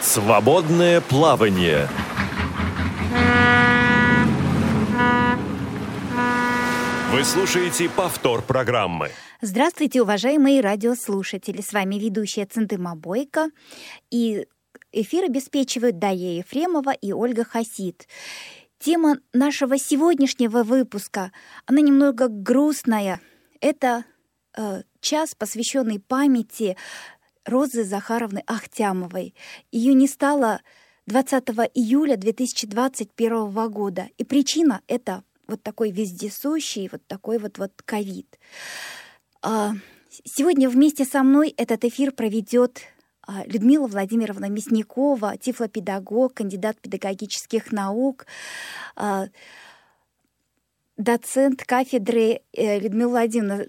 Свободное 0.00 1.02
плавание. 1.02 1.86
Вы 7.12 7.24
слушаете 7.24 7.90
повтор 7.90 8.40
программы. 8.40 9.10
Здравствуйте, 9.42 10.00
уважаемые 10.00 10.62
радиослушатели. 10.62 11.60
С 11.60 11.74
вами 11.74 11.96
ведущая 11.96 12.46
Центыма 12.46 12.96
Бойко. 12.96 13.50
И 14.10 14.46
эфир 14.92 15.24
обеспечивают 15.24 15.98
Дая 15.98 16.38
Ефремова 16.38 16.92
и 16.92 17.12
Ольга 17.12 17.44
Хасид. 17.44 18.08
Тема 18.78 19.18
нашего 19.34 19.76
сегодняшнего 19.76 20.62
выпуска, 20.62 21.32
она 21.66 21.82
немного 21.82 22.28
грустная. 22.28 23.20
Это 23.60 24.04
э, 24.56 24.84
час, 25.02 25.34
посвященный 25.34 26.00
памяти 26.00 26.78
Розы 27.50 27.84
Захаровны 27.84 28.42
Ахтямовой. 28.46 29.34
Ее 29.72 29.92
не 29.92 30.06
стало 30.06 30.60
20 31.06 31.48
июля 31.74 32.16
2021 32.16 33.70
года. 33.70 34.08
И 34.16 34.24
причина— 34.24 34.80
это 34.86 35.24
вот 35.48 35.62
такой 35.62 35.90
вездесущий, 35.90 36.88
вот 36.90 37.04
такой 37.06 37.38
вот 37.38 37.58
вот 37.58 37.72
ковид. 37.84 38.38
А, 39.42 39.72
сегодня 40.24 40.68
вместе 40.68 41.04
со 41.04 41.22
мной 41.22 41.52
этот 41.56 41.84
эфир 41.84 42.12
проведет 42.12 42.82
а, 43.22 43.44
Людмила 43.46 43.88
Владимировна 43.88 44.48
Мясникова, 44.48 45.36
тифлопедагог, 45.36 46.34
кандидат 46.34 46.80
педагогических 46.80 47.72
наук, 47.72 48.26
а, 48.94 49.26
доцент 50.96 51.64
кафедры 51.64 52.42
э, 52.52 52.78
Людмила 52.78 53.10
Владимировна. 53.10 53.66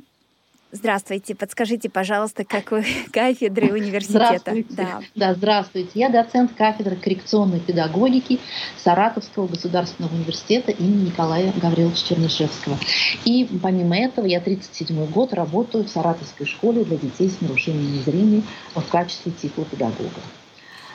Здравствуйте, 0.74 1.36
подскажите, 1.36 1.90
пожалуйста, 1.90 2.46
какой 2.46 2.86
кафедры 3.12 3.74
университета? 3.74 4.40
Здравствуйте. 4.40 4.68
Да. 4.70 5.02
да, 5.16 5.34
здравствуйте. 5.34 5.92
Я 5.96 6.10
доцент 6.10 6.54
кафедры 6.56 6.96
коррекционной 6.96 7.60
педагогики 7.60 8.40
Саратовского 8.78 9.48
государственного 9.48 10.14
университета 10.16 10.72
имени 10.72 11.10
Николая 11.10 11.52
Гавриловича 11.62 12.08
Чернышевского. 12.08 12.78
И 13.26 13.50
помимо 13.62 13.98
этого 13.98 14.26
я 14.26 14.40
37 14.40 15.06
год 15.08 15.34
работаю 15.34 15.84
в 15.84 15.90
Саратовской 15.90 16.46
школе 16.46 16.86
для 16.86 16.98
детей 16.98 17.30
с 17.30 17.42
нарушениями 17.42 18.02
зрения 18.04 18.44
в 18.74 18.90
качестве 18.90 19.34
тифлопедагога. 19.34 20.22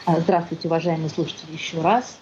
А, 0.07 0.21
здравствуйте, 0.21 0.69
уважаемые 0.69 1.11
слушатели, 1.11 1.53
еще 1.53 1.83
раз. 1.83 2.19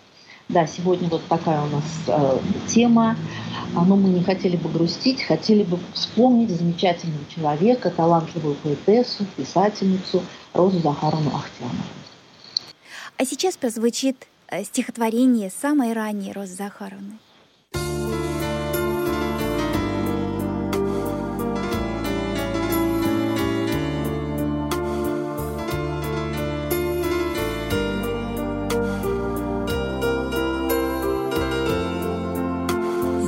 Да, 0.48 0.66
сегодня 0.66 1.08
вот 1.08 1.22
такая 1.28 1.62
у 1.62 1.66
нас 1.66 1.84
э, 2.06 2.38
тема. 2.68 3.16
Но 3.74 3.96
мы 3.96 4.10
не 4.10 4.22
хотели 4.22 4.56
бы 4.56 4.68
грустить, 4.68 5.22
хотели 5.22 5.62
бы 5.64 5.78
вспомнить 5.94 6.50
замечательного 6.50 7.24
человека, 7.34 7.90
талантливую 7.90 8.54
поэтессу, 8.56 9.24
писательницу 9.36 10.22
Розу 10.52 10.78
Захаровну 10.80 11.30
Ахтянову. 11.34 11.74
А 13.16 13.24
сейчас 13.24 13.56
прозвучит 13.56 14.26
э, 14.48 14.64
стихотворение 14.64 15.50
самой 15.50 15.92
ранней 15.92 16.32
Розы 16.32 16.54
Захаровны. 16.54 17.18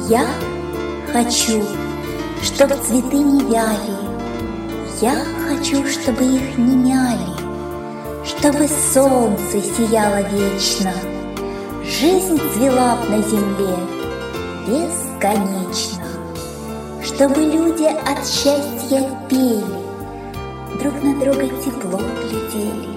Я 0.08 0.24
хочу, 1.12 1.64
чтобы 2.40 2.76
цветы 2.76 3.16
не 3.16 3.40
вяли, 3.40 3.96
Я 5.00 5.16
хочу, 5.48 5.84
чтобы 5.84 6.22
их 6.22 6.56
не 6.56 6.76
мяли, 6.76 7.34
Чтобы 8.24 8.68
солнце 8.68 9.60
сияло 9.60 10.22
вечно, 10.30 10.92
Жизнь 11.82 12.38
цвела 12.54 12.96
б 12.96 13.16
на 13.16 13.22
земле 13.22 13.76
бесконечно, 14.68 16.06
Чтобы 17.02 17.40
люди 17.40 17.86
от 17.86 18.24
счастья 18.24 19.10
пели, 19.28 19.64
Друг 20.80 21.02
на 21.02 21.18
друга 21.18 21.48
тепло 21.64 21.98
глядели, 21.98 22.96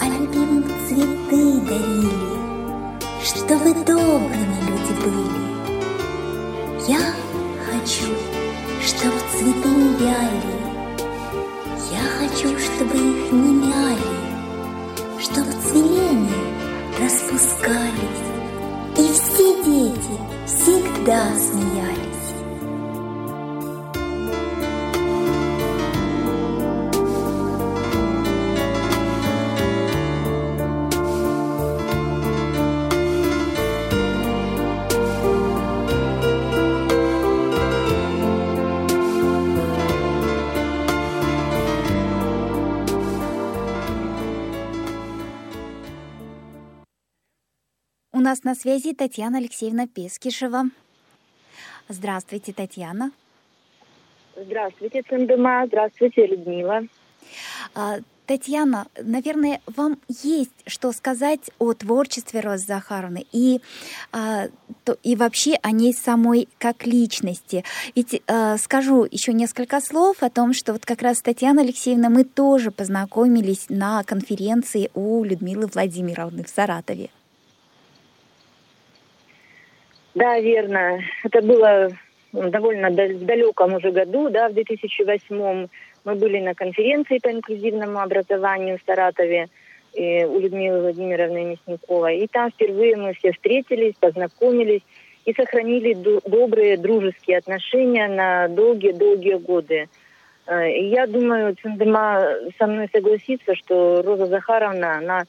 А 0.00 0.08
любимым 0.08 0.64
цветы 0.88 1.60
дарили, 1.60 2.12
Чтобы 3.22 3.74
добрыми 3.84 4.56
люди 4.70 5.04
были. 5.04 5.35
Цветы 9.96 10.55
на 48.46 48.54
связи 48.54 48.94
Татьяна 48.94 49.38
Алексеевна 49.38 49.88
Пескишева. 49.88 50.66
Здравствуйте, 51.88 52.52
Татьяна. 52.52 53.10
Здравствуйте, 54.36 55.02
Цендема. 55.02 55.66
Здравствуйте, 55.66 56.26
Людмила. 56.28 56.84
А, 57.74 57.96
Татьяна, 58.26 58.86
наверное, 59.02 59.60
вам 59.66 59.98
есть 60.22 60.52
что 60.64 60.92
сказать 60.92 61.50
о 61.58 61.72
творчестве 61.72 62.38
Розы 62.38 62.66
Захаровны 62.66 63.26
и, 63.32 63.60
а, 64.12 64.46
то, 64.84 64.96
и 65.02 65.16
вообще 65.16 65.58
о 65.62 65.72
ней 65.72 65.92
самой 65.92 66.48
как 66.58 66.86
личности. 66.86 67.64
Ведь 67.96 68.22
а, 68.28 68.58
скажу 68.58 69.08
еще 69.10 69.32
несколько 69.32 69.80
слов 69.80 70.22
о 70.22 70.30
том, 70.30 70.52
что 70.52 70.72
вот 70.72 70.86
как 70.86 71.02
раз 71.02 71.18
Татьяна 71.18 71.62
Алексеевна 71.62 72.10
мы 72.10 72.22
тоже 72.22 72.70
познакомились 72.70 73.66
на 73.70 74.04
конференции 74.04 74.88
у 74.94 75.24
Людмилы 75.24 75.66
Владимировны 75.66 76.44
в 76.44 76.48
Саратове. 76.48 77.10
Да, 80.16 80.40
верно. 80.40 80.98
Это 81.24 81.42
было 81.42 81.90
довольно 82.32 82.88
в 82.88 83.24
далеком 83.26 83.74
уже 83.74 83.90
году, 83.92 84.30
да, 84.30 84.48
в 84.48 84.54
2008 84.54 85.68
мы 86.04 86.14
были 86.14 86.40
на 86.40 86.54
конференции 86.54 87.18
по 87.18 87.30
инклюзивному 87.30 88.00
образованию 88.00 88.78
в 88.78 88.82
Саратове 88.86 89.48
и 89.92 90.24
у 90.24 90.38
Людмилы 90.38 90.80
Владимировны 90.80 91.44
Мясниковой. 91.44 92.20
И 92.20 92.28
там 92.28 92.50
впервые 92.50 92.96
мы 92.96 93.12
все 93.12 93.32
встретились, 93.32 93.94
познакомились 94.00 94.80
и 95.26 95.34
сохранили 95.34 95.92
добрые 96.24 96.78
дружеские 96.78 97.36
отношения 97.36 98.08
на 98.08 98.48
долгие-долгие 98.48 99.34
годы. 99.34 99.90
Э, 100.46 100.70
и 100.70 100.88
я 100.88 101.06
думаю, 101.06 101.56
Цендема 101.62 102.24
со 102.58 102.66
мной 102.66 102.88
согласится, 102.90 103.54
что 103.54 104.00
Роза 104.00 104.26
Захаровна, 104.26 104.96
она 104.96 105.24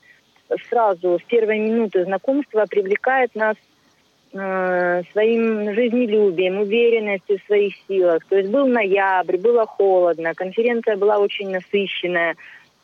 сразу 0.69 1.19
с 1.19 1.23
первой 1.27 1.59
минуты 1.59 2.05
знакомства 2.05 2.65
привлекает 2.69 3.35
нас 3.35 3.57
Э, 4.33 5.03
своим 5.13 5.73
жизнелюбием, 5.73 6.59
уверенностью 6.59 7.39
в 7.39 7.45
своих 7.45 7.73
силах. 7.87 8.25
То 8.27 8.37
есть 8.37 8.49
был 8.49 8.67
ноябрь, 8.67 9.37
было 9.37 9.65
холодно, 9.65 10.33
конференция 10.35 10.97
была 10.97 11.17
очень 11.17 11.49
насыщенная. 11.49 12.35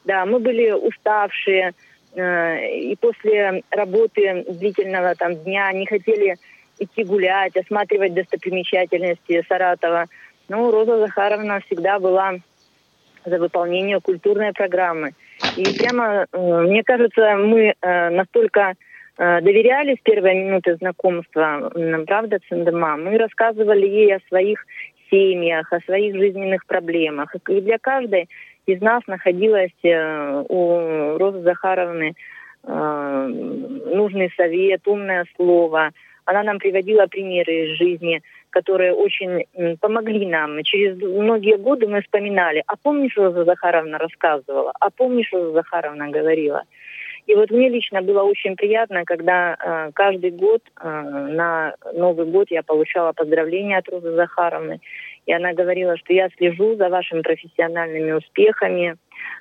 Да, 0.06 0.26
мы 0.26 0.40
были 0.40 0.72
уставшие, 0.72 1.74
э, 2.16 2.78
и 2.78 2.96
после 2.96 3.62
работы 3.72 4.46
длительного 4.48 5.16
там 5.16 5.36
дня 5.36 5.70
не 5.74 5.86
хотели 5.86 6.38
идти 6.80 7.04
гулять, 7.04 7.58
осматривать 7.58 8.14
достопримечательности 8.14 9.44
Саратова. 9.50 10.06
Но 10.48 10.72
Роза 10.72 10.98
Захаровна 10.98 11.60
всегда 11.60 12.00
была 12.00 12.36
за 13.26 13.38
выполнение 13.38 14.00
культурной 14.00 14.54
программы. 14.54 15.12
И 15.58 15.66
прямо, 15.78 16.26
э, 16.32 16.62
мне 16.62 16.84
кажется, 16.84 17.36
мы 17.36 17.74
настолько 17.82 18.62
Э, 18.70 18.93
доверяли 19.18 19.96
с 19.96 20.00
первой 20.04 20.36
минуты 20.36 20.76
знакомства, 20.76 21.72
правда, 22.08 22.40
Циндема, 22.50 22.98
мы 22.98 23.18
рассказывали 23.18 23.86
ей 23.86 24.16
о 24.16 24.20
своих 24.28 24.66
семьях, 25.14 25.72
о 25.72 25.80
своих 25.82 26.16
жизненных 26.16 26.66
проблемах. 26.66 27.36
И 27.48 27.62
для 27.62 27.78
каждой 27.78 28.28
из 28.66 28.82
нас 28.82 29.04
находилась 29.08 29.72
э, 29.84 30.44
у 30.50 31.18
Розы 31.18 31.42
Захаровны 31.42 32.14
э, 32.64 33.28
нужный 33.94 34.32
совет, 34.36 34.88
умное 34.88 35.26
слово. 35.36 35.92
Она 36.26 36.44
нам 36.44 36.60
приводила 36.60 37.06
примеры 37.08 37.66
из 37.66 37.78
жизни, 37.78 38.22
которые 38.50 38.94
очень 38.94 39.46
помогли 39.82 40.26
нам. 40.26 40.64
Через 40.64 40.98
многие 40.98 41.58
годы 41.58 41.88
мы 41.88 42.02
вспоминали, 42.02 42.64
а 42.68 42.76
помнишь, 42.82 43.18
Роза 43.18 43.44
Захаровна 43.44 43.98
рассказывала, 43.98 44.72
а 44.80 44.90
помнишь, 44.90 45.34
Роза 45.34 45.52
Захаровна 45.52 46.10
говорила. 46.10 46.64
И 47.26 47.36
вот 47.36 47.52
мне 47.52 47.70
лично 47.70 48.02
было 48.02 48.24
очень 48.24 48.56
приятно, 48.56 49.06
когда 49.06 49.56
э, 49.56 49.92
каждый 49.94 50.32
год 50.32 50.62
э, 50.82 51.02
на 51.32 51.74
Новый 51.94 52.26
год 52.26 52.52
я 52.52 52.64
получала 52.64 53.14
поздравления 53.14 53.78
от 53.78 53.88
Розы 53.88 54.12
Захаровны. 54.12 54.82
И 55.26 55.34
она 55.34 55.54
говорила, 55.54 55.96
что 55.98 56.14
я 56.14 56.30
слежу 56.38 56.76
за 56.76 56.90
вашими 56.90 57.22
профессиональными 57.22 58.12
успехами, 58.12 58.98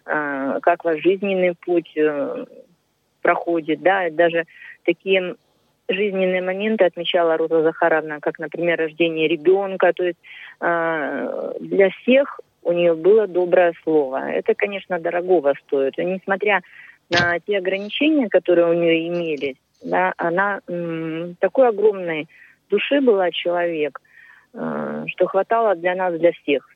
э, 0.06 0.58
как 0.62 0.84
ваш 0.84 1.02
жизненный 1.02 1.54
путь 1.54 1.92
э, 1.96 2.44
проходит, 3.20 3.82
да, 3.82 4.10
даже 4.10 4.44
такие 4.84 5.34
жизненные 5.88 6.42
моменты 6.42 6.84
отмечала 6.84 7.36
Роза 7.36 7.62
Захаровна, 7.62 8.20
как, 8.20 8.38
например, 8.38 8.78
рождение 8.78 9.26
ребенка. 9.26 9.92
То 9.92 10.04
есть 10.04 10.18
э, 10.60 11.52
для 11.60 11.90
всех 11.90 12.40
у 12.62 12.72
нее 12.72 12.94
было 12.94 13.26
доброе 13.26 13.72
слово. 13.82 14.30
Это, 14.30 14.54
конечно, 14.54 14.98
дорогого 14.98 15.54
стоит. 15.66 15.98
И 15.98 16.04
несмотря 16.04 16.62
на 17.12 17.38
те 17.40 17.58
ограничения, 17.58 18.28
которые 18.28 18.70
у 18.70 18.74
нее 18.74 19.08
имелись, 19.08 19.56
да, 19.82 20.14
она 20.16 20.60
м, 20.68 21.36
такой 21.40 21.68
огромной 21.68 22.28
души 22.70 23.00
была 23.00 23.30
человек, 23.30 24.00
э, 24.54 25.04
что 25.08 25.26
хватало 25.26 25.74
для 25.74 25.94
нас, 25.94 26.18
для 26.18 26.32
всех. 26.32 26.68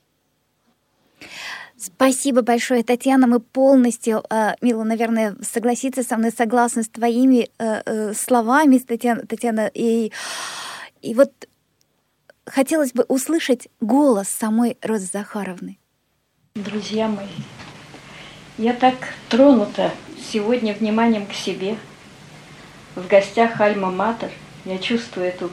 Спасибо 1.79 2.43
большое, 2.43 2.83
Татьяна. 2.83 3.27
Мы 3.27 3.38
полностью, 3.41 4.23
э, 4.31 4.55
Мила, 4.62 4.85
наверное, 4.85 5.37
согласиться 5.43 6.03
со 6.03 6.17
мной, 6.17 6.31
согласны 6.31 6.83
с 6.83 6.88
твоими 6.88 7.49
э, 7.59 7.83
э, 7.85 8.15
словами, 8.15 8.79
Татьяна, 8.79 9.27
Татьяна. 9.27 9.71
И, 9.75 10.11
и 11.03 11.15
вот 11.15 11.31
хотелось 12.47 12.93
бы 12.93 13.05
услышать 13.09 13.69
голос 13.81 14.29
самой 14.29 14.79
Розы 14.83 15.06
Захаровны. 15.12 15.79
Друзья 16.55 17.09
мои, 17.09 17.27
я 18.56 18.73
так 18.73 18.94
тронута 19.29 19.91
сегодня 20.33 20.75
вниманием 20.75 21.27
к 21.27 21.33
себе. 21.33 21.77
В 22.95 23.07
гостях 23.07 23.61
Альма-Матер 23.61 24.31
я 24.65 24.79
чувствую 24.79 25.29
эту 25.29 25.51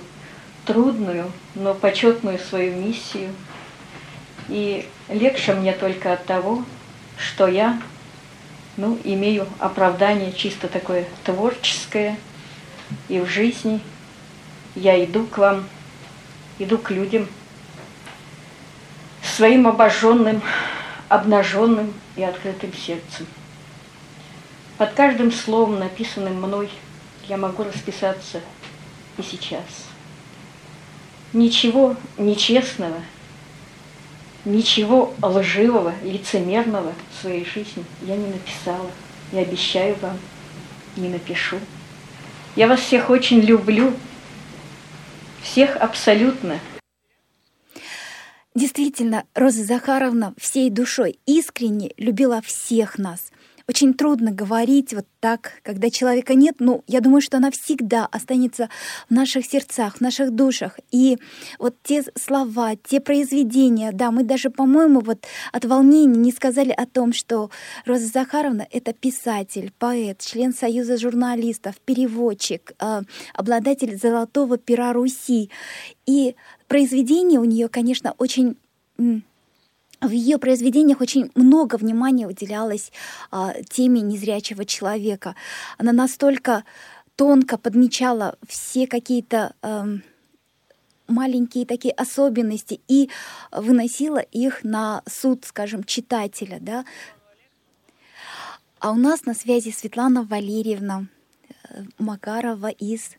трудную, 0.65 1.31
но 1.55 1.73
почетную 1.73 2.39
свою 2.39 2.75
миссию. 2.75 3.29
И 4.49 4.87
легче 5.09 5.53
мне 5.53 5.73
только 5.73 6.13
от 6.13 6.25
того, 6.25 6.63
что 7.17 7.47
я 7.47 7.81
ну, 8.77 8.97
имею 9.03 9.47
оправдание 9.59 10.33
чисто 10.33 10.67
такое 10.67 11.05
творческое, 11.23 12.17
и 13.09 13.19
в 13.19 13.27
жизни 13.27 13.81
я 14.75 15.03
иду 15.03 15.25
к 15.25 15.37
вам, 15.37 15.67
иду 16.59 16.77
к 16.77 16.91
людям 16.91 17.27
своим 19.23 19.67
обожженным, 19.67 20.41
обнаженным 21.09 21.93
и 22.15 22.23
открытым 22.23 22.73
сердцем. 22.73 23.27
Под 24.83 24.95
каждым 24.95 25.31
словом, 25.31 25.79
написанным 25.79 26.41
мной, 26.41 26.69
я 27.29 27.37
могу 27.37 27.63
расписаться 27.63 28.41
и 29.17 29.21
сейчас. 29.21 29.63
Ничего 31.31 31.95
нечестного, 32.17 32.97
ничего 34.43 35.13
лживого, 35.21 35.93
лицемерного 36.03 36.91
в 37.13 37.21
своей 37.21 37.45
жизни 37.45 37.85
я 38.01 38.17
не 38.17 38.27
написала. 38.27 38.91
И 39.31 39.37
обещаю 39.37 39.95
вам, 40.01 40.19
не 40.97 41.07
напишу. 41.07 41.59
Я 42.57 42.67
вас 42.67 42.81
всех 42.81 43.09
очень 43.09 43.39
люблю, 43.39 43.93
всех 45.41 45.77
абсолютно. 45.77 46.59
Действительно, 48.53 49.23
Роза 49.33 49.63
Захаровна 49.63 50.33
всей 50.37 50.69
душой 50.69 51.19
искренне 51.25 51.93
любила 51.95 52.41
всех 52.41 52.97
нас– 52.97 53.31
очень 53.67 53.93
трудно 53.93 54.31
говорить 54.31 54.93
вот 54.93 55.05
так, 55.19 55.61
когда 55.63 55.89
человека 55.89 56.35
нет, 56.35 56.55
но 56.59 56.83
я 56.87 56.99
думаю, 56.99 57.21
что 57.21 57.37
она 57.37 57.49
всегда 57.51 58.05
останется 58.05 58.69
в 59.09 59.13
наших 59.13 59.45
сердцах, 59.45 59.97
в 59.97 60.01
наших 60.01 60.31
душах. 60.31 60.79
И 60.91 61.17
вот 61.59 61.75
те 61.83 62.03
слова, 62.15 62.75
те 62.75 62.99
произведения, 62.99 63.91
да, 63.93 64.11
мы 64.11 64.23
даже, 64.23 64.49
по-моему, 64.49 64.99
вот 64.99 65.25
от 65.51 65.65
волнения 65.65 66.17
не 66.17 66.31
сказали 66.31 66.71
о 66.71 66.85
том, 66.85 67.13
что 67.13 67.49
Роза 67.85 68.07
Захаровна— 68.07 68.67
это 68.71 68.93
писатель, 68.93 69.71
поэт, 69.79 70.19
член 70.19 70.53
Союза 70.53 70.97
журналистов, 70.97 71.75
переводчик, 71.85 72.73
э, 72.79 73.01
обладатель 73.33 73.97
золотого 73.97 74.57
пера 74.57 74.93
Руси. 74.93 75.49
И 76.05 76.35
произведения 76.67 77.39
у 77.39 77.45
нее, 77.45 77.69
конечно, 77.69 78.13
очень 78.17 78.57
в 80.03 80.11
ее 80.11 80.37
произведениях 80.37 81.01
очень 81.01 81.31
много 81.35 81.75
внимания 81.75 82.27
уделялось 82.27 82.91
а, 83.31 83.53
теме 83.69 84.01
незрячего 84.01 84.65
человека. 84.65 85.35
Она 85.77 85.91
настолько 85.91 86.63
тонко 87.15 87.57
подмечала 87.57 88.37
все 88.47 88.85
какие-то 88.87 89.55
а, 89.61 89.85
маленькие 91.07 91.65
такие 91.65 91.93
особенности 91.93 92.81
и 92.87 93.09
выносила 93.51 94.19
их 94.19 94.63
на 94.63 95.03
суд, 95.07 95.45
скажем, 95.45 95.83
читателя. 95.83 96.57
Да? 96.59 96.85
А 98.79 98.91
у 98.91 98.95
нас 98.95 99.25
на 99.25 99.33
связи 99.33 99.69
Светлана 99.69 100.23
Валерьевна 100.23 101.05
э, 101.69 101.83
Макарова 101.99 102.67
из 102.67 103.11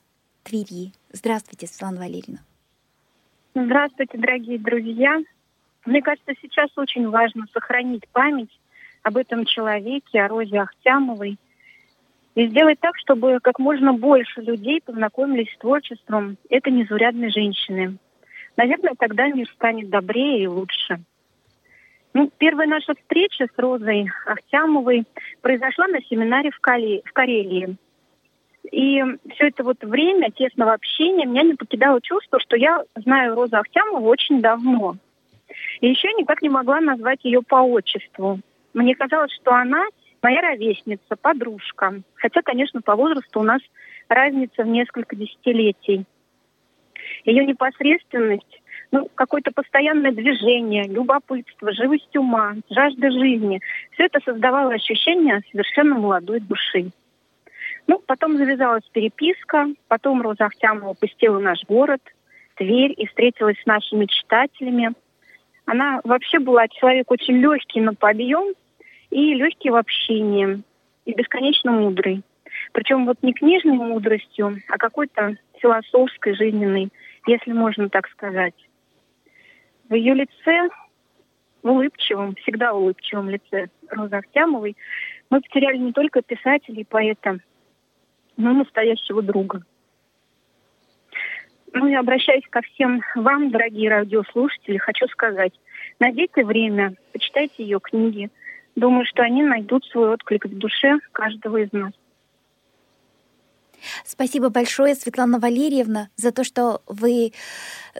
Твери. 0.42 0.92
Здравствуйте, 1.12 1.66
Светлана 1.66 2.00
Валерьевна. 2.00 2.40
Здравствуйте, 3.54 4.18
дорогие 4.18 4.58
друзья. 4.58 5.22
Мне 5.86 6.00
кажется, 6.00 6.32
сейчас 6.40 6.70
очень 6.76 7.08
важно 7.08 7.44
сохранить 7.52 8.08
память 8.08 8.58
об 9.02 9.16
этом 9.16 9.44
человеке, 9.44 10.22
о 10.22 10.28
Розе 10.28 10.60
Ахтямовой, 10.60 11.36
и 12.34 12.48
сделать 12.48 12.80
так, 12.80 12.96
чтобы 12.96 13.38
как 13.42 13.58
можно 13.58 13.92
больше 13.92 14.40
людей 14.40 14.80
познакомились 14.84 15.52
с 15.52 15.58
творчеством 15.58 16.36
этой 16.48 16.72
незаурядной 16.72 17.30
женщины. 17.30 17.98
Наверное, 18.56 18.94
тогда 18.98 19.28
мир 19.28 19.48
станет 19.54 19.90
добрее 19.90 20.44
и 20.44 20.46
лучше. 20.46 21.00
Ну, 22.12 22.30
первая 22.38 22.66
наша 22.66 22.94
встреча 22.94 23.46
с 23.46 23.58
Розой 23.58 24.08
Ахтямовой 24.26 25.04
произошла 25.42 25.86
на 25.88 26.00
семинаре 26.02 26.50
в, 26.50 26.60
Кали... 26.60 27.02
в 27.04 27.12
Карелии. 27.12 27.76
И 28.70 29.02
все 29.34 29.48
это 29.48 29.62
вот 29.62 29.82
время 29.82 30.30
тесного 30.30 30.72
общения 30.72 31.26
меня 31.26 31.42
не 31.42 31.54
покидало 31.54 32.00
чувство, 32.00 32.40
что 32.40 32.56
я 32.56 32.82
знаю 32.96 33.34
Розу 33.34 33.56
Ахтямову 33.56 34.08
очень 34.08 34.40
давно. 34.40 34.96
И 35.80 35.88
еще 35.88 36.12
никак 36.14 36.42
не 36.42 36.48
могла 36.48 36.80
назвать 36.80 37.24
ее 37.24 37.42
по 37.42 37.56
отчеству. 37.56 38.40
Мне 38.72 38.94
казалось, 38.94 39.32
что 39.32 39.52
она 39.52 39.84
моя 40.22 40.40
ровесница, 40.40 41.16
подружка. 41.20 42.00
Хотя, 42.14 42.42
конечно, 42.42 42.80
по 42.80 42.96
возрасту 42.96 43.40
у 43.40 43.42
нас 43.42 43.60
разница 44.08 44.62
в 44.62 44.66
несколько 44.66 45.14
десятилетий. 45.14 46.04
Ее 47.24 47.44
непосредственность, 47.44 48.62
ну, 48.90 49.08
какое-то 49.14 49.50
постоянное 49.52 50.12
движение, 50.12 50.84
любопытство, 50.84 51.72
живость 51.72 52.16
ума, 52.16 52.54
жажда 52.70 53.10
жизни. 53.10 53.60
Все 53.92 54.04
это 54.04 54.20
создавало 54.24 54.72
ощущение 54.72 55.42
совершенно 55.50 55.96
молодой 55.96 56.40
души. 56.40 56.90
Ну, 57.86 58.00
потом 58.06 58.38
завязалась 58.38 58.88
переписка, 58.92 59.68
потом 59.88 60.22
Роза 60.22 60.46
Ахтямова 60.46 60.94
посетила 60.94 61.38
наш 61.38 61.62
город, 61.68 62.00
Тверь, 62.56 62.94
и 62.96 63.06
встретилась 63.06 63.60
с 63.60 63.66
нашими 63.66 64.06
читателями– 64.06 64.92
она 65.66 66.00
вообще 66.04 66.38
была 66.38 66.68
человек 66.68 67.10
очень 67.10 67.38
легкий 67.38 67.80
на 67.80 67.94
подъем 67.94 68.54
и 69.10 69.34
легкий 69.34 69.70
в 69.70 69.76
общении, 69.76 70.62
и 71.04 71.14
бесконечно 71.14 71.72
мудрый. 71.72 72.22
Причем 72.72 73.06
вот 73.06 73.22
не 73.22 73.32
книжной 73.32 73.76
мудростью, 73.76 74.58
а 74.68 74.78
какой-то 74.78 75.36
философской, 75.60 76.34
жизненной, 76.34 76.90
если 77.26 77.52
можно 77.52 77.88
так 77.88 78.08
сказать. 78.08 78.54
В 79.88 79.94
ее 79.94 80.14
лице, 80.14 80.68
в 81.62 81.70
улыбчивом, 81.70 82.34
всегда 82.36 82.74
улыбчивом 82.74 83.30
лице 83.30 83.68
Розы 83.88 84.16
Ахтямовой, 84.16 84.76
мы 85.30 85.40
потеряли 85.40 85.78
не 85.78 85.92
только 85.92 86.22
писателя 86.22 86.80
и 86.80 86.84
поэта, 86.84 87.38
но 88.36 88.50
и 88.50 88.54
настоящего 88.54 89.22
друга– 89.22 89.62
ну 91.74 91.88
и 91.88 91.94
обращаясь 91.94 92.44
ко 92.48 92.62
всем 92.62 93.02
вам, 93.16 93.50
дорогие 93.50 93.90
радиослушатели, 93.90 94.78
хочу 94.78 95.06
сказать, 95.08 95.52
найдите 95.98 96.44
время, 96.44 96.94
почитайте 97.12 97.64
ее 97.64 97.80
книги. 97.80 98.30
Думаю, 98.76 99.04
что 99.06 99.22
они 99.22 99.42
найдут 99.42 99.84
свой 99.86 100.14
отклик 100.14 100.46
в 100.46 100.58
душе 100.58 100.98
каждого 101.12 101.58
из 101.58 101.72
нас. 101.72 101.92
Спасибо 104.04 104.48
большое, 104.48 104.94
Светлана 104.94 105.38
Валерьевна, 105.38 106.08
за 106.16 106.32
то, 106.32 106.42
что 106.42 106.80
вы 106.86 107.32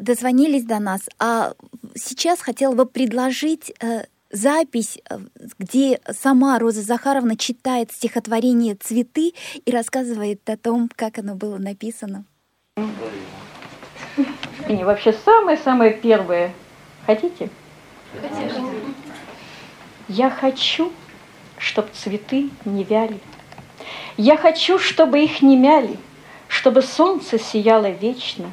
дозвонились 0.01 0.65
до 0.65 0.79
нас. 0.79 1.09
А 1.19 1.53
сейчас 1.95 2.41
хотела 2.41 2.75
бы 2.75 2.87
предложить 2.87 3.73
э, 3.83 4.05
запись, 4.31 4.99
э, 5.11 5.19
где 5.59 6.01
сама 6.11 6.59
Роза 6.59 6.81
Захаровна 6.81 7.37
читает 7.37 7.93
стихотворение 7.93 8.77
«Цветы» 8.77 9.35
и 9.65 9.71
рассказывает 9.71 10.49
о 10.49 10.57
том, 10.57 10.89
как 10.95 11.19
оно 11.19 11.35
было 11.35 11.59
написано. 11.59 12.25
Стихотворение, 14.65 14.85
вообще 14.85 15.13
самое-самое 15.13 15.93
первое. 15.93 16.53
Хотите? 17.07 17.51
Хотите. 18.21 18.63
Я 20.09 20.31
хочу, 20.31 20.93
чтоб 21.59 21.91
цветы 21.93 22.51
не 22.65 22.85
вяли. 22.85 23.19
Я 24.17 24.37
хочу, 24.37 24.79
чтобы 24.79 25.23
их 25.23 25.43
не 25.43 25.57
мяли, 25.57 25.97
чтобы 26.49 26.83
солнце 26.83 27.39
сияло 27.39 27.91
вечно, 27.91 28.53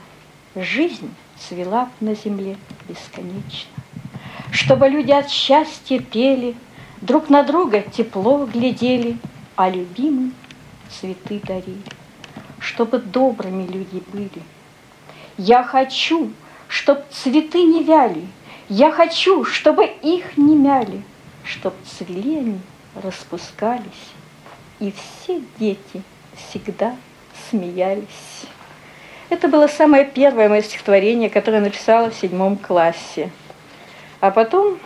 жизнь 0.56 1.13
цвела 1.38 1.89
на 2.00 2.15
земле 2.15 2.58
бесконечно, 2.88 3.70
чтобы 4.51 4.88
люди 4.88 5.12
от 5.12 5.30
счастья 5.30 6.00
пели, 6.00 6.56
друг 7.01 7.30
на 7.30 7.44
друга 7.44 7.82
тепло 7.82 8.46
глядели, 8.46 9.18
а 9.56 9.70
любимым 9.70 10.34
цветы 10.89 11.41
дарили, 11.44 11.84
чтобы 12.60 13.00
добрыми 13.00 13.68
люди 13.68 14.01
были. 14.12 14.41
Я 15.43 15.63
хочу, 15.63 16.31
чтоб 16.67 17.00
цветы 17.10 17.63
не 17.63 17.81
вяли, 17.81 18.27
я 18.69 18.91
хочу, 18.91 19.43
чтобы 19.43 19.86
их 19.86 20.38
не 20.38 20.55
мяли, 20.55 21.01
чтоб 21.43 21.74
цвели 21.83 22.38
они, 22.38 22.60
распускались, 23.01 24.12
и 24.79 24.91
все 24.91 25.41
дети 25.57 26.03
всегда 26.38 26.95
смеялись. 27.50 28.43
Это 29.29 29.48
было 29.48 29.65
самое 29.65 30.05
первое 30.05 30.48
мое 30.48 30.62
стихотворение, 30.62 31.31
которое 31.31 31.57
я 31.57 31.63
написала 31.63 32.12
в 32.12 32.15
седьмом 32.15 32.55
классе. 32.55 33.31
А 34.19 34.29
потом, 34.29 34.77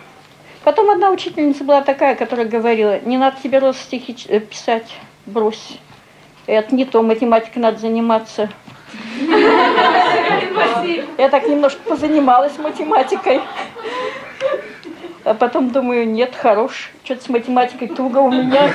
потом 0.63 0.89
одна 0.89 1.11
учительница 1.11 1.65
была 1.65 1.81
такая, 1.81 2.15
которая 2.15 2.47
говорила, 2.47 3.01
не 3.01 3.17
надо 3.17 3.35
тебе 3.43 3.59
рост 3.59 3.81
стихи 3.81 4.15
э, 4.29 4.39
писать, 4.39 4.89
брось. 5.25 5.79
Это 6.45 6.73
не 6.73 6.85
то, 6.85 7.01
математикой 7.01 7.61
надо 7.61 7.79
заниматься. 7.79 8.49
Я 11.17 11.29
так 11.29 11.47
немножко 11.47 11.81
позанималась 11.87 12.57
математикой. 12.57 13.41
А 15.23 15.33
потом 15.33 15.71
думаю, 15.71 16.07
нет, 16.07 16.35
хорош, 16.35 16.91
что-то 17.03 17.23
с 17.23 17.29
математикой 17.29 17.87
туго 17.87 18.19
у 18.19 18.31
меня. 18.31 18.69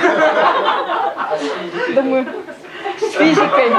Думаю, 1.94 2.26
с 2.98 3.12
физикой. 3.12 3.70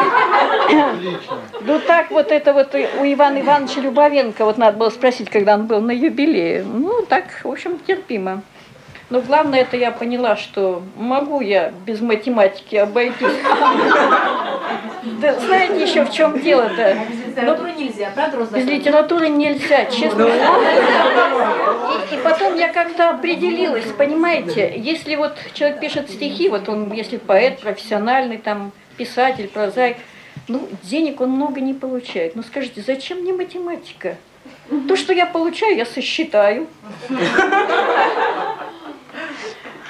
Ну 1.61 1.79
так 1.79 2.11
вот 2.11 2.31
это 2.31 2.53
вот 2.53 2.73
у 2.73 2.77
Ивана 2.77 3.41
Ивановича 3.41 3.81
Любовенко, 3.81 4.45
вот 4.45 4.57
надо 4.57 4.77
было 4.77 4.89
спросить, 4.89 5.29
когда 5.29 5.55
он 5.55 5.65
был 5.65 5.81
на 5.81 5.91
юбилее. 5.91 6.63
Ну 6.63 7.01
так, 7.03 7.25
в 7.43 7.49
общем, 7.49 7.77
терпимо. 7.79 8.41
Но 9.11 9.19
главное, 9.19 9.59
это 9.59 9.75
я 9.75 9.91
поняла, 9.91 10.37
что 10.37 10.81
могу 10.95 11.41
я 11.41 11.73
без 11.85 11.99
математики 11.99 12.77
обойтись. 12.77 13.27
Да, 15.19 15.37
знаете 15.37 15.83
еще 15.83 16.05
в 16.05 16.11
чем 16.13 16.39
дело-то? 16.39 16.97
Без 17.09 17.25
литературы 17.27 17.71
нельзя, 17.73 18.11
правда, 18.15 18.57
Без 18.57 18.65
литературы 18.65 19.27
нельзя, 19.27 19.85
честно. 19.85 20.27
И, 22.11 22.15
и 22.15 22.17
потом 22.23 22.55
я 22.55 22.69
как-то 22.69 23.09
определилась, 23.09 23.85
понимаете, 23.97 24.73
если 24.77 25.15
вот 25.17 25.35
человек 25.53 25.81
пишет 25.81 26.09
стихи, 26.09 26.47
вот 26.47 26.69
он, 26.69 26.89
если 26.93 27.17
поэт 27.17 27.59
профессиональный, 27.59 28.37
там, 28.37 28.71
писатель, 28.95 29.49
прозаик, 29.49 29.97
ну, 30.47 30.69
денег 30.83 31.19
он 31.19 31.31
много 31.31 31.59
не 31.59 31.73
получает. 31.73 32.37
Ну, 32.37 32.43
скажите, 32.43 32.81
зачем 32.81 33.19
мне 33.19 33.33
математика? 33.33 34.15
То, 34.87 34.95
что 34.95 35.11
я 35.11 35.25
получаю, 35.25 35.75
я 35.75 35.85
сосчитаю. 35.85 36.67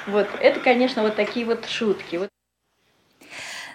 Вот, 0.06 0.28
это, 0.40 0.60
конечно, 0.60 1.02
вот 1.02 1.16
такие 1.16 1.46
вот 1.46 1.66
шутки. 1.66 2.28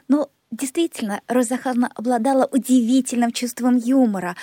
Ну, 0.07 0.29
действительно, 0.51 1.21
Роза 1.27 1.55
Захаровна 1.55 1.89
обладала 1.95 2.47
удивительным 2.51 3.31
чувством 3.31 3.77
юмора. 3.77 4.35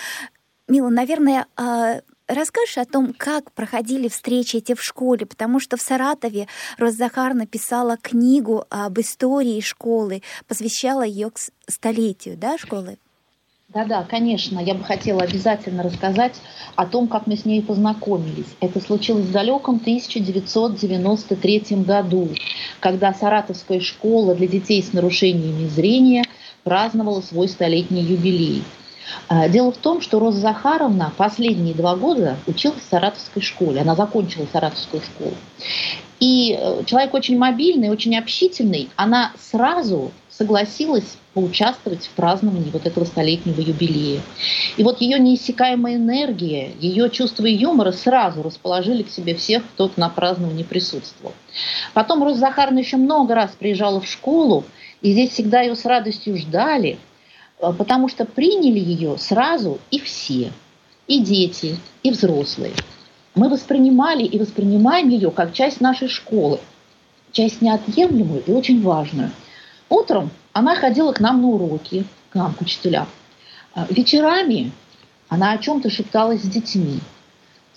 Мила, 0.69 0.89
наверное, 0.89 1.47
а, 1.57 2.01
расскажешь 2.27 2.79
о 2.79 2.85
том, 2.85 3.15
как 3.17 3.53
проходили 3.53 4.09
встречи 4.09 4.57
эти 4.57 4.75
в 4.75 4.83
школе, 4.83 5.27
потому 5.27 5.61
что 5.61 5.77
в 5.77 5.83
Саратове 5.83 6.49
Роза 6.79 6.97
Захаровна 6.97 7.47
писала 7.47 7.97
книгу 7.97 8.65
об 8.71 8.99
истории 8.99 9.61
школы, 9.61 10.23
посвящала 10.47 11.03
ее 11.03 11.31
к 11.31 11.39
столетию 11.69 12.37
да, 12.37 12.59
школы. 12.59 12.99
Да-да, 13.75 14.07
конечно, 14.09 14.61
я 14.61 14.75
бы 14.75 14.85
хотела 14.85 15.23
обязательно 15.23 15.83
рассказать 15.83 16.35
о 16.77 16.87
том, 16.87 17.09
как 17.09 17.27
мы 17.27 17.37
с 17.37 17.45
ней 17.45 17.61
познакомились. 17.61 18.47
Это 18.61 18.81
случилось 18.81 19.25
в 19.25 19.33
далеком 19.33 19.81
1993 19.83 21.83
году, 21.85 22.29
когда 22.79 23.13
Саратовская 23.13 23.81
школа 23.81 24.37
для 24.37 24.47
детей 24.47 24.81
с 24.81 24.93
нарушениями 24.93 25.67
зрения 25.67 26.23
праздновала 26.63 27.21
свой 27.21 27.49
столетний 27.49 28.03
юбилей. 28.03 28.63
А, 29.29 29.49
дело 29.49 29.73
в 29.73 29.77
том, 29.77 30.01
что 30.01 30.19
Роза 30.19 30.41
Захаровна 30.41 31.13
последние 31.17 31.75
два 31.75 31.97
года 31.97 32.37
училась 32.47 32.81
в 32.81 32.91
Саратовской 32.91 33.43
школе. 33.43 33.81
Она 33.81 33.95
закончила 33.95 34.47
Саратовскую 34.53 35.03
школу. 35.03 35.35
И 36.21 36.57
э, 36.59 36.85
человек 36.87 37.13
очень 37.13 37.37
мобильный, 37.37 37.91
очень 37.91 38.17
общительный. 38.17 38.89
Она 38.97 39.33
сразу 39.39 40.13
согласилась 40.31 41.17
поучаствовать 41.33 42.07
в 42.07 42.11
праздновании 42.11 42.71
вот 42.71 42.87
этого 42.87 43.05
столетнего 43.05 43.61
юбилея. 43.61 44.21
И 44.77 44.83
вот 44.83 45.01
ее 45.01 45.19
неиссякаемая 45.19 45.97
энергия, 45.97 46.73
ее 46.81 47.11
чувство 47.11 47.47
юмора 47.47 47.93
сразу 47.93 48.43
расположили 48.43 49.03
к 49.03 49.11
себе 49.11 49.35
всех, 49.35 49.65
кто 49.75 49.91
на 49.97 50.09
праздновании 50.09 50.63
присутствовал. 50.63 51.35
Потом 51.93 52.23
Роза 52.23 52.41
Захаровна 52.41 52.79
еще 52.79 52.97
много 52.97 53.35
раз 53.35 53.51
приезжала 53.59 54.01
в 54.01 54.07
школу, 54.07 54.65
и 55.03 55.13
здесь 55.13 55.31
всегда 55.31 55.61
ее 55.61 55.77
с 55.77 55.85
радостью 55.85 56.37
ждали, 56.37 56.99
потому 57.59 58.09
что 58.09 58.25
приняли 58.25 58.79
ее 58.79 59.17
сразу 59.19 59.79
и 59.91 59.99
все, 60.01 60.53
и 61.07 61.21
дети, 61.21 61.77
и 62.03 62.11
взрослые. 62.11 62.73
Мы 63.35 63.49
воспринимали 63.49 64.25
и 64.25 64.39
воспринимаем 64.39 65.09
ее 65.09 65.31
как 65.31 65.53
часть 65.53 65.81
нашей 65.81 66.09
школы, 66.09 66.61
часть 67.33 67.61
неотъемлемую 67.61 68.43
и 68.47 68.53
очень 68.53 68.81
важную. 68.83 69.31
Утром 69.89 70.31
она 70.53 70.77
ходила 70.77 71.13
к 71.13 71.21
нам 71.21 71.43
на 71.43 71.49
уроки, 71.49 72.05
к 72.31 72.35
нам, 72.35 72.55
к 72.55 72.61
учителям. 72.61 73.09
А 73.75 73.87
вечерами 73.91 74.71
она 75.29 75.53
о 75.53 75.59
чем-то 75.59 75.91
шепталась 75.91 76.43
с 76.43 76.49
детьми, 76.49 77.01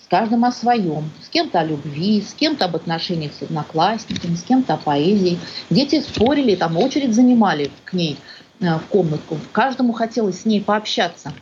с 0.00 0.06
каждым 0.06 0.44
о 0.44 0.52
своем, 0.52 1.10
с 1.22 1.28
кем-то 1.28 1.60
о 1.60 1.64
любви, 1.64 2.22
с 2.22 2.34
кем-то 2.34 2.66
об 2.66 2.76
отношениях 2.76 3.32
с 3.32 3.42
одноклассниками, 3.42 4.36
с 4.36 4.42
кем-то 4.42 4.74
о 4.74 4.76
поэзии. 4.76 5.38
Дети 5.70 6.00
спорили, 6.00 6.54
там 6.54 6.76
очередь 6.76 7.14
занимали 7.14 7.70
к 7.84 7.92
ней 7.94 8.16
э, 8.16 8.37
в 8.60 8.82
комнатку. 8.88 9.38
Каждому 9.52 9.92
хотелось 9.92 10.42
с 10.42 10.44
ней 10.44 10.60
пообщаться. 10.60 11.32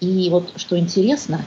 И 0.00 0.28
вот 0.30 0.52
что 0.56 0.78
интересно, 0.78 1.44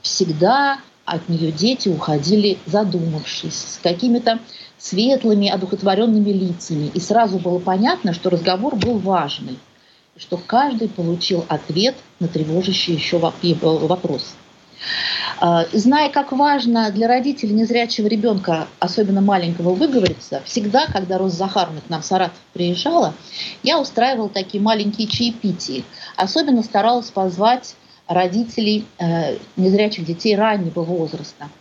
всегда 0.00 0.78
от 1.04 1.28
нее 1.28 1.50
дети 1.50 1.88
уходили 1.88 2.58
задумавшись, 2.66 3.54
с 3.54 3.80
какими-то 3.82 4.38
светлыми, 4.78 5.48
одухотворенными 5.48 6.30
лицами. 6.30 6.90
И 6.94 7.00
сразу 7.00 7.38
было 7.38 7.58
понятно, 7.58 8.12
что 8.12 8.30
разговор 8.30 8.76
был 8.76 8.98
важный, 8.98 9.58
что 10.16 10.36
каждый 10.36 10.88
получил 10.88 11.44
ответ 11.48 11.96
на 12.20 12.28
тревожащий 12.28 12.94
еще 12.94 13.18
вопрос. 13.18 14.34
А, 15.38 15.66
зная, 15.72 16.10
как 16.10 16.32
важно 16.32 16.90
для 16.90 17.08
родителей 17.08 17.52
незрячего 17.52 18.06
ребенка, 18.06 18.68
особенно 18.78 19.20
маленького, 19.20 19.74
выговориться, 19.74 20.42
всегда, 20.44 20.86
когда 20.86 21.18
Роза 21.18 21.36
Захаровна 21.36 21.80
к 21.80 21.90
нам 21.90 22.02
в 22.02 22.04
Саратов 22.04 22.38
приезжала, 22.52 23.14
я 23.62 23.80
устраивала 23.80 24.28
такие 24.28 24.62
маленькие 24.62 25.08
чаепития. 25.08 25.82
Особенно 26.16 26.62
старалась 26.62 27.10
позвать 27.10 27.74
родителей 28.06 28.84
э, 28.98 29.36
незрячих 29.56 30.04
детей 30.04 30.36
раннего 30.36 30.82
возраста– 30.82 31.48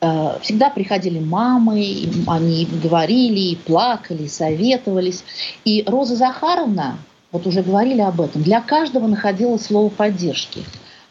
Э, 0.00 0.38
всегда 0.42 0.70
приходили 0.70 1.18
мамы, 1.18 2.08
они 2.26 2.66
говорили, 2.66 3.56
плакали, 3.56 4.26
советовались. 4.26 5.24
И 5.64 5.84
Роза 5.86 6.16
Захаровна, 6.16 6.98
вот 7.32 7.46
уже 7.46 7.62
говорили 7.62 8.00
об 8.00 8.20
этом, 8.20 8.42
для 8.42 8.60
каждого 8.60 9.06
находила 9.06 9.56
слово 9.56 9.88
поддержки. 9.88 10.62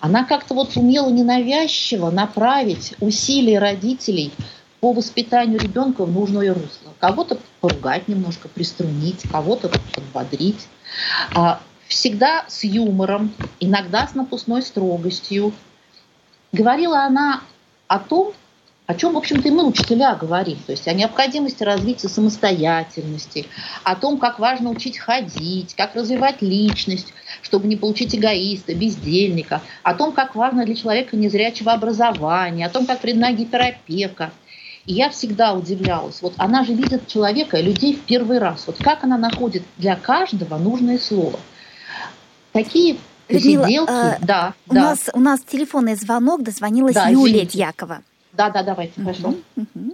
Она 0.05 0.23
как-то 0.23 0.53
вот 0.53 0.77
умела 0.77 1.09
ненавязчиво 1.09 2.11
направить 2.11 2.93
усилия 2.99 3.57
родителей 3.57 4.31
по 4.79 4.93
воспитанию 4.93 5.59
ребенка 5.59 6.05
в 6.05 6.11
нужное 6.11 6.53
русло. 6.53 6.93
Кого-то 6.99 7.39
поругать 7.59 8.07
немножко, 8.07 8.47
приструнить, 8.47 9.23
кого-то 9.31 9.71
подбодрить. 9.95 10.67
А 11.33 11.59
всегда 11.87 12.45
с 12.47 12.63
юмором, 12.63 13.33
иногда 13.59 14.05
с 14.07 14.13
напускной 14.13 14.61
строгостью. 14.61 15.53
Говорила 16.51 16.99
она 16.99 17.41
о 17.87 17.97
том, 17.97 18.33
о 18.85 18.93
чем, 18.93 19.13
в 19.13 19.17
общем-то, 19.17 19.47
и 19.47 19.51
мы, 19.51 19.65
учителя, 19.65 20.13
говорим. 20.13 20.59
То 20.67 20.73
есть 20.73 20.87
о 20.87 20.93
необходимости 20.93 21.63
развития 21.63 22.09
самостоятельности, 22.09 23.47
о 23.83 23.95
том, 23.95 24.19
как 24.19 24.37
важно 24.37 24.69
учить 24.69 24.99
ходить, 24.99 25.73
как 25.73 25.95
развивать 25.95 26.43
личность, 26.43 27.11
чтобы 27.45 27.67
не 27.67 27.75
получить 27.75 28.15
эгоиста, 28.15 28.73
бездельника, 28.73 29.61
о 29.83 29.93
том, 29.93 30.13
как 30.13 30.33
важно 30.33 30.65
для 30.65 30.73
человека 30.73 31.15
незрячего 31.15 31.73
образования, 31.73 32.65
о 32.65 32.69
том, 32.69 32.87
как 32.87 33.03
вредна 33.03 33.31
гиперопека. 33.33 34.31
И 34.87 34.93
я 34.93 35.11
всегда 35.11 35.53
удивлялась. 35.53 36.23
Вот 36.23 36.33
она 36.37 36.63
же 36.63 36.73
видит 36.73 37.07
человека, 37.07 37.59
людей 37.61 37.95
в 37.95 38.01
первый 38.01 38.39
раз. 38.39 38.65
Вот 38.65 38.77
как 38.77 39.03
она 39.03 39.19
находит 39.19 39.61
для 39.77 39.95
каждого 39.95 40.57
нужное 40.57 40.97
слово. 40.97 41.39
Такие 42.51 42.97
Людмила, 43.29 43.65
сиделки. 43.67 43.91
э, 43.91 44.17
да, 44.21 44.53
У, 44.67 44.73
да. 44.73 44.81
нас, 44.81 45.09
у 45.13 45.19
нас 45.19 45.41
телефонный 45.41 45.95
звонок, 45.95 46.41
дозвонилась 46.41 46.95
Да, 46.95 47.09
Юлия 47.09 47.31
извините. 47.43 47.57
Дьякова. 47.59 48.01
Да, 48.33 48.49
да, 48.49 48.63
давайте, 48.63 48.99
хорошо. 48.99 49.35
Мгм, 49.55 49.67
мгм. 49.75 49.93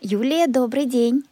Юлия, 0.00 0.48
добрый 0.48 0.86
день. 0.86 1.22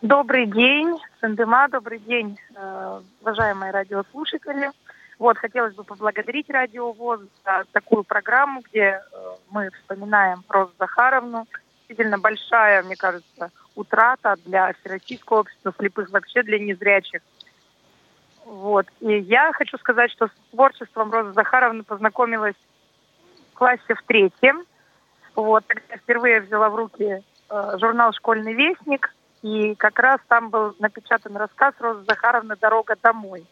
Добрый 0.00 0.46
день, 0.46 0.94
Сандема, 1.20 1.66
добрый 1.68 1.98
день, 1.98 2.38
э, 2.54 3.00
уважаемые 3.22 3.72
радиослушатели. 3.72 4.70
Вот, 5.18 5.36
хотелось 5.36 5.74
бы 5.74 5.82
поблагодарить 5.82 6.48
Радио 6.48 6.92
ВОЗ 6.92 7.22
за 7.44 7.64
такую 7.72 8.04
программу, 8.04 8.60
где 8.60 8.80
э, 8.80 9.00
мы 9.50 9.70
вспоминаем 9.70 10.44
Розу 10.48 10.70
Захаровну. 10.78 11.48
Действительно 11.78 12.18
большая, 12.18 12.84
мне 12.84 12.94
кажется, 12.94 13.50
утрата 13.74 14.36
для 14.44 14.72
Всероссийского 14.74 15.40
общества 15.40 15.74
слепых, 15.76 16.08
вообще 16.10 16.44
для 16.44 16.60
незрячих. 16.60 17.20
Вот. 18.44 18.86
И 19.00 19.18
я 19.18 19.52
хочу 19.52 19.76
сказать, 19.78 20.12
что 20.12 20.28
с 20.28 20.50
творчеством 20.52 21.10
Розы 21.10 21.32
Захаровны 21.32 21.82
познакомилась 21.82 22.56
в 23.50 23.58
классе 23.58 23.94
в 23.96 24.02
третьем. 24.04 24.64
Вот. 25.34 25.64
Тогда 25.66 25.96
впервые 25.96 26.42
взяла 26.42 26.70
в 26.70 26.76
руки 26.76 27.24
э, 27.50 27.78
журнал 27.80 28.12
«Школьный 28.12 28.54
вестник», 28.54 29.12
и 29.42 29.74
как 29.76 29.98
раз 29.98 30.20
там 30.28 30.50
был 30.50 30.74
напечатан 30.78 31.36
рассказ 31.36 31.74
Розы 31.78 32.04
Захаровны 32.06 32.56
«Дорога 32.60 32.96
домой». 33.02 33.44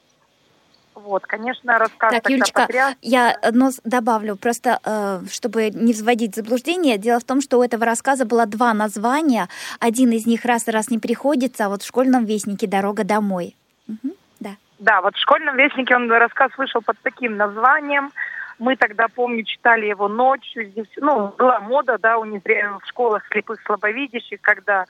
Вот, 0.95 1.27
конечно, 1.27 1.79
рассказ 1.79 2.11
Так, 2.11 2.31
Юлечка, 2.31 2.63
потряс. 2.63 2.95
Я 3.03 3.31
одно 3.31 3.69
добавлю, 3.85 4.35
просто 4.35 4.81
э, 4.83 5.21
чтобы 5.31 5.69
не 5.69 5.93
вводить 5.93 6.35
заблуждение. 6.35 6.97
Дело 6.97 7.21
в 7.21 7.25
том, 7.25 7.43
что 7.43 7.59
у 7.59 7.63
этого 7.63 7.85
рассказа 7.85 8.25
было 8.25 8.47
два 8.47 8.73
названия. 8.73 9.49
Один 9.79 10.11
из 10.13 10.27
них 10.27 10.47
раз 10.47 10.67
и 10.69 10.71
раз 10.71 10.89
не 10.89 10.99
приходится, 10.99 11.67
а 11.67 11.69
вот 11.69 11.83
в 11.83 11.87
школьном 11.87 12.25
вестнике 12.25 12.67
«Дорога 12.67 13.05
домой». 13.05 13.55
Мгм, 13.87 14.15
да. 14.41 14.57
Да, 14.79 15.03
вот 15.03 15.15
в 15.17 15.21
школьном 15.21 15.57
вестнике 15.57 15.95
он 15.95 16.11
рассказ 16.11 16.51
вышел 16.57 16.81
под 16.81 16.97
таким 17.03 17.37
названием. 17.37 18.11
Мы 18.59 18.77
тогда, 18.77 19.09
помню, 19.09 19.45
читали 19.45 19.85
его 19.85 20.09
ночью. 20.09 20.65
Здесь, 20.65 20.89
ну, 20.97 21.29
была 21.37 21.61
мода, 21.61 21.99
да, 21.99 22.17
у 22.17 22.25
незря- 22.25 22.79
в 22.79 22.87
школах 22.89 23.23
слепых 23.31 23.61
слабовидящих, 23.67 24.41
когда 24.41 24.87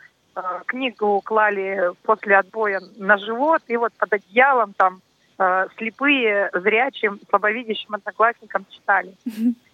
книгу 0.66 1.20
клали 1.24 1.92
после 2.02 2.36
отбоя 2.36 2.80
на 2.96 3.18
живот, 3.18 3.62
и 3.68 3.76
вот 3.76 3.92
под 3.94 4.12
одеялом 4.12 4.74
там 4.74 5.00
э, 5.38 5.66
слепые, 5.76 6.50
зрячим, 6.52 7.20
слабовидящим 7.28 7.94
одноклассникам 7.94 8.66
читали. 8.70 9.14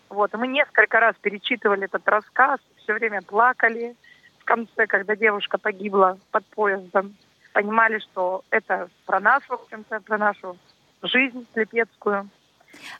Вот, 0.08 0.30
мы 0.34 0.46
несколько 0.46 1.00
раз 1.00 1.14
перечитывали 1.22 1.84
этот 1.84 2.06
рассказ, 2.06 2.60
все 2.82 2.92
время 2.92 3.22
плакали. 3.22 3.96
В 4.40 4.44
конце, 4.44 4.86
когда 4.86 5.16
девушка 5.16 5.56
погибла 5.56 6.18
под 6.30 6.44
поездом, 6.46 7.16
понимали, 7.52 7.98
что 7.98 8.42
это 8.50 8.88
про 9.06 9.20
нас, 9.20 9.42
в 9.48 9.52
общем-то, 9.52 10.00
про 10.00 10.18
нашу 10.18 10.56
жизнь 11.02 11.46
слепецкую. 11.54 12.28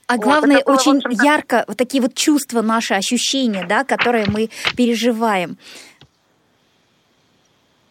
А 0.07 0.17
Вот, 0.17 0.23
главное, 0.23 0.59
это 0.59 0.67
было, 0.67 0.77
в 0.77 0.87
очень 0.87 1.01
ярко, 1.25 1.65
вот 1.67 1.77
такие 1.77 2.03
вот 2.03 2.15
чувства, 2.15 2.63
наши 2.63 2.95
ощущения, 2.95 3.65
да, 3.67 3.85
которые 3.85 4.27
мы 4.27 4.51
переживаем. 4.77 5.57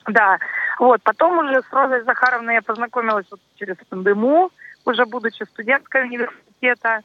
Да, 0.08 0.40
вот. 0.80 1.02
Потом 1.04 1.38
уже 1.40 1.62
с 1.62 1.72
Розой 1.72 2.04
Захаровной 2.04 2.56
я 2.56 2.62
познакомилась 2.62 3.28
вот 3.30 3.40
через 3.56 3.76
пандему, 3.90 4.52
уже 4.86 5.06
будучи 5.06 5.44
студенткой 5.44 6.04
университета, 6.04 7.02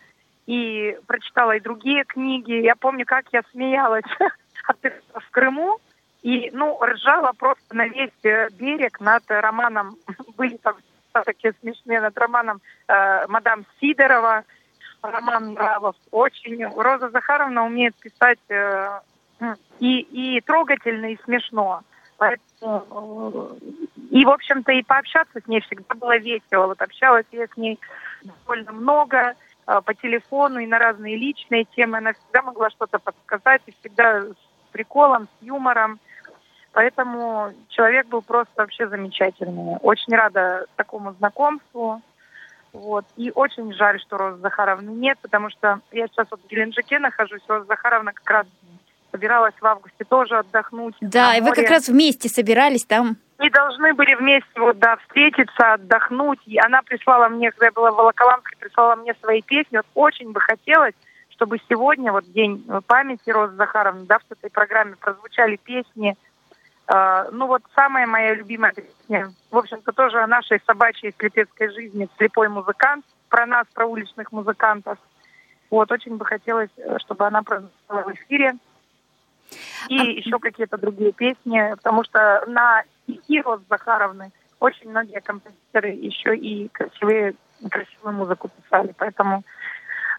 и 0.47 0.97
прочитала 1.07 1.57
и 1.57 1.61
другие 1.61 2.05
книги. 2.05 2.53
Я 2.53 2.77
помню, 2.77 3.05
как 3.05 3.27
я 3.33 3.43
смеялась 3.51 4.05
в 5.15 5.31
Крыму, 5.31 5.79
и, 6.23 6.51
ну, 6.53 6.79
ржала 6.81 7.33
просто 7.37 7.75
на 7.75 7.89
весь 7.89 8.11
э, 8.23 8.49
берег 8.51 9.01
над 9.01 9.25
романом, 9.29 9.97
были 10.37 10.57
там 10.57 10.77
такие 11.13 11.55
смешные, 11.61 12.01
над 12.01 12.17
романом 12.17 12.61
э, 12.89 13.27
«Мадам 13.29 13.65
Сидорова», 13.81 14.45
роман 15.03 15.55
нравов. 15.55 15.97
Очень 16.11 16.65
Роза 16.65 17.11
Захаровна 17.11 17.65
умеет 17.65 17.95
писать 17.97 18.41
э, 18.49 19.01
и, 19.81 20.01
и 20.01 20.41
трогательно, 20.41 21.13
и 21.13 21.19
смешно. 21.25 21.83
Поэтому, 22.19 22.46
и, 22.63 24.25
в 24.25 24.31
общем-то, 24.31 24.73
и 24.73 24.83
пообщаться 24.83 25.41
с 25.41 25.47
ней 25.47 25.61
всегда 25.61 25.95
было 25.95 26.17
весело. 26.17 26.67
Вот 26.67 26.81
общалась 26.81 27.27
я 27.33 27.47
с 27.47 27.57
ней 27.57 27.79
довольно 28.23 28.73
много 28.73 29.35
э, 29.67 29.81
по 29.85 29.95
телефону 29.95 30.61
и 30.61 30.67
на 30.67 30.79
разные 30.79 31.17
личные 31.17 31.65
темы. 31.65 31.99
Она 31.99 32.15
всегда 32.15 32.43
могла 32.43 32.71
что-то 32.71 32.99
подсказать, 32.99 33.63
и 33.67 33.75
всегда 33.81 34.23
с 34.23 34.37
приколом, 34.73 35.25
с 35.25 35.45
юмором. 35.45 35.99
Поэтому 36.73 37.53
человек 37.69 38.07
был 38.09 38.23
просто 38.23 38.53
вообще 38.57 38.89
замечательный. 38.89 39.77
Очень 39.83 40.15
рада 40.15 40.67
такому 40.77 41.13
знакомству. 41.15 42.03
Вот. 42.73 43.07
И 43.17 43.33
очень 43.35 43.73
жаль, 43.73 43.99
что 44.01 44.19
Розы 44.19 44.41
Захаровны 44.41 44.91
нет, 44.91 45.19
потому 45.23 45.49
что 45.49 45.81
я 45.93 46.07
сейчас 46.09 46.27
вот 46.31 46.43
в 46.43 46.47
Геленджике 46.49 46.99
нахожусь. 46.99 47.41
Роза 47.49 47.65
Захаровна 47.65 48.13
как 48.13 48.29
раз 48.31 48.47
собиралась 49.17 49.55
в 49.59 49.67
августе 49.67 50.05
тоже 50.05 50.39
отдохнуть. 50.39 50.95
Да, 51.01 51.35
и 51.37 51.41
вы 51.41 51.53
как 51.53 51.71
раз 51.71 51.89
вместе 51.89 52.29
собирались 52.29 52.85
там. 52.85 53.17
Мы 53.39 53.51
должны 53.51 53.95
были 53.95 54.15
вместе 54.15 54.61
вот, 54.61 54.79
да, 54.79 54.97
встретиться, 54.97 55.75
отдохнуть. 55.75 56.41
И 56.47 56.59
она 56.59 56.83
прислала 56.83 57.29
мне, 57.29 57.51
когда 57.51 57.67
я 57.67 57.73
была 57.73 57.93
в 57.93 57.97
Волоколамске, 57.97 58.57
прислала 58.59 58.97
мне 58.97 59.15
свои 59.23 59.43
песни. 59.43 59.79
Вот 59.79 59.87
очень 59.95 60.33
бы 60.33 60.41
хотелось, 60.41 60.95
чтобы 61.31 61.59
сегодня, 61.69 62.13
вот 62.13 62.25
день 62.33 62.65
памяти 62.87 63.31
Розы 63.31 63.55
Захаровны, 63.57 64.07
да, 64.07 64.19
в 64.19 64.33
этой 64.33 64.51
программе 64.51 64.97
прозвучали 64.97 65.57
песни. 65.57 66.17
Э, 66.89 67.29
ну 67.33 67.47
вот 67.47 67.63
самая 67.75 68.07
моя 68.07 68.35
любимая 68.35 68.73
песня, 68.73 69.33
в 69.51 69.57
общем-то, 69.57 69.93
тоже 69.93 70.21
о 70.21 70.27
нашей 70.27 70.61
собачьей 70.67 71.15
слепецкой 71.19 71.71
жизни, 71.73 72.09
слепой 72.19 72.49
музыкант, 72.49 73.05
про 73.29 73.47
нас, 73.47 73.67
про 73.75 73.87
уличных 73.87 74.33
музыкантов. 74.33 74.99
Вот, 75.71 75.91
очень 75.91 76.17
бы 76.17 76.25
хотелось, 76.25 76.71
э, 76.77 76.99
чтобы 77.01 77.27
она 77.27 77.43
прозвучала 77.43 78.03
в 78.03 78.15
эфире. 78.15 78.55
И 79.89 79.99
А- 79.99 80.05
еще 80.05 80.39
какие-то 80.39 80.79
другие 80.79 81.13
песни, 81.13 81.71
потому 81.77 82.05
что 82.05 82.45
на 82.47 82.83
стихи 83.03 83.41
Розы 83.41 83.65
Захаровны 83.69 84.31
очень 84.61 84.91
многие 84.91 85.21
композиторы 85.21 85.91
еще 85.91 86.37
и 86.37 86.69
красивые, 86.69 87.35
красивую 87.71 88.15
музыку 88.15 88.49
писали. 88.49 88.95
Поэтому 88.97 89.45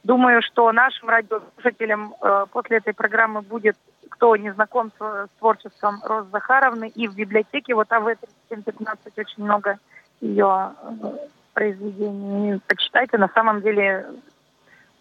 думаю, 0.04 0.42
что 0.42 0.72
нашим 0.72 1.10
радиослушателям 1.10 2.16
э, 2.22 2.46
после 2.52 2.78
этой 2.78 2.94
программы 2.94 3.42
будет, 3.42 3.78
кто 4.10 4.36
не 4.36 4.54
знаком 4.54 4.92
с, 4.98 5.02
с 5.02 5.30
творчеством 5.40 6.02
Розы 6.04 6.30
Захаровны, 6.32 6.88
и 6.90 7.08
в 7.08 7.16
библиотеке 7.16 7.74
вот 7.74 7.92
АВ-3715 7.92 8.98
очень 9.18 9.44
много 9.44 9.80
ее 10.22 10.72
э, 10.82 11.18
произведений. 11.54 12.60
Почитайте, 12.68 13.18
на 13.18 13.30
самом 13.30 13.62
деле 13.62 14.06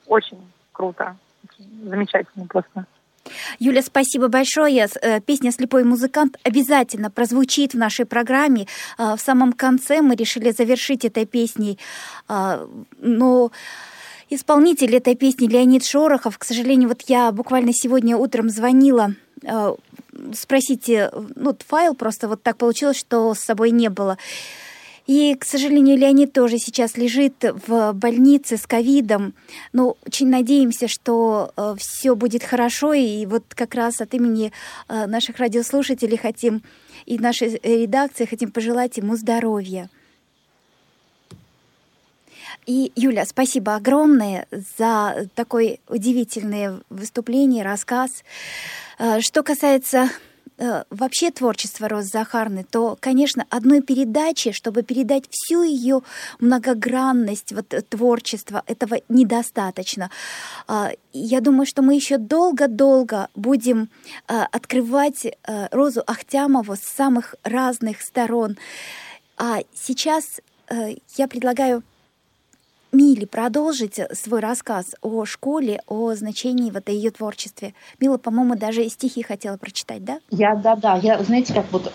очень 0.07 0.41
круто, 0.73 1.17
очень 1.45 1.89
замечательно 1.89 2.47
просто. 2.47 2.87
Юля, 3.59 3.83
спасибо 3.83 4.29
большое. 4.29 4.89
Э, 5.03 5.21
Песня 5.21 5.53
«Слепой 5.53 5.85
музыкант» 5.85 6.37
обязательно 6.43 7.11
прозвучит 7.11 7.75
в 7.75 7.79
нашей 7.79 8.05
программе. 8.05 8.67
А, 8.99 9.17
В 9.17 9.21
самом 9.21 9.53
конце 9.53 10.03
мы 10.03 10.15
решили 10.15 10.51
завершить 10.51 11.05
этой 11.05 11.27
песней. 11.27 11.79
А, 12.29 12.67
Но 13.01 13.51
исполнитель 14.31 14.95
этой 14.97 15.15
песни 15.15 15.47
Леонид 15.47 15.85
Шорохов, 15.85 16.39
к 16.39 16.45
сожалению, 16.45 16.89
вот 16.89 17.03
я 17.07 17.31
буквально 17.33 17.73
сегодня 17.73 18.17
утром 18.17 18.51
звонила 18.51 19.15
э, 19.43 19.75
спросить, 20.35 20.89
э, 20.89 21.11
ну, 21.35 21.57
файл 21.67 21.95
просто 21.95 22.29
вот 22.29 22.43
так 22.43 22.57
получилось, 22.57 22.99
что 22.99 23.35
с 23.35 23.41
собой 23.41 23.71
не 23.71 23.89
было. 23.89 24.19
И, 25.07 25.37
к 25.37 25.45
сожалению, 25.45 25.97
Леонид 25.97 26.33
тоже 26.33 26.59
сейчас 26.59 26.97
лежит 26.97 27.35
в 27.66 27.92
больнице 27.92 28.57
с 28.57 28.66
ковидом. 28.66 29.35
Но 29.73 29.97
очень 30.05 30.29
надеемся, 30.29 30.88
что 30.88 31.53
все 31.79 32.16
будет 32.16 32.42
хорошо. 32.42 32.92
И 32.92 33.25
вот 33.27 33.45
как 33.55 33.75
раз 33.75 34.01
от 34.01 34.14
имени 34.14 34.53
э, 34.88 35.07
наших 35.07 35.38
радиослушателей 35.38 36.16
хотим 36.16 36.62
и 37.05 37.19
нашей 37.19 37.55
э, 37.55 37.83
редакции 37.83 38.25
хотим 38.25 38.51
пожелать 38.51 38.97
ему 38.97 39.16
здоровья. 39.16 39.88
И, 42.66 42.90
Юля, 42.97 43.25
спасибо 43.27 43.77
огромное 43.77 44.49
за 44.51 45.29
такое 45.37 45.79
удивительное 45.88 46.81
выступление, 46.90 47.62
рассказ. 47.64 48.11
Э, 48.99 49.21
Что 49.21 49.45
касается 49.45 50.11
э, 50.59 50.85
вообще 50.90 51.31
творчества 51.31 51.88
Розы 51.88 52.09
Захарны, 52.09 52.64
то, 52.64 52.97
конечно, 53.01 53.47
одной 53.51 53.83
передачи, 53.83 54.53
чтобы 54.53 54.83
передать 54.83 55.25
всю 55.31 55.62
ее 55.62 56.03
многогранность 56.40 57.53
вот, 57.53 57.75
э, 57.75 57.83
творчества, 57.83 58.62
этого 58.66 59.01
недостаточно. 59.09 60.11
А, 60.66 60.92
Я 61.12 61.40
думаю, 61.40 61.66
что 61.66 61.83
мы 61.83 61.95
еще 61.95 62.19
долго-долго 62.19 63.29
будем 63.35 63.88
э, 64.29 64.42
открывать 64.53 65.27
Розу 65.71 66.03
Ахтямову 66.07 66.77
с 66.77 66.81
самых 66.81 67.35
разных 67.42 68.03
сторон. 68.03 68.57
А 69.38 69.61
сейчас 69.75 70.25
я 71.16 71.29
предлагаю 71.29 71.83
Миле 72.97 73.27
продолжить 73.27 74.01
свой 74.15 74.41
рассказ 74.41 74.95
о 75.03 75.27
школе, 75.27 75.83
о 75.87 76.15
значении 76.15 76.71
вот 76.71 76.89
ее 76.89 77.11
творчестве. 77.11 77.75
Мила, 78.01 78.17
по-моему, 78.17 78.57
даже 78.57 78.85
и 78.85 78.89
стихи 78.89 79.23
хотела 79.23 79.59
прочитать, 79.59 80.03
да? 80.03 80.19
Я, 80.31 80.55
да, 80.55 80.77
да, 80.77 80.97
я, 81.03 81.23
знаете, 81.23 81.53
как 81.53 81.67
вот 81.73 81.93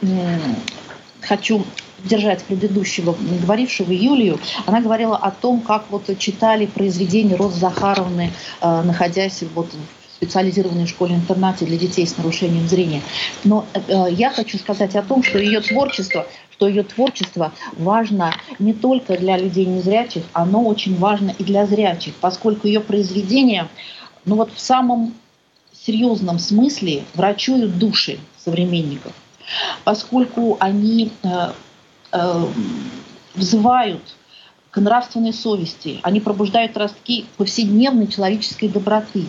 хочу 1.22 1.64
поддержать 1.98 2.44
предыдущего 2.44 3.16
говорившего 3.42 3.92
Юлию, 3.92 4.40
она 4.68 4.80
говорила 4.80 5.18
о 5.18 5.32
том, 5.32 5.62
как 5.62 5.86
вот 5.90 6.04
читали 6.20 6.68
произведения 6.68 7.36
Рос 7.36 7.56
Захаровны, 7.56 8.32
э, 8.62 8.82
находясь 8.84 9.44
вот 9.56 9.74
в 9.74 10.16
специализированной 10.18 10.86
школе-интернате 10.86 11.66
для 11.66 11.78
детей 11.78 12.06
с 12.06 12.18
нарушением 12.18 12.68
зрения. 12.68 13.02
Но 13.44 13.66
э, 13.74 14.06
я 14.12 14.30
хочу 14.30 14.60
сказать 14.60 14.96
о 14.96 15.02
том, 15.02 15.24
что 15.24 15.40
ее 15.40 15.62
творчество 15.62 16.28
что 16.62 16.68
ее 16.68 16.84
творчество 16.84 17.52
важно 17.74 18.36
не 18.60 18.74
только 18.74 19.18
для 19.18 19.36
людей 19.36 19.66
незрячих, 19.66 20.22
оно 20.32 20.64
очень 20.64 20.96
важно 20.96 21.34
и 21.40 21.44
для 21.44 21.66
зрячих, 21.66 22.14
поскольку 22.22 22.68
ее 22.68 22.82
произведения, 22.82 23.68
ну 24.26 24.36
вот 24.36 24.54
в 24.54 24.60
самом 24.60 25.16
серьезном 25.74 26.38
смысле 26.38 27.04
врачуют 27.16 27.80
души 27.80 28.20
современников, 28.38 29.12
поскольку 29.84 30.58
они 30.60 31.12
э, 31.24 31.52
э, 32.12 32.46
взывают 33.34 34.04
к 34.70 34.80
нравственной 34.80 35.34
совести, 35.34 36.00
они 36.04 36.20
пробуждают 36.20 36.78
ростки 36.78 37.26
повседневной 37.38 38.06
человеческой 38.06 38.70
доброты. 38.70 39.26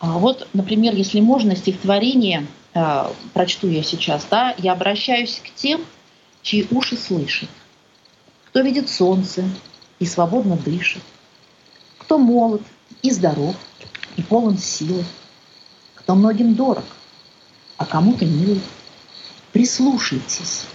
А 0.00 0.18
вот, 0.18 0.46
например, 0.52 0.94
если 0.94 1.20
можно, 1.20 1.56
стихотворение 1.56 2.46
э, 2.74 3.04
прочту 3.32 3.66
я 3.68 3.82
сейчас, 3.82 4.26
да, 4.30 4.54
я 4.58 4.72
обращаюсь 4.72 5.40
к 5.42 5.54
тем, 5.54 5.80
чьи 6.42 6.66
уши 6.70 6.96
слышат, 6.96 7.48
кто 8.46 8.60
видит 8.60 8.88
солнце 8.88 9.44
и 9.98 10.06
свободно 10.06 10.56
дышит, 10.56 11.02
кто 11.98 12.18
молод 12.18 12.62
и 13.02 13.10
здоров 13.10 13.56
и 14.16 14.22
полон 14.22 14.58
силы, 14.58 15.04
кто 15.94 16.14
многим 16.14 16.54
дорог, 16.54 16.84
а 17.76 17.86
кому-то 17.86 18.24
мил. 18.24 18.60
Прислушайтесь, 19.52 20.66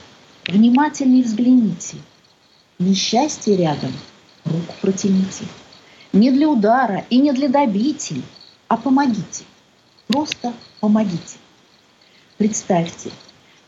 внимательнее 0.47 1.23
взгляните, 1.23 1.97
несчастье 2.79 3.55
рядом, 3.55 3.91
руку 4.43 4.73
протяните. 4.81 5.45
Не 6.13 6.31
для 6.31 6.47
удара 6.47 7.05
и 7.09 7.17
не 7.17 7.33
для 7.33 7.49
добитий, 7.49 8.23
а 8.67 8.77
помогите, 8.77 9.43
просто 10.07 10.53
помогите. 10.79 11.37
Представьте, 12.37 13.11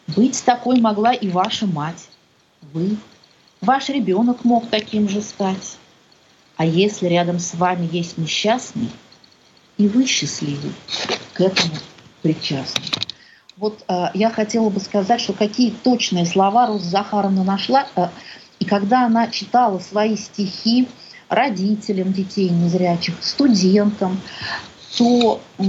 быть 0.08 0.44
такой 0.46 0.80
могла 0.80 1.14
и 1.14 1.30
ваша 1.30 1.68
мать, 1.68 2.08
вы. 2.74 2.98
Ваш 3.62 3.90
ребенок 3.90 4.44
мог 4.44 4.70
таким 4.70 5.10
же 5.10 5.22
стать. 5.22 5.78
А 6.56 6.66
если 6.66 7.08
рядом 7.08 7.40
с 7.40 7.56
вами 7.56 7.90
есть 7.92 8.18
несчастный, 8.18 8.90
и 9.78 9.88
вы 9.88 10.06
счастливы, 10.06 10.72
к 11.34 11.42
этому 11.42 11.76
причастны. 12.22 12.84
Вот 13.58 13.84
э, 13.88 14.06
я 14.14 14.30
хотела 14.30 14.70
бы 14.70 14.80
сказать, 14.80 15.22
что 15.22 15.34
какие 15.34 15.72
точные 15.72 16.26
слова 16.26 16.68
Роза 16.68 16.90
Захаровна 16.90 17.44
нашла. 17.44 17.88
Э, 17.96 18.08
и 18.60 18.66
когда 18.66 19.06
она 19.06 19.28
читала 19.28 19.80
свои 19.80 20.16
стихи 20.16 20.88
родителям 21.30 22.14
детей 22.14 22.50
незрячих, 22.50 23.16
студентам, 23.22 24.20
то 24.98 25.42
э, 25.58 25.64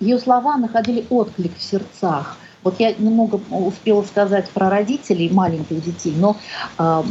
ее 0.00 0.18
слова 0.18 0.56
находили 0.56 1.06
отклик 1.10 1.56
в 1.58 1.62
сердцах– 1.62 2.38
вот 2.62 2.78
я 2.78 2.92
немного 2.92 3.40
успела 3.50 4.02
сказать 4.02 4.50
про 4.50 4.70
родителей 4.70 5.30
маленьких 5.30 5.82
детей, 5.82 6.14
но 6.16 6.36
э, 6.78 7.02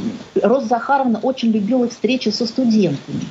Роза 0.42 0.68
Захаровна 0.68 1.20
очень 1.20 1.52
любила 1.52 1.88
встречи 1.90 2.30
со 2.30 2.46
студентами. 2.46 3.22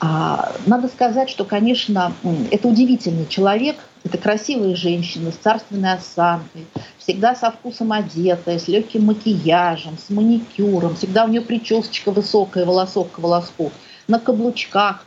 А, 0.00 0.52
надо 0.66 0.88
сказать, 0.88 1.28
что, 1.28 1.44
конечно, 1.44 2.12
это 2.50 2.68
удивительный 2.68 3.26
человек, 3.26 3.76
это 4.04 4.16
красивая 4.16 4.76
женщина 4.76 5.32
с 5.32 5.36
царственной 5.36 5.94
осанкой, 5.94 6.66
всегда 6.98 7.34
со 7.34 7.50
вкусом 7.50 7.92
одетая, 7.92 8.58
с 8.58 8.68
легким 8.68 9.06
макияжем, 9.06 9.98
с 9.98 10.10
маникюром, 10.10 10.94
всегда 10.94 11.24
у 11.24 11.28
нее 11.28 11.40
причесочка 11.40 12.12
высокая, 12.12 12.64
волосок 12.64 13.12
к 13.12 13.18
волоску, 13.18 13.72
на 14.06 14.20
каблучках. 14.20 15.04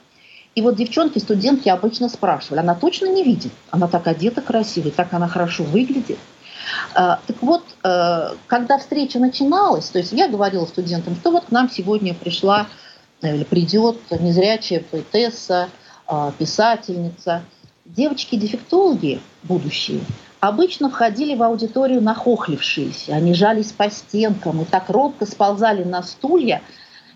И 0.53 0.61
вот 0.61 0.75
девчонки, 0.75 1.17
студентки 1.19 1.69
обычно 1.69 2.09
спрашивали, 2.09 2.59
она 2.59 2.75
точно 2.75 3.05
не 3.07 3.23
видит? 3.23 3.53
Она 3.69 3.87
так 3.87 4.07
одета 4.07 4.41
красиво, 4.41 4.91
так 4.91 5.13
она 5.13 5.27
хорошо 5.27 5.63
выглядит. 5.63 6.19
А, 6.93 7.19
так 7.25 7.37
вот, 7.41 7.63
э, 7.83 8.35
когда 8.47 8.77
встреча 8.77 9.17
начиналась, 9.19 9.89
то 9.89 9.99
есть 9.99 10.11
я 10.11 10.27
говорила 10.27 10.65
студентам, 10.65 11.15
что 11.15 11.31
вот 11.31 11.45
к 11.45 11.51
нам 11.51 11.69
сегодня 11.69 12.13
пришла 12.13 12.67
э, 13.21 13.35
или 13.35 13.43
придет 13.45 13.97
незрячая 14.19 14.81
поэтесса, 14.81 15.69
а, 16.05 16.31
писательница. 16.37 17.43
Девочки-дефектологи 17.85 19.21
будущие 19.43 20.01
обычно 20.41 20.89
входили 20.89 21.35
в 21.35 21.43
аудиторию 21.43 22.01
нахохлившиеся, 22.01 23.15
они 23.15 23.33
жались 23.33 23.71
по 23.71 23.89
стенкам 23.89 24.61
и 24.61 24.65
так 24.65 24.89
робко 24.89 25.25
сползали 25.25 25.83
на 25.83 26.03
стулья, 26.03 26.61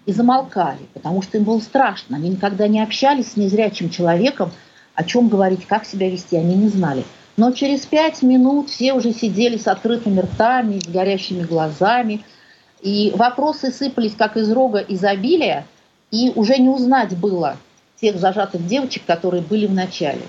и 0.05 0.13
замолкали, 0.13 0.79
потому 0.93 1.21
что 1.21 1.37
им 1.37 1.43
было 1.43 1.59
страшно. 1.59 2.17
Они 2.17 2.29
никогда 2.29 2.67
не 2.67 2.81
общались 2.81 3.31
с 3.31 3.37
незрячим 3.37 3.89
человеком, 3.89 4.51
о 4.93 5.03
чем 5.03 5.27
говорить, 5.27 5.65
как 5.65 5.85
себя 5.85 6.09
вести, 6.09 6.37
они 6.37 6.55
не 6.55 6.69
знали. 6.69 7.03
Но 7.37 7.51
через 7.51 7.85
пять 7.85 8.21
минут 8.21 8.69
все 8.69 8.93
уже 8.93 9.11
сидели 9.11 9.57
с 9.57 9.67
открытыми 9.67 10.21
ртами, 10.21 10.79
с 10.79 10.87
горящими 10.87 11.43
глазами, 11.43 12.23
и 12.81 13.11
вопросы 13.15 13.71
сыпались 13.71 14.15
как 14.15 14.37
из 14.37 14.49
рога 14.51 14.79
изобилия, 14.79 15.65
и 16.11 16.31
уже 16.35 16.57
не 16.57 16.69
узнать 16.69 17.17
было 17.17 17.57
тех 17.99 18.17
зажатых 18.17 18.65
девочек, 18.65 19.03
которые 19.05 19.41
были 19.41 19.65
в 19.65 19.73
начале. 19.73 20.21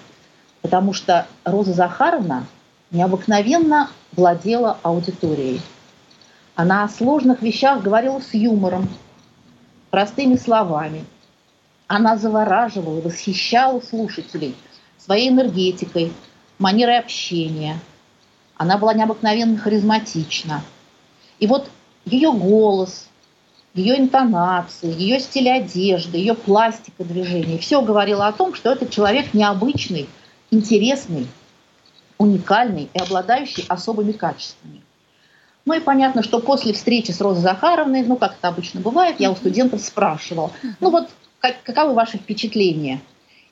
Потому 0.62 0.92
что 0.92 1.26
Роза 1.44 1.74
Захаровна 1.74 2.46
необыкновенно 2.90 3.90
владела 4.16 4.78
аудиторией. 4.82 5.60
Она 6.54 6.84
о 6.84 6.88
сложных 6.88 7.42
вещах 7.42 7.82
говорила 7.82 8.20
с 8.20 8.32
юмором, 8.34 8.88
простыми 9.96 10.36
словами. 10.36 11.06
Она 11.86 12.18
завораживала, 12.18 13.00
восхищала 13.00 13.80
слушателей 13.80 14.54
своей 14.98 15.30
энергетикой, 15.30 16.12
манерой 16.58 16.98
общения. 16.98 17.80
Она 18.58 18.76
была 18.76 18.92
необыкновенно 18.92 19.56
харизматична. 19.56 20.62
И 21.38 21.46
вот 21.46 21.70
ее 22.04 22.30
голос, 22.30 23.08
ее 23.72 23.98
интонации, 23.98 24.92
ее 24.92 25.18
стиль 25.18 25.48
одежды, 25.48 26.18
ее 26.18 26.34
пластика 26.34 27.02
движения, 27.02 27.56
все 27.56 27.80
говорило 27.80 28.26
о 28.26 28.32
том, 28.32 28.54
что 28.54 28.70
этот 28.72 28.90
человек 28.90 29.32
необычный, 29.32 30.10
интересный, 30.50 31.26
уникальный 32.18 32.90
и 32.92 32.98
обладающий 32.98 33.64
особыми 33.66 34.12
качествами. 34.12 34.82
Ну 35.66 35.74
и 35.74 35.80
понятно, 35.80 36.22
что 36.22 36.38
после 36.38 36.72
встречи 36.72 37.10
с 37.10 37.20
Розой 37.20 37.42
Захаровной, 37.42 38.04
ну 38.04 38.16
как 38.16 38.36
это 38.38 38.48
обычно 38.48 38.80
бывает, 38.80 39.16
я 39.18 39.32
у 39.32 39.36
студентов 39.36 39.80
спрашивала, 39.80 40.52
ну 40.78 40.90
вот 40.90 41.08
как, 41.40 41.60
каковы 41.64 41.92
ваши 41.92 42.18
впечатления? 42.18 43.00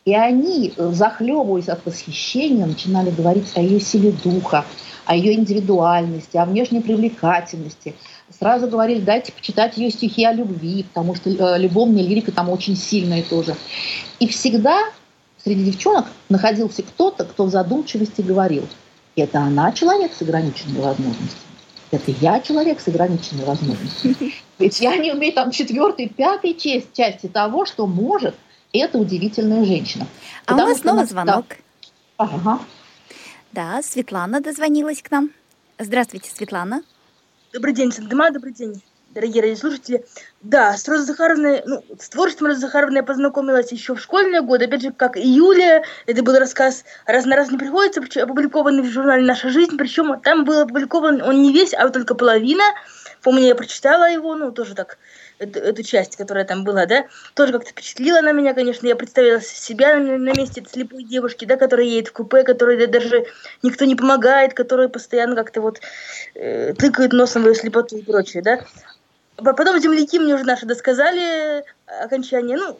И 0.04 0.14
они, 0.14 0.72
э, 0.76 0.90
захлебываясь 0.92 1.68
от 1.68 1.84
восхищения, 1.84 2.66
начинали 2.66 3.10
говорить 3.10 3.50
о 3.56 3.60
ее 3.60 3.80
силе 3.80 4.12
духа, 4.12 4.64
о 5.06 5.16
ее 5.16 5.34
индивидуальности, 5.34 6.36
о 6.36 6.44
внешней 6.44 6.80
привлекательности. 6.80 7.96
Сразу 8.30 8.68
говорили, 8.68 9.00
дайте 9.00 9.32
почитать 9.32 9.76
ее 9.76 9.90
стихи 9.90 10.24
о 10.24 10.32
любви, 10.32 10.84
потому 10.84 11.16
что 11.16 11.30
э, 11.30 11.58
любовная 11.58 12.02
лирика 12.02 12.30
там 12.30 12.48
очень 12.48 12.76
сильная 12.76 13.24
тоже. 13.24 13.56
И 14.20 14.28
всегда 14.28 14.78
среди 15.42 15.64
девчонок 15.64 16.06
находился 16.28 16.82
кто-то, 16.82 17.24
кто 17.24 17.46
в 17.46 17.50
задумчивости 17.50 18.20
говорил, 18.20 18.68
это 19.16 19.40
она 19.40 19.72
человек 19.72 20.12
с 20.12 20.22
ограниченными 20.22 20.80
возможностями 20.80 21.43
это 21.94 22.10
я 22.10 22.40
человек 22.40 22.80
с 22.80 22.88
ограниченными 22.88 23.44
возможностями. 23.44 24.34
Ведь 24.58 24.80
я 24.80 24.96
не 24.96 25.12
умею 25.12 25.32
там 25.32 25.50
четвертой, 25.50 26.08
пятой 26.08 26.54
часть, 26.54 26.92
части 26.92 27.26
того, 27.26 27.64
что 27.66 27.86
может 27.86 28.34
эта 28.72 28.98
удивительная 28.98 29.64
женщина. 29.64 30.06
А 30.46 30.52
Потому 30.52 30.66
у 30.66 30.70
нас 30.70 30.80
снова 30.80 31.06
звонок. 31.06 31.46
Да. 31.48 31.56
Ага. 32.16 32.60
Да, 33.52 33.82
Светлана 33.82 34.40
дозвонилась 34.40 35.02
к 35.02 35.10
нам. 35.10 35.30
Здравствуйте, 35.78 36.30
Светлана. 36.30 36.82
Добрый 37.52 37.74
день, 37.74 37.92
Сандема, 37.92 38.30
добрый 38.30 38.52
день 38.52 38.82
дорогие 39.14 39.42
радиослушатели. 39.42 40.04
Да, 40.42 40.76
с 40.76 40.86
Розой 40.88 41.06
Захаровной, 41.06 41.62
ну, 41.64 41.82
с 41.98 42.08
творчеством 42.08 42.48
Розы 42.48 42.60
Захаровной 42.60 42.98
я 42.98 43.02
познакомилась 43.02 43.72
еще 43.72 43.94
в 43.94 44.00
школьные 44.00 44.42
годы. 44.42 44.66
Опять 44.66 44.82
же, 44.82 44.92
как 44.92 45.16
и 45.16 45.26
Юлия, 45.26 45.84
это 46.06 46.22
был 46.22 46.36
рассказ 46.36 46.84
«Раз 47.06 47.24
на 47.24 47.36
раз 47.36 47.50
не 47.50 47.56
приходится», 47.56 48.02
опубликованный 48.22 48.82
в 48.82 48.90
журнале 48.90 49.24
«Наша 49.24 49.48
жизнь». 49.48 49.76
Причем 49.78 50.20
там 50.20 50.44
был 50.44 50.60
опубликован 50.60 51.22
он 51.22 51.40
не 51.42 51.52
весь, 51.52 51.72
а 51.72 51.88
только 51.88 52.14
половина. 52.14 52.64
Помню, 53.22 53.46
я 53.46 53.54
прочитала 53.54 54.10
его, 54.10 54.34
ну, 54.34 54.52
тоже 54.52 54.74
так, 54.74 54.98
эту, 55.38 55.58
эту 55.58 55.82
часть, 55.82 56.16
которая 56.16 56.44
там 56.44 56.62
была, 56.64 56.84
да, 56.84 57.06
тоже 57.34 57.54
как-то 57.54 57.70
впечатлила 57.70 58.20
на 58.20 58.32
меня, 58.32 58.52
конечно. 58.52 58.86
Я 58.86 58.96
представила 58.96 59.40
себя 59.40 59.96
на, 59.98 60.18
на 60.18 60.32
месте 60.34 60.62
слепой 60.70 61.04
девушки, 61.04 61.46
да, 61.46 61.56
которая 61.56 61.86
едет 61.86 62.08
в 62.08 62.12
купе, 62.12 62.42
которой 62.42 62.76
да, 62.76 62.86
даже 62.86 63.24
никто 63.62 63.86
не 63.86 63.96
помогает, 63.96 64.52
которая 64.52 64.88
постоянно 64.88 65.36
как-то 65.36 65.62
вот 65.62 65.80
э, 66.34 66.74
тыкает 66.74 67.14
носом 67.14 67.44
в 67.44 67.48
ее 67.48 67.54
слепоту 67.54 67.96
и 67.96 68.02
прочее, 68.02 68.42
да. 68.42 68.60
Потом 69.36 69.80
земляки 69.80 70.18
мне 70.18 70.34
уже 70.34 70.44
наши 70.44 70.64
досказали 70.64 71.64
окончание. 71.86 72.56
Ну, 72.56 72.78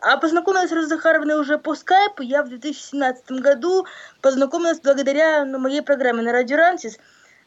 а 0.00 0.16
познакомилась 0.16 0.70
с 0.70 0.88
Захаровной 0.88 1.40
уже 1.40 1.58
по 1.58 1.74
скайпу. 1.74 2.22
Я 2.22 2.42
в 2.42 2.48
2017 2.48 3.30
году 3.32 3.84
познакомилась 4.20 4.80
благодаря 4.80 5.44
ну, 5.44 5.58
моей 5.58 5.82
программе 5.82 6.22
на 6.22 6.32
Радио 6.32 6.56
Рансис. 6.56 6.98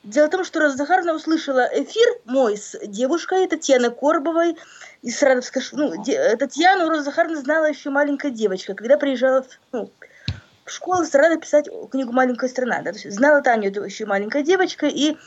Дело 0.03 0.27
в 0.27 0.31
том, 0.31 0.43
что 0.43 0.59
Роза 0.59 0.77
Захаровна 0.77 1.13
услышала 1.13 1.69
эфир 1.71 2.07
мой 2.25 2.57
с 2.57 2.77
девушкой 2.85 3.47
Татьяной 3.47 3.91
Корбовой 3.91 4.57
из 5.01 5.17
Саратовской... 5.17 5.61
Ну, 5.73 6.03
де, 6.03 6.35
Татьяну 6.35 6.89
Роза 6.89 7.03
Захаровна 7.03 7.37
знала 7.37 7.65
еще 7.65 7.89
маленькая 7.91 8.31
девочка, 8.31 8.73
когда 8.73 8.97
приезжала 8.97 9.43
в, 9.43 9.47
ну, 9.71 9.91
в 10.65 10.71
школу 10.71 11.03
в 11.03 11.07
Саратов 11.07 11.41
писать 11.41 11.67
книгу 11.91 12.11
«Маленькая 12.11 12.49
страна». 12.49 12.81
Да? 12.81 12.91
То 12.91 12.97
есть 12.97 13.11
знала 13.11 13.41
Таню 13.41 13.71
еще 13.83 14.05
маленькая 14.05 14.41
девочка, 14.41 14.87
и 14.87 15.17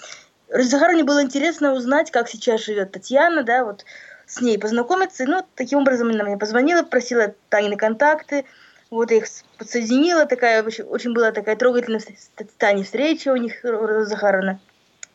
Розе 0.54 0.68
Захаровне 0.68 1.02
было 1.02 1.20
интересно 1.20 1.72
узнать, 1.72 2.12
как 2.12 2.28
сейчас 2.28 2.62
живет 2.62 2.92
Татьяна, 2.92 3.42
да, 3.42 3.64
вот 3.64 3.84
с 4.24 4.40
ней 4.40 4.56
познакомиться. 4.56 5.24
И, 5.24 5.26
ну, 5.26 5.44
таким 5.56 5.80
образом 5.80 6.10
она 6.10 6.22
мне 6.22 6.38
позвонила, 6.38 6.84
просила 6.84 7.34
Танины 7.48 7.76
контакты, 7.76 8.44
вот 8.88 9.10
я 9.10 9.16
их 9.16 9.24
подсоединила, 9.58 10.26
такая, 10.26 10.62
очень 10.62 11.12
была 11.12 11.32
такая 11.32 11.56
трогательная 11.56 11.98
с 11.98 12.30
Таней 12.56 12.84
встреча 12.84 13.32
у 13.32 13.36
них, 13.36 13.64
Роза 13.64 14.04
Захаровна. 14.04 14.60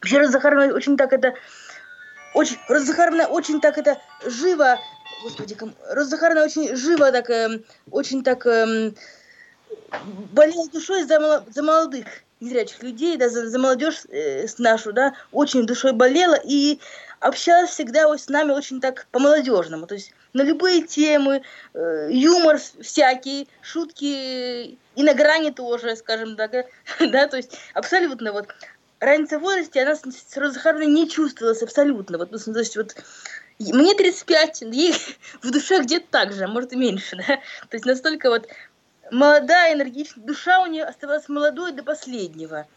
Вообще 0.01 0.17
Роза 0.17 0.33
Захаровна 0.33 0.73
очень 0.73 0.97
так 0.97 1.13
это, 1.13 1.35
очень, 2.33 2.57
Роза 2.67 2.87
Захаровна 2.87 3.27
очень 3.27 3.61
так 3.61 3.77
это 3.77 3.97
живо, 4.25 4.77
господи, 5.23 5.55
Роза 5.89 6.09
Захаровна 6.09 6.43
очень 6.43 6.75
живо 6.75 7.13
так, 7.13 7.29
э, 7.29 7.61
очень 7.91 8.25
так 8.25 8.45
э, 8.45 8.91
болела 10.33 10.67
душой 10.67 11.05
за, 11.05 11.45
за 11.47 11.63
молодых 11.63 12.07
незрячих 12.39 12.81
людей, 12.83 13.17
да, 13.17 13.29
за, 13.29 13.49
за 13.49 13.59
молодежь 13.59 14.03
э, 14.09 14.45
нашу, 14.57 14.93
да, 14.93 15.13
очень 15.31 15.65
душой 15.65 15.93
болела 15.93 16.39
и 16.43 16.79
общалась 17.19 17.71
всегда 17.71 18.07
вот 18.07 18.21
с 18.21 18.29
нами 18.29 18.51
очень 18.51 18.79
так 18.79 19.07
по-молодежному, 19.11 19.87
то 19.87 19.95
есть 19.95 20.13
на 20.33 20.43
любые 20.43 20.83
темы, 20.83 21.41
э, 21.73 22.07
юмор 22.11 22.59
всякий, 22.81 23.47
шутки 23.61 24.77
и 24.95 25.03
на 25.03 25.13
грани 25.13 25.51
тоже, 25.51 25.95
скажем 25.95 26.35
так, 26.35 26.51
да, 26.99 27.27
то 27.27 27.37
есть 27.37 27.57
абсолютно 27.73 28.31
вот. 28.31 28.47
Разница 29.01 29.39
в 29.39 29.43
возрасте, 29.43 29.81
она 29.81 29.95
с, 29.95 30.01
с 30.01 30.35
Розахаровной 30.35 30.87
не 30.87 31.09
чувствовалась 31.09 31.63
абсолютно, 31.63 32.17
вот, 32.17 32.31
ну, 32.31 32.53
то 32.53 32.59
есть 32.59 32.75
вот 32.75 32.95
мне 33.59 33.93
35, 33.93 34.61
ей 34.63 34.93
в 35.41 35.51
душе 35.51 35.81
где-то 35.81 36.05
так 36.09 36.33
же, 36.33 36.43
а 36.43 36.47
может 36.47 36.73
и 36.73 36.75
меньше, 36.75 37.15
да, 37.27 37.37
то 37.69 37.73
есть 37.73 37.85
настолько 37.85 38.29
вот 38.29 38.47
молодая, 39.11 39.73
энергичная, 39.73 40.23
душа 40.23 40.61
у 40.61 40.67
нее 40.67 40.85
оставалась 40.85 41.29
молодой 41.29 41.71
до 41.71 41.83
последнего, 41.83 42.67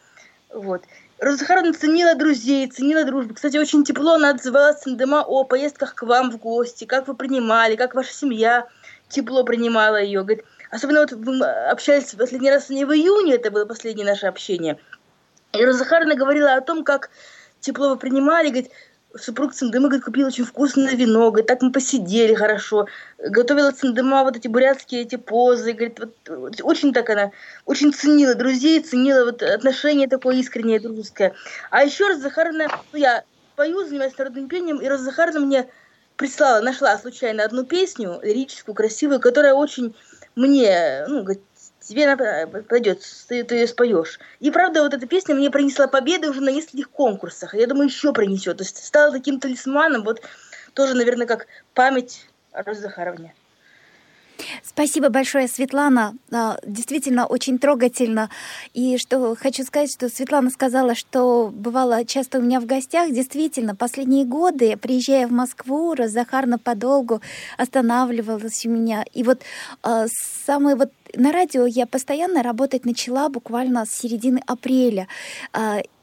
вот. 0.52 0.82
Роза 1.18 1.46
ценила 1.72 2.14
друзей, 2.14 2.68
ценила 2.68 3.04
дружбу. 3.04 3.34
Кстати, 3.34 3.56
очень 3.56 3.84
тепло 3.84 4.14
она 4.14 4.30
отзывалась 4.30 4.82
с 4.82 4.90
дома 4.90 5.22
о 5.22 5.44
поездках 5.44 5.94
к 5.94 6.02
вам 6.02 6.30
в 6.30 6.38
гости, 6.38 6.84
как 6.84 7.06
вы 7.06 7.14
принимали, 7.14 7.76
как 7.76 7.94
ваша 7.94 8.12
семья 8.12 8.66
тепло 9.08 9.44
принимала 9.44 10.02
ее. 10.02 10.22
Говорит, 10.22 10.44
особенно 10.70 11.00
вот 11.00 11.12
вы 11.12 11.44
общались 11.44 12.12
в 12.12 12.16
последний 12.16 12.50
раз 12.50 12.70
не 12.70 12.84
в 12.84 12.92
июне, 12.92 13.36
это 13.36 13.50
было 13.50 13.64
последнее 13.66 14.04
наше 14.04 14.26
общение. 14.26 14.78
И 15.52 15.64
Роза 15.64 15.84
говорила 15.84 16.54
о 16.54 16.60
том, 16.60 16.82
как 16.82 17.10
тепло 17.60 17.90
вы 17.90 17.96
принимали, 17.96 18.48
говорит, 18.48 18.72
супруг 19.16 19.54
Циндыма, 19.54 19.88
говорит, 19.88 20.04
купил 20.04 20.26
очень 20.26 20.44
вкусное 20.44 20.94
вино, 20.94 21.30
говорит, 21.30 21.46
так 21.46 21.62
мы 21.62 21.72
посидели 21.72 22.34
хорошо, 22.34 22.86
готовила 23.18 23.72
Циндыма 23.72 24.22
вот 24.24 24.36
эти 24.36 24.48
бурятские 24.48 25.02
эти 25.02 25.16
позы, 25.16 25.72
говорит, 25.72 26.00
вот, 26.28 26.60
очень 26.62 26.92
так 26.92 27.10
она, 27.10 27.30
очень 27.66 27.92
ценила 27.92 28.34
друзей, 28.34 28.80
ценила 28.80 29.24
вот 29.24 29.42
отношение 29.42 30.08
такое 30.08 30.36
искреннее, 30.36 30.80
дружеское. 30.80 31.34
А 31.70 31.84
еще 31.84 32.08
раз 32.08 32.20
Захаровна, 32.20 32.68
ну 32.92 32.98
я 32.98 33.24
пою, 33.56 33.84
занимаюсь 33.86 34.16
народным 34.16 34.48
пением, 34.48 34.78
и 34.78 34.88
раз 34.88 35.00
Захаровна 35.00 35.40
мне 35.40 35.68
прислала, 36.16 36.60
нашла 36.62 36.96
случайно 36.98 37.44
одну 37.44 37.64
песню, 37.64 38.20
лирическую, 38.22 38.74
красивую, 38.74 39.20
которая 39.20 39.54
очень 39.54 39.94
мне, 40.34 41.04
ну, 41.08 41.22
говорит, 41.22 41.42
тебе 41.92 42.46
пойдет, 42.62 43.02
ты, 43.28 43.44
ты 43.44 43.54
ее 43.56 43.66
споешь. 43.66 44.18
И 44.40 44.50
правда, 44.50 44.82
вот 44.82 44.94
эта 44.94 45.06
песня 45.06 45.34
мне 45.34 45.50
принесла 45.50 45.86
победы 45.86 46.28
уже 46.30 46.40
на 46.40 46.50
нескольких 46.50 46.90
конкурсах. 46.90 47.54
Я 47.54 47.66
думаю, 47.66 47.88
еще 47.88 48.12
принесет. 48.12 48.58
То 48.58 48.64
есть 48.64 48.84
стала 48.84 49.12
таким 49.12 49.40
талисманом, 49.40 50.04
вот 50.04 50.22
тоже, 50.74 50.94
наверное, 50.94 51.26
как 51.26 51.46
память 51.74 52.26
о 52.52 52.62
Розе 52.62 52.80
Захаровне. 52.80 53.34
Спасибо 54.64 55.08
большое, 55.08 55.48
Светлана. 55.48 56.14
А, 56.30 56.58
действительно, 56.66 57.26
очень 57.26 57.58
трогательно. 57.58 58.30
И 58.74 58.98
что 58.98 59.36
хочу 59.36 59.64
сказать, 59.64 59.92
что 59.92 60.08
Светлана 60.08 60.50
сказала, 60.50 60.94
что 60.94 61.50
бывало 61.52 62.04
часто 62.04 62.38
у 62.38 62.42
меня 62.42 62.60
в 62.60 62.66
гостях. 62.66 63.10
Действительно, 63.10 63.74
последние 63.74 64.24
годы, 64.24 64.76
приезжая 64.76 65.26
в 65.26 65.32
Москву, 65.32 65.94
Захарна 66.06 66.58
подолгу 66.58 67.20
останавливалась 67.58 68.64
у 68.66 68.70
меня. 68.70 69.04
И 69.12 69.22
вот 69.22 69.42
а, 69.82 70.06
самые 70.46 70.76
вот 70.76 70.90
на 71.14 71.32
радио 71.32 71.66
я 71.66 71.86
постоянно 71.86 72.42
работать 72.42 72.84
начала 72.84 73.28
буквально 73.28 73.84
с 73.84 73.90
середины 73.90 74.42
апреля. 74.46 75.08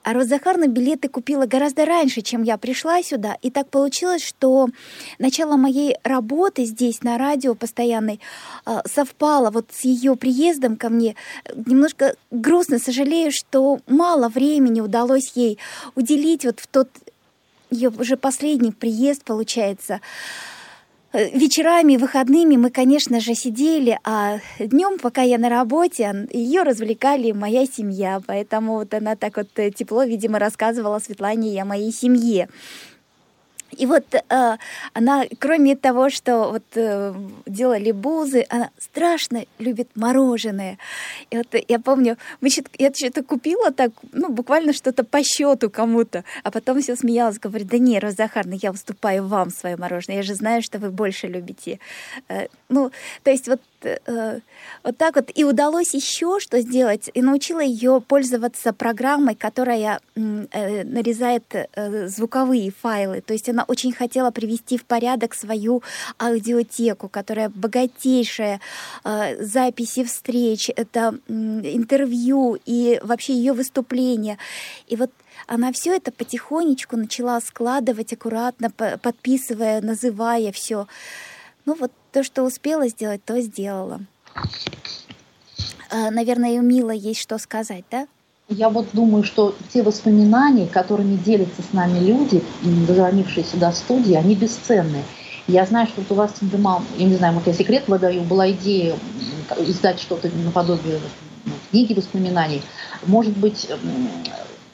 А, 0.09 0.13
Розахарна 0.13 0.67
билеты 0.67 1.07
купила 1.07 1.45
гораздо 1.45 1.85
раньше, 1.85 2.21
чем 2.21 2.41
я 2.41 2.57
пришла 2.57 3.03
сюда. 3.03 3.37
И 3.43 3.51
так 3.51 3.69
получилось, 3.69 4.23
что 4.23 4.67
начало 5.19 5.55
моей 5.55 5.97
работы 6.03 6.65
здесь 6.65 7.03
на 7.03 7.19
радио 7.19 7.53
постоянной 7.53 8.19
а, 8.65 8.81
совпало 8.87 9.51
вот 9.51 9.67
с 9.71 9.85
ее 9.85 10.15
приездом 10.15 10.77
ко 10.77 10.89
мне. 10.89 11.15
Немножко 11.53 12.15
грустно, 12.31 12.79
сожалею, 12.79 13.31
что 13.31 13.81
мало 13.87 14.29
времени 14.29 14.81
удалось 14.81 15.33
ей 15.35 15.59
уделить 15.93 16.43
вот 16.43 16.59
в 16.59 16.65
тот 16.65 16.89
ее 17.69 17.89
уже 17.89 18.17
последний 18.17 18.71
приезд, 18.71 19.23
получается. 19.23 20.01
Э, 21.11 21.27
вечерами, 21.31 21.97
выходными 21.97 22.55
мы, 22.55 22.69
конечно 22.69 23.19
же, 23.19 23.33
сидели, 23.33 23.97
а 24.03 24.37
днем, 24.59 24.99
пока 24.99 25.23
я 25.23 25.39
на 25.39 25.49
работе, 25.49 26.27
ее 26.31 26.61
развлекали 26.61 27.31
моя 27.31 27.65
семья. 27.65 28.21
Поэтому 28.27 28.73
вот 28.73 28.93
она 28.93 29.15
так 29.15 29.37
вот 29.37 29.47
э, 29.55 29.71
тепло, 29.71 30.03
видимо, 30.03 30.37
рассказывала 30.37 30.99
Светлане 30.99 31.59
о 31.59 31.65
моей 31.65 31.91
семье. 31.91 32.47
И 33.77 33.85
вот 33.85 34.13
э, 34.13 34.57
она, 34.93 35.25
кроме 35.39 35.75
того, 35.75 36.09
что 36.09 36.49
вот 36.51 36.63
э, 36.75 37.13
делали 37.45 37.91
бузы, 37.91 38.45
она 38.49 38.69
страшно 38.77 39.45
любит 39.59 39.89
мороженое. 39.95 40.77
И 41.29 41.37
вот 41.37 41.47
я 41.67 41.79
помню, 41.79 42.17
мы 42.41 42.49
я 42.77 42.91
что-то 42.93 43.23
купила 43.23 43.71
так, 43.71 43.91
ну, 44.11 44.29
буквально 44.29 44.73
что-то 44.73 45.03
по 45.03 45.23
счету 45.23 45.69
кому-то, 45.69 46.23
а 46.43 46.51
потом 46.51 46.81
все 46.81 46.95
смеялась, 46.95 47.39
говорит, 47.39 47.67
да 47.67 47.77
не, 47.77 47.99
Розахарна, 47.99 48.55
я 48.61 48.71
уступаю 48.71 49.27
вам 49.27 49.51
свое 49.51 49.77
мороженое, 49.77 50.17
я 50.17 50.23
же 50.23 50.35
знаю, 50.35 50.61
что 50.61 50.79
вы 50.79 50.89
больше 50.89 51.27
любите. 51.27 51.79
Э, 52.27 52.47
ну, 52.69 52.91
то 53.23 53.31
есть 53.31 53.47
вот 53.47 53.61
Э, 53.83 54.39
вот 54.83 54.97
так 54.97 55.15
вот. 55.15 55.31
И 55.35 55.43
удалось 55.43 55.93
еще 55.93 56.39
что 56.39 56.59
сделать. 56.61 57.09
И 57.13 57.21
научила 57.21 57.61
ее 57.61 58.01
пользоваться 58.01 58.73
программой, 58.73 59.35
которая 59.35 60.01
э, 60.15 60.83
нарезает 60.83 61.43
э, 61.53 62.07
звуковые 62.07 62.71
файлы. 62.71 63.21
То 63.21 63.33
есть 63.33 63.49
она 63.49 63.63
очень 63.67 63.93
хотела 63.93 64.31
привести 64.31 64.77
в 64.77 64.85
порядок 64.85 65.33
свою 65.33 65.83
аудиотеку, 66.17 67.09
которая 67.09 67.49
богатейшая, 67.49 68.59
записи 69.39 70.03
встреч, 70.03 70.69
это 70.75 71.15
интервью 71.27 72.57
и 72.65 72.99
вообще 73.03 73.33
ее 73.33 73.53
выступления. 73.53 74.37
И 74.87 74.95
вот 74.95 75.11
она 75.47 75.71
все 75.71 75.95
это 75.95 76.11
потихонечку 76.11 76.97
начала 76.97 77.39
складывать 77.41 78.13
аккуратно, 78.13 78.69
подписывая, 78.69 79.81
называя 79.81 80.51
все. 80.51 80.87
Ну 81.65 81.75
вот 81.75 81.91
то, 82.11 82.23
что 82.23 82.43
успела 82.43 82.87
сделать, 82.87 83.23
то 83.23 83.39
сделала. 83.41 84.01
А, 85.91 86.11
наверное, 86.11 86.59
у 86.59 86.61
Мила 86.61 86.91
есть 86.91 87.19
что 87.19 87.37
сказать, 87.37 87.83
да? 87.89 88.07
Я 88.47 88.69
вот 88.69 88.87
думаю, 88.93 89.23
что 89.23 89.55
те 89.71 89.83
воспоминания, 89.83 90.65
которыми 90.67 91.15
делятся 91.17 91.61
с 91.61 91.71
нами 91.71 91.99
люди, 91.99 92.43
дозвонившие 92.63 93.43
сюда 93.43 93.71
в 93.71 93.77
студии, 93.77 94.15
они 94.15 94.35
бесценны. 94.35 95.03
Я 95.47 95.65
знаю, 95.65 95.87
что 95.87 96.01
вот 96.01 96.11
у 96.11 96.15
вас, 96.15 96.33
я 96.97 97.05
не 97.05 97.15
знаю, 97.15 97.33
может, 97.33 97.47
я 97.47 97.53
секрет 97.53 97.87
выдаю, 97.87 98.21
была 98.21 98.49
идея 98.51 98.95
издать 99.59 99.99
что-то 99.99 100.29
наподобие 100.29 100.99
ну, 101.45 101.53
книги 101.69 101.93
воспоминаний. 101.93 102.61
Может 103.05 103.37
быть, 103.37 103.69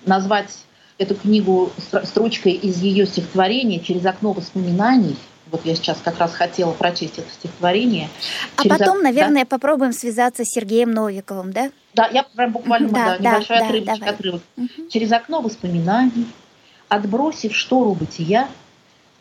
назвать 0.05 0.51
эту 0.97 1.15
книгу 1.15 1.71
строчкой 2.03 2.53
из 2.53 2.81
ее 2.81 3.05
стихотворения 3.05 3.79
«Через 3.79 4.05
окно 4.05 4.31
воспоминаний», 4.31 5.17
вот 5.51 5.65
я 5.65 5.75
сейчас 5.75 5.99
как 6.03 6.19
раз 6.19 6.33
хотела 6.33 6.71
прочесть 6.71 7.19
это 7.19 7.29
стихотворение. 7.31 8.09
А 8.57 8.63
Через 8.63 8.77
потом, 8.77 9.01
наверное, 9.01 9.43
да? 9.43 9.47
попробуем 9.47 9.93
связаться 9.93 10.43
с 10.43 10.49
Сергеем 10.49 10.91
Новиковым, 10.91 11.51
да? 11.51 11.71
Да, 11.93 12.07
я 12.07 12.23
прям 12.23 12.51
буквально, 12.51 12.89
да, 12.89 13.17
да, 13.17 13.31
небольшой 13.31 13.59
да, 13.59 13.65
отрывочек, 13.65 13.99
давай. 13.99 14.13
отрывок. 14.13 14.41
Угу. 14.57 14.89
Через 14.89 15.11
окно 15.11 15.41
воспоминаний, 15.41 16.27
отбросив 16.89 17.55
штору 17.55 17.93
бытия, 17.93 18.47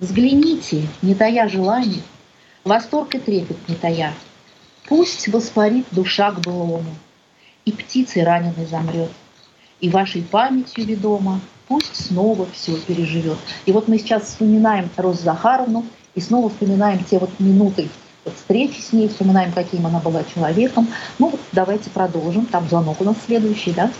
взгляните, 0.00 0.86
не 1.02 1.14
тая 1.14 1.48
желания, 1.48 2.02
восторг 2.64 3.14
и 3.14 3.18
трепет 3.18 3.56
не 3.68 3.74
тая. 3.74 4.12
Пусть 4.86 5.28
воспарит 5.28 5.86
душа 5.90 6.30
к 6.32 6.40
былому, 6.40 6.94
и 7.64 7.72
птицей 7.72 8.24
раненой 8.24 8.66
замрет, 8.66 9.10
и 9.80 9.88
вашей 9.88 10.22
памятью 10.22 10.84
ведома 10.84 11.40
пусть 11.68 11.96
снова 11.96 12.46
все 12.52 12.76
переживет. 12.76 13.38
И 13.66 13.72
вот 13.72 13.88
мы 13.88 13.98
сейчас 13.98 14.24
вспоминаем 14.24 14.90
Розу 14.96 15.22
Захаровну, 15.22 15.84
и 16.14 16.20
снова 16.20 16.48
вспоминаем 16.48 17.02
те 17.04 17.18
вот 17.18 17.30
минуты 17.38 17.88
встречи 18.36 18.80
с 18.80 18.92
ней, 18.92 19.08
вспоминаем, 19.08 19.52
каким 19.52 19.86
она 19.86 20.00
была 20.00 20.22
человеком. 20.24 20.88
Ну 21.18 21.30
вот 21.30 21.40
давайте 21.52 21.90
продолжим. 21.90 22.46
Там 22.46 22.68
звонок 22.68 23.00
у 23.00 23.04
нас 23.04 23.16
следующий, 23.26 23.72
да? 23.72 23.90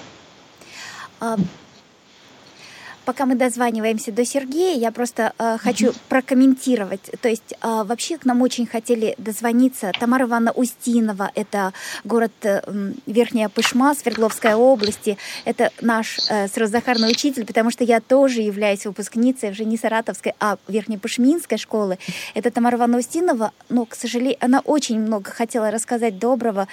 А, 3.05 3.15
пока 3.15 3.27
мы 3.27 3.35
дозваниваемся 3.35 4.13
до 4.13 4.25
Сергея, 4.25 4.77
я 4.77 4.91
просто 4.91 5.33
э, 5.39 5.59
хочу 5.59 5.93
прокомментировать. 6.09 7.01
То 7.21 7.29
есть 7.29 7.53
э, 7.53 7.83
вообще 7.85 8.19
к 8.19 8.25
нам 8.25 8.43
очень 8.43 8.67
хотели 8.67 9.15
дозвониться 9.19 9.93
Тамара 9.99 10.25
Ивановна 10.25 10.53
Устинова, 10.53 11.31
это 11.35 11.73
город 12.05 12.33
э, 12.43 12.63
Верхняя 13.07 13.49
Пышма, 13.49 13.95
Свердловской 13.95 14.55
области. 14.55 15.17
Это 15.45 15.71
наш 15.81 16.19
э, 16.29 16.49
сразахарный 16.49 17.11
учитель, 17.11 17.45
потому 17.47 17.71
что 17.71 17.85
я 17.85 18.01
тоже 18.01 18.41
являюсь 18.41 18.87
выпускницей 18.87 19.51
уже 19.51 19.65
не 19.65 19.77
Саратовской, 19.77 20.35
а 20.41 20.59
Верхнепышминской 20.69 21.59
школы. 21.59 21.99
Это 22.35 22.51
Тамара 22.51 22.77
Ивановна 22.77 22.99
Устинова, 22.99 23.53
но, 23.69 23.87
к 23.87 23.95
сожалению, 23.95 24.39
она 24.41 24.61
очень 24.61 25.01
много 25.01 25.31
хотела 25.31 25.71
рассказать 25.71 26.19
доброго 26.19 26.63
э, 26.63 26.67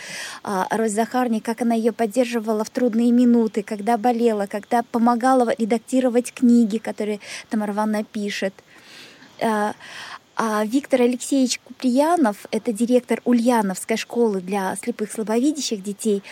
о 0.44 0.78
Розе 0.78 0.96
Захарне, 0.96 1.42
как 1.42 1.62
она 1.62 1.76
ее 1.76 1.92
поддерживала 1.92 2.64
в 2.64 2.70
трудные 2.70 3.12
минуты, 3.12 3.64
когда 3.64 3.98
болела, 3.98 4.46
когда 4.46 4.84
помогала 4.84 5.54
редактировать 5.58 6.21
книги, 6.30 6.78
которые 6.78 7.20
Тамара 7.50 7.74
Ивановна 7.74 8.04
пишет. 8.04 8.54
Э, 9.40 9.74
а 10.44 10.66
Виктор 10.66 11.02
Алексеевич 11.02 11.60
Куприянов, 11.60 12.48
это 12.50 12.74
директор 12.74 13.22
Ульяновской 13.26 13.96
школы 13.98 14.42
для 14.42 14.76
слепых 14.76 15.12
слабовидящих 15.12 15.84
детей, 15.84 16.24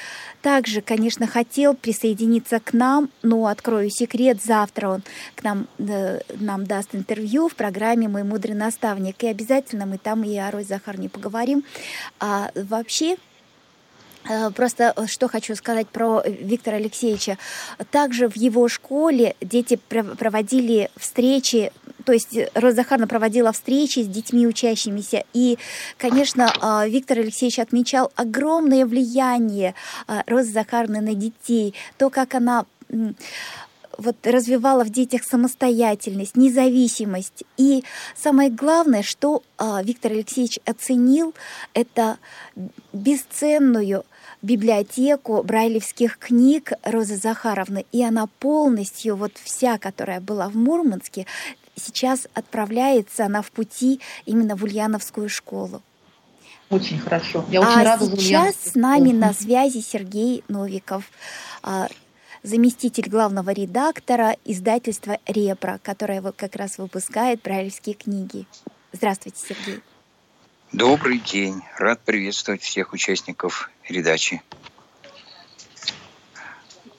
также, 0.41 0.82
конечно, 0.82 1.28
хотел 1.28 1.75
присоединиться 1.75 2.60
к 2.60 2.73
нам, 2.73 3.10
но, 3.21 3.45
открою 3.45 3.91
секрет, 3.91 4.41
завтра 4.43 4.89
он 4.89 5.04
к 5.36 5.43
нам, 5.43 5.67
э, 5.78 6.21
нам 6.39 6.65
даст 6.65 6.95
интервью 6.95 7.49
в 7.49 7.56
программе 7.56 8.08
«Мой 8.08 8.23
мудрый 8.23 8.56
наставник», 8.56 9.21
и 9.23 9.28
обязательно 9.28 9.86
мы 9.86 9.99
там 9.99 10.23
и 10.23 10.36
о 10.38 10.49
Розе 10.49 10.69
Захарне 10.69 11.08
поговорим. 11.08 11.63
А 12.19 12.52
вообще, 12.56 13.17
просто 14.55 14.93
э, 14.95 15.08
что 15.08 15.27
хочу 15.27 15.55
сказать 15.55 15.88
про 15.88 16.21
Виктора 16.25 16.77
Алексеевича. 16.77 17.38
Также 17.91 18.27
в 18.27 18.36
его 18.36 18.67
школе 18.67 19.36
дети 19.41 19.79
проводили 19.88 20.89
встречи, 20.97 21.71
то 22.05 22.13
есть 22.13 22.38
Роза 22.53 22.75
Захарна 22.75 23.08
проводила 23.08 23.51
встречи 23.51 23.99
с 23.99 24.08
детьми 24.08 24.47
учащимися. 24.47 25.23
И, 25.34 25.58
конечно, 25.97 26.51
э, 26.62 26.89
Виктор 26.89 27.19
Алексеевич 27.19 27.60
отмечал 27.60 28.12
огромное 28.15 28.86
влияние 28.86 29.75
Розы 30.27 30.51
Захарны 30.51 31.01
на 31.01 31.13
детей, 31.13 31.73
то, 31.97 32.10
как 32.10 32.36
она 32.36 32.65
вот 33.99 34.15
развивала 34.25 34.83
в 34.83 34.89
детях 34.89 35.23
самостоятельность, 35.23 36.35
независимость. 36.35 37.43
И 37.57 37.83
самое 38.15 38.49
главное, 38.49 39.03
что 39.03 39.43
а, 39.57 39.83
Виктор 39.83 40.12
Алексеевич 40.12 40.59
оценил, 40.65 41.33
это 41.73 42.17
бесценную 42.93 44.05
библиотеку 44.41 45.43
брайлевских 45.43 46.17
книг 46.17 46.71
Розы 46.83 47.17
Захаровны, 47.17 47.85
и 47.91 48.03
она 48.03 48.27
полностью, 48.39 49.15
вот 49.15 49.33
вся, 49.43 49.77
которая 49.77 50.21
была 50.21 50.49
в 50.49 50.55
Мурманске, 50.55 51.25
сейчас 51.75 52.27
отправляется, 52.33 53.25
она 53.25 53.41
в 53.41 53.51
пути 53.51 53.99
именно 54.25 54.55
в 54.55 54.63
Ульяновскую 54.63 55.29
школу. 55.29 55.81
Очень 56.69 56.99
хорошо. 56.99 57.43
Я 57.49 57.62
очень 57.62 57.81
а 57.81 57.83
рада 57.83 58.05
сейчас 58.05 58.55
с 58.55 58.75
нами 58.75 59.12
на 59.12 59.33
связи 59.33 59.79
Сергей 59.79 60.43
Новиков, 60.47 61.03
а, 61.63 61.88
заместитель 62.43 63.10
главного 63.10 63.52
редактора 63.52 64.36
издательства 64.45 65.17
«Репро», 65.25 65.80
которое 65.84 66.21
как 66.32 66.56
раз 66.56 66.78
выпускает 66.78 67.41
брайлевские 67.41 67.95
книги. 67.95 68.45
Здравствуйте, 68.91 69.38
Сергей. 69.47 69.82
Добрый 70.71 71.19
день. 71.19 71.62
Рад 71.78 71.99
приветствовать 72.02 72.62
всех 72.62 72.93
участников 72.93 73.71
передачи. 73.84 74.41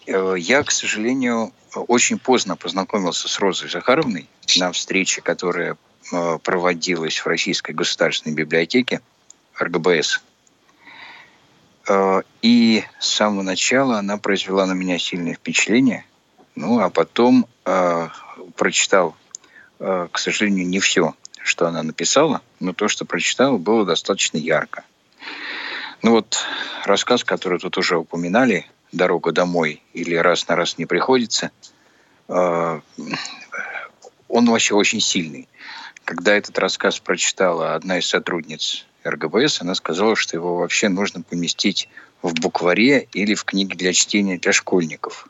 Э, 0.06 0.34
я, 0.36 0.62
к 0.64 0.70
сожалению, 0.70 1.52
очень 1.74 2.18
поздно 2.18 2.56
познакомился 2.56 3.28
с 3.28 3.38
Розой 3.38 3.68
Захаровной 3.68 4.28
на 4.56 4.72
встрече, 4.72 5.20
которая 5.20 5.76
э, 6.12 6.38
проводилась 6.42 7.18
в 7.18 7.26
Российской 7.26 7.72
государственной 7.72 8.34
библиотеке 8.34 9.00
РГБС. 9.58 10.20
Э, 11.88 12.22
и 12.42 12.84
с 12.98 13.08
самого 13.08 13.42
начала 13.42 13.98
она 13.98 14.16
произвела 14.18 14.66
на 14.66 14.72
меня 14.72 14.98
сильное 14.98 15.34
впечатление. 15.34 16.04
Ну, 16.54 16.80
а 16.80 16.90
потом 16.90 17.46
прочитал, 18.56 19.14
к 19.78 20.18
сожалению, 20.18 20.66
не 20.66 20.80
все, 20.80 21.14
что 21.42 21.68
она 21.68 21.82
написала, 21.82 22.42
но 22.58 22.72
то, 22.72 22.88
что 22.88 23.04
прочитал, 23.04 23.56
было 23.56 23.86
достаточно 23.86 24.36
ярко. 24.36 24.84
Ну 26.02 26.12
вот 26.12 26.38
рассказ, 26.84 27.24
который 27.24 27.58
тут 27.58 27.76
уже 27.76 27.98
упоминали, 27.98 28.66
«Дорога 28.92 29.32
домой» 29.32 29.82
или 29.92 30.14
«Раз 30.16 30.48
на 30.48 30.56
раз 30.56 30.78
не 30.78 30.86
приходится», 30.86 31.50
э, 32.28 32.80
он 34.28 34.50
вообще 34.50 34.74
очень 34.74 35.00
сильный. 35.00 35.48
Когда 36.04 36.34
этот 36.34 36.58
рассказ 36.58 36.98
прочитала 36.98 37.74
одна 37.74 37.98
из 37.98 38.08
сотрудниц 38.08 38.86
РГБС, 39.04 39.62
она 39.62 39.74
сказала, 39.74 40.16
что 40.16 40.36
его 40.36 40.56
вообще 40.56 40.88
нужно 40.88 41.22
поместить 41.22 41.88
в 42.22 42.34
букваре 42.34 43.08
или 43.12 43.34
в 43.34 43.44
книге 43.44 43.76
для 43.76 43.92
чтения 43.92 44.38
для 44.38 44.52
школьников. 44.52 45.28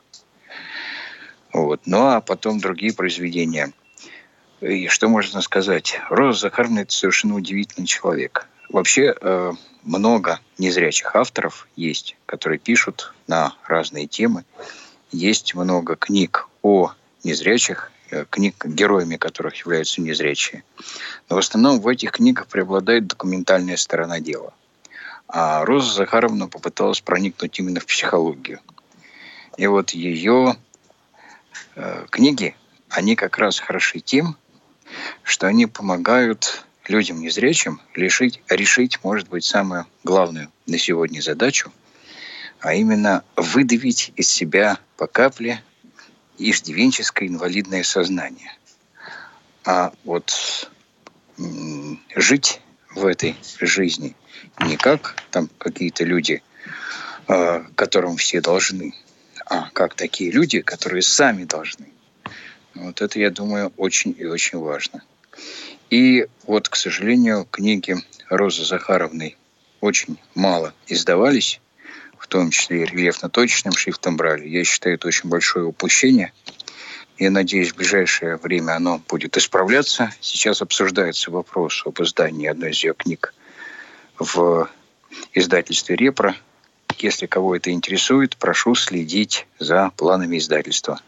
Вот. 1.53 1.81
Ну 1.85 2.07
а 2.07 2.21
потом 2.21 2.59
другие 2.59 2.93
произведения. 2.93 3.71
И 4.61 4.87
что 4.87 5.07
можно 5.09 5.41
сказать? 5.41 5.99
Роза 6.09 6.41
Захаровна– 6.41 6.79
это 6.81 6.93
совершенно 6.93 7.35
удивительный 7.35 7.87
человек. 7.87 8.47
Вообще 8.69 9.15
э, 9.19 9.51
много 9.83 10.39
незрячих 10.57 11.15
авторов 11.15 11.67
есть, 11.75 12.15
которые 12.25 12.59
пишут 12.59 13.13
на 13.27 13.55
разные 13.67 14.07
темы. 14.07 14.45
Есть 15.11 15.55
много 15.55 15.95
книг 15.95 16.47
о 16.61 16.91
незрячих, 17.23 17.91
книг, 18.29 18.65
героями 18.65 19.17
которых 19.17 19.55
являются 19.55 20.01
незрячие. 20.01 20.63
Но 21.29 21.35
в 21.35 21.39
основном 21.39 21.79
в 21.79 21.87
этих 21.87 22.11
книгах 22.11 22.47
преобладает 22.47 23.07
документальная 23.07 23.77
сторона 23.77 24.19
дела. 24.19 24.53
А 25.27 25.63
Роза 25.65 25.93
Захаровна 25.93 26.47
попыталась 26.47 27.01
проникнуть 27.01 27.57
именно 27.59 27.79
в 27.79 27.85
психологию. 27.85 28.59
И 29.57 29.65
вот 29.67 29.91
ее 29.91 30.57
э, 31.75 32.05
книги, 32.09 32.55
они 32.89 33.15
как 33.15 33.37
раз 33.37 33.59
хороши 33.59 33.99
тем, 33.99 34.35
что 35.23 35.47
они 35.47 35.67
помогают 35.67 36.65
людям 36.87 37.21
незрячим 37.21 37.81
решить, 37.93 38.41
решить, 38.49 38.99
может 39.03 39.29
быть, 39.29 39.45
самую 39.45 39.85
главную 40.03 40.51
на 40.67 40.77
сегодня 40.77 41.21
задачу, 41.21 41.71
а 42.59 42.73
именно 42.73 43.23
выдавить 43.35 44.11
из 44.15 44.29
себя 44.29 44.77
по 44.97 45.07
капле 45.07 45.63
иждивенческое 46.37 47.27
инвалидное 47.27 47.83
сознание. 47.83 48.51
А 49.63 49.93
вот 50.03 50.69
жить 52.15 52.61
в 52.89 53.05
этой 53.05 53.35
жизни 53.59 54.15
не 54.59 54.77
как 54.77 55.15
там 55.31 55.49
какие-то 55.57 56.03
люди, 56.03 56.41
а, 57.27 57.65
которым 57.75 58.17
все 58.17 58.41
должны, 58.41 58.93
а 59.45 59.69
как 59.71 59.95
такие 59.95 60.31
люди, 60.31 60.61
которые 60.61 61.01
сами 61.01 61.45
должны. 61.45 61.87
Вот 62.73 63.01
это, 63.01 63.19
я 63.19 63.29
думаю, 63.29 63.71
очень 63.77 64.15
и 64.17 64.25
очень 64.25 64.57
важно. 64.57 65.03
И 65.89 66.27
вот, 66.45 66.69
к 66.69 66.75
сожалению, 66.75 67.47
книги 67.49 67.95
Розы 68.29 68.65
Захаровны 68.65 69.35
очень 69.81 70.17
мало 70.35 70.73
издавались, 70.87 71.59
том 72.31 72.49
числе 72.49 72.83
и 72.83 72.85
рельефно-точным 72.85 73.73
шрифтом 73.73 74.15
брали. 74.15 74.47
Я 74.47 74.63
считаю, 74.63 74.95
это 74.95 75.07
очень 75.07 75.29
большое 75.29 75.65
упущение. 75.65 76.31
Я 77.17 77.29
надеюсь, 77.29 77.73
в 77.73 77.75
ближайшее 77.75 78.37
время 78.37 78.77
оно 78.77 79.01
будет 79.09 79.37
исправляться. 79.37 80.11
Сейчас 80.21 80.61
обсуждается 80.61 81.29
вопрос 81.29 81.83
об 81.85 82.01
издании 82.01 82.47
одной 82.47 82.71
из 82.71 82.83
ее 82.83 82.93
книг 82.93 83.33
в 84.17 84.69
издательстве 85.33 85.97
«Репро». 85.97 86.35
Если 86.99 87.25
кого 87.25 87.55
это 87.55 87.71
интересует, 87.71 88.37
прошу 88.37 88.75
следить 88.75 89.45
за 89.59 89.91
планами 89.97 90.37
издательства. 90.37 91.01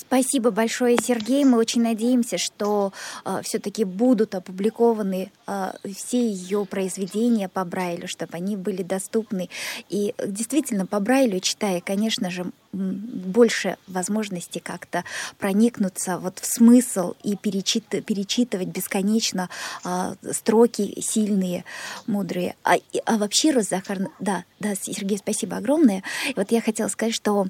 Спасибо 0.00 0.50
большое, 0.50 0.96
Сергей. 0.96 1.44
Мы 1.44 1.58
очень 1.58 1.82
надеемся, 1.82 2.38
что 2.38 2.92
э, 3.26 3.40
все-таки 3.42 3.84
будут 3.84 4.34
опубликованы 4.34 5.30
э, 5.46 5.72
все 5.94 6.26
ее 6.26 6.64
произведения 6.64 7.50
по 7.50 7.64
Брайлю, 7.66 8.08
чтобы 8.08 8.34
они 8.34 8.56
были 8.56 8.82
доступны. 8.82 9.50
И 9.90 10.14
действительно, 10.26 10.86
по 10.86 11.00
Брайлю, 11.00 11.38
читая, 11.40 11.82
конечно 11.82 12.30
же, 12.30 12.46
больше 12.72 13.76
возможности 13.88 14.58
как-то 14.58 15.04
проникнуться 15.38 16.16
вот 16.18 16.38
в 16.38 16.46
смысл 16.46 17.14
и 17.22 17.36
перечит, 17.36 17.84
перечитывать 18.06 18.68
бесконечно 18.68 19.50
э, 19.84 20.14
строки 20.32 20.98
сильные, 21.02 21.64
мудрые. 22.06 22.56
А, 22.64 22.76
а 23.04 23.18
вообще, 23.18 23.50
Розахар, 23.50 24.08
да, 24.18 24.44
да, 24.60 24.74
Сергей, 24.74 25.18
спасибо 25.18 25.58
огромное. 25.58 26.02
И 26.26 26.34
вот 26.36 26.50
я 26.52 26.62
хотела 26.62 26.88
сказать, 26.88 27.14
что 27.14 27.48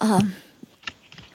э, 0.00 0.04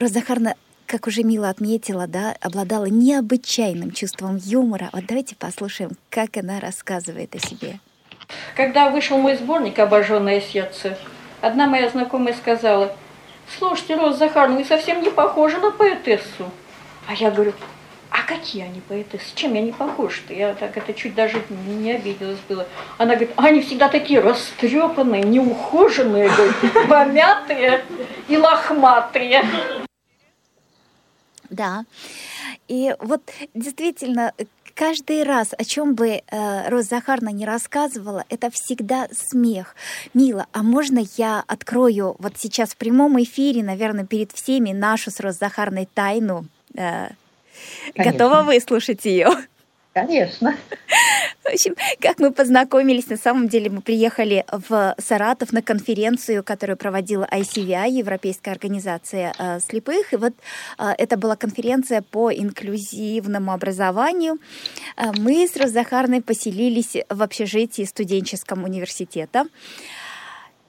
Розахарна, 0.00 0.54
как 0.86 1.06
уже 1.06 1.22
Мила 1.22 1.50
отметила, 1.50 2.06
да, 2.06 2.34
обладала 2.40 2.86
необычайным 2.86 3.90
чувством 3.90 4.38
юмора. 4.38 4.88
Вот 4.94 5.04
давайте 5.06 5.36
послушаем, 5.36 5.90
как 6.08 6.38
она 6.38 6.58
рассказывает 6.58 7.34
о 7.34 7.38
себе. 7.38 7.80
Когда 8.56 8.88
вышел 8.88 9.18
мой 9.18 9.36
сборник 9.36 9.78
«Обожженное 9.78 10.40
сердце», 10.40 10.96
одна 11.42 11.66
моя 11.66 11.90
знакомая 11.90 12.32
сказала, 12.32 12.96
слушайте, 13.58 13.94
Роза 13.94 14.16
Захаровна, 14.16 14.56
вы 14.56 14.64
совсем 14.64 15.02
не 15.02 15.10
похожи 15.10 15.58
на 15.58 15.70
поэтессу. 15.70 16.50
А 17.06 17.12
я 17.12 17.30
говорю, 17.30 17.52
а 18.08 18.22
какие 18.22 18.62
они 18.62 18.80
поэтессы? 18.80 19.34
Чем 19.34 19.52
я 19.52 19.60
не 19.60 19.72
похожа-то? 19.72 20.32
Я 20.32 20.54
так 20.54 20.78
это 20.78 20.94
чуть 20.94 21.14
даже 21.14 21.42
не 21.66 21.92
обиделась 21.92 22.40
было. 22.48 22.66
Она 22.96 23.16
говорит, 23.16 23.34
они 23.36 23.60
всегда 23.60 23.90
такие 23.90 24.20
растрепанные, 24.20 25.24
неухоженные, 25.24 26.30
помятые 26.88 27.84
и 28.28 28.38
лохматые. 28.38 29.44
Да. 31.50 31.84
И 32.68 32.94
вот 33.00 33.22
действительно, 33.54 34.32
каждый 34.74 35.24
раз, 35.24 35.50
о 35.56 35.64
чем 35.64 35.94
бы 35.94 36.22
э, 36.24 36.68
Роза 36.68 36.88
Захарна 36.88 37.30
не 37.30 37.44
рассказывала, 37.44 38.24
это 38.28 38.50
всегда 38.50 39.08
смех. 39.12 39.74
Мила, 40.14 40.46
а 40.52 40.62
можно 40.62 41.02
я 41.16 41.44
открою 41.46 42.16
вот 42.18 42.34
сейчас 42.38 42.70
в 42.70 42.76
прямом 42.76 43.22
эфире, 43.22 43.62
наверное, 43.62 44.06
перед 44.06 44.32
всеми 44.32 44.72
нашу 44.72 45.10
с 45.10 45.20
Розой 45.20 45.38
Захарной 45.38 45.88
тайну? 45.92 46.46
Э, 46.74 47.10
готова 47.94 48.42
выслушать 48.42 49.04
ее? 49.04 49.28
Конечно. 49.92 50.56
В 51.42 51.52
общем, 51.52 51.74
как 52.00 52.20
мы 52.20 52.32
познакомились, 52.32 53.08
на 53.08 53.16
самом 53.16 53.48
деле 53.48 53.70
мы 53.70 53.80
приехали 53.80 54.44
в 54.52 54.94
Саратов 54.98 55.52
на 55.52 55.62
конференцию, 55.62 56.44
которую 56.44 56.76
проводила 56.76 57.26
ICVI, 57.30 57.90
Европейская 57.90 58.52
организация 58.52 59.32
э, 59.36 59.58
слепых. 59.58 60.12
И 60.12 60.16
вот 60.16 60.32
э, 60.78 60.90
это 60.96 61.16
была 61.16 61.34
конференция 61.34 62.02
по 62.02 62.32
инклюзивному 62.32 63.52
образованию. 63.52 64.38
Э, 64.96 65.10
мы 65.16 65.48
с 65.48 65.56
Розахарной 65.56 66.22
поселились 66.22 66.96
в 67.08 67.22
общежитии 67.22 67.84
студенческом 67.84 68.62
университета. 68.62 69.46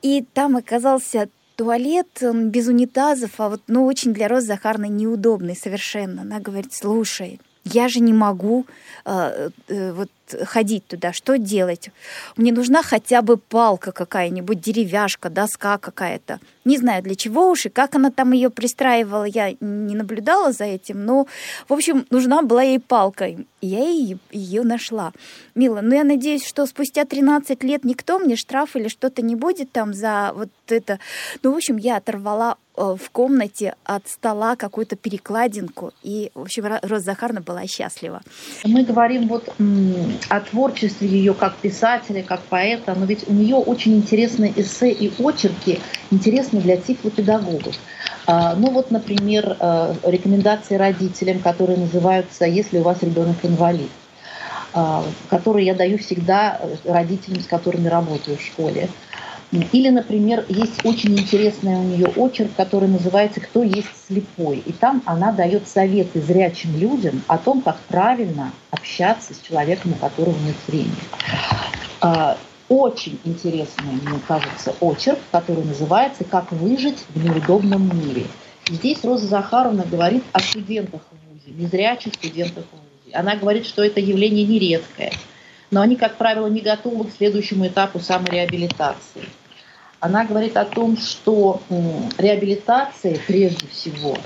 И 0.01 0.25
там 0.33 0.57
оказался 0.57 1.29
туалет 1.57 2.23
без 2.23 2.67
унитазов, 2.67 3.31
а 3.37 3.49
вот, 3.49 3.61
ну, 3.67 3.85
очень 3.85 4.13
для 4.13 4.27
Розы 4.27 4.47
Захарной 4.47 4.89
неудобный 4.89 5.55
совершенно. 5.55 6.23
Она 6.23 6.39
говорит, 6.39 6.73
слушай, 6.73 7.39
я 7.63 7.87
же 7.87 7.99
не 7.99 8.13
могу 8.13 8.65
э, 9.05 9.49
э, 9.67 9.91
вот 9.93 10.09
ходить 10.45 10.87
туда, 10.87 11.13
что 11.13 11.37
делать? 11.37 11.89
Мне 12.37 12.51
нужна 12.51 12.83
хотя 12.83 13.21
бы 13.21 13.37
палка 13.37 13.91
какая-нибудь, 13.91 14.61
деревяшка, 14.61 15.29
доска 15.29 15.77
какая-то. 15.77 16.39
Не 16.63 16.77
знаю 16.77 17.01
для 17.01 17.15
чего 17.15 17.49
уж 17.49 17.65
и 17.65 17.69
как 17.69 17.95
она 17.95 18.11
там 18.11 18.33
ее 18.33 18.49
пристраивала, 18.49 19.23
я 19.23 19.55
не 19.59 19.95
наблюдала 19.95 20.51
за 20.51 20.65
этим, 20.65 21.05
но, 21.05 21.27
в 21.67 21.73
общем, 21.73 22.05
нужна 22.11 22.43
была 22.43 22.61
ей 22.61 22.79
палка. 22.79 23.27
И 23.27 23.45
я 23.61 23.87
ее, 23.87 24.17
ее 24.31 24.63
нашла. 24.63 25.11
Мила, 25.55 25.81
ну 25.81 25.95
я 25.95 26.03
надеюсь, 26.03 26.45
что 26.45 26.65
спустя 26.65 27.05
13 27.05 27.63
лет 27.63 27.83
никто 27.83 28.19
мне 28.19 28.35
штраф 28.35 28.75
или 28.75 28.87
что-то 28.87 29.21
не 29.21 29.35
будет 29.35 29.71
там 29.71 29.93
за 29.93 30.31
вот 30.35 30.49
это. 30.67 30.99
Ну, 31.43 31.51
в 31.51 31.55
общем, 31.55 31.77
я 31.77 31.97
оторвала 31.97 32.57
э, 32.75 32.95
в 32.99 33.09
комнате 33.11 33.75
от 33.83 34.07
стола 34.07 34.55
какую-то 34.55 34.95
перекладинку, 34.95 35.93
и, 36.03 36.31
в 36.33 36.41
общем, 36.41 36.65
Роза 36.81 37.05
Захарна 37.05 37.41
была 37.41 37.67
счастлива. 37.67 38.21
Мы 38.63 38.83
говорим 38.83 39.27
вот 39.27 39.53
о 40.29 40.39
творчестве 40.41 41.07
ее 41.07 41.33
как 41.33 41.55
писателя, 41.57 42.23
как 42.23 42.41
поэта, 42.43 42.95
но 42.95 43.05
ведь 43.05 43.27
у 43.27 43.33
нее 43.33 43.55
очень 43.55 43.95
интересные 43.97 44.53
эссе 44.55 44.91
и 44.91 45.11
очерки, 45.21 45.79
интересны 46.11 46.61
для 46.61 46.77
тифлопедагогов. 46.77 47.75
А, 48.27 48.55
ну 48.55 48.71
вот, 48.71 48.91
например, 48.91 49.57
э, 49.59 49.95
рекомендации 50.03 50.75
родителям, 50.75 51.39
которые 51.39 51.77
называются 51.77 52.45
«Если 52.45 52.79
у 52.79 52.83
вас 52.83 53.01
ребенок 53.01 53.37
инвалид», 53.43 53.89
а, 54.73 55.03
которые 55.29 55.65
я 55.65 55.73
даю 55.73 55.97
всегда 55.97 56.61
родителям, 56.85 57.41
с 57.41 57.47
которыми 57.47 57.87
работаю 57.87 58.37
в 58.37 58.41
школе. 58.41 58.89
Или, 59.51 59.89
например, 59.89 60.45
есть 60.47 60.85
очень 60.85 61.19
интересный 61.19 61.75
у 61.75 61.83
нее 61.83 62.07
очерк, 62.15 62.51
который 62.55 62.87
называется 62.87 63.41
«Кто 63.41 63.63
есть 63.63 63.89
слепой?». 64.07 64.63
И 64.65 64.71
там 64.71 65.03
она 65.05 65.33
дает 65.33 65.67
советы 65.67 66.21
зрячим 66.21 66.77
людям 66.77 67.21
о 67.27 67.37
том, 67.37 67.61
как 67.61 67.77
правильно 67.81 68.53
общаться 68.69 69.33
с 69.33 69.39
человеком, 69.41 69.91
у 69.91 69.95
которого 69.95 70.37
нет 70.39 70.55
времени. 70.67 70.95
А, 71.99 72.37
очень 72.69 73.19
интересный, 73.25 73.91
мне 73.91 74.21
кажется, 74.25 74.73
очерк, 74.79 75.19
который 75.31 75.65
называется 75.65 76.23
«Как 76.23 76.53
выжить 76.53 76.99
в 77.09 77.21
неудобном 77.21 77.91
мире». 77.99 78.27
Здесь 78.69 79.03
Роза 79.03 79.27
Захаровна 79.27 79.83
говорит 79.83 80.23
о 80.31 80.39
студентах 80.39 81.01
в 81.11 81.29
ВУЗе, 81.29 81.61
незрячих 81.61 82.13
студентах 82.13 82.63
в 82.71 82.71
ВУЗе. 82.71 83.17
Она 83.17 83.35
говорит, 83.35 83.65
что 83.65 83.83
это 83.83 83.99
явление 83.99 84.45
нередкое, 84.45 85.11
но 85.71 85.81
они, 85.81 85.97
как 85.97 86.15
правило, 86.15 86.47
не 86.47 86.61
готовы 86.61 87.03
к 87.03 87.13
следующему 87.17 87.67
этапу 87.67 87.99
самореабилитации– 87.99 89.23
она 90.01 90.25
говорит 90.25 90.57
о 90.57 90.65
том, 90.65 90.97
что 90.97 91.61
реабилитация 92.17 93.17
прежде 93.27 93.67
всего 93.67 94.17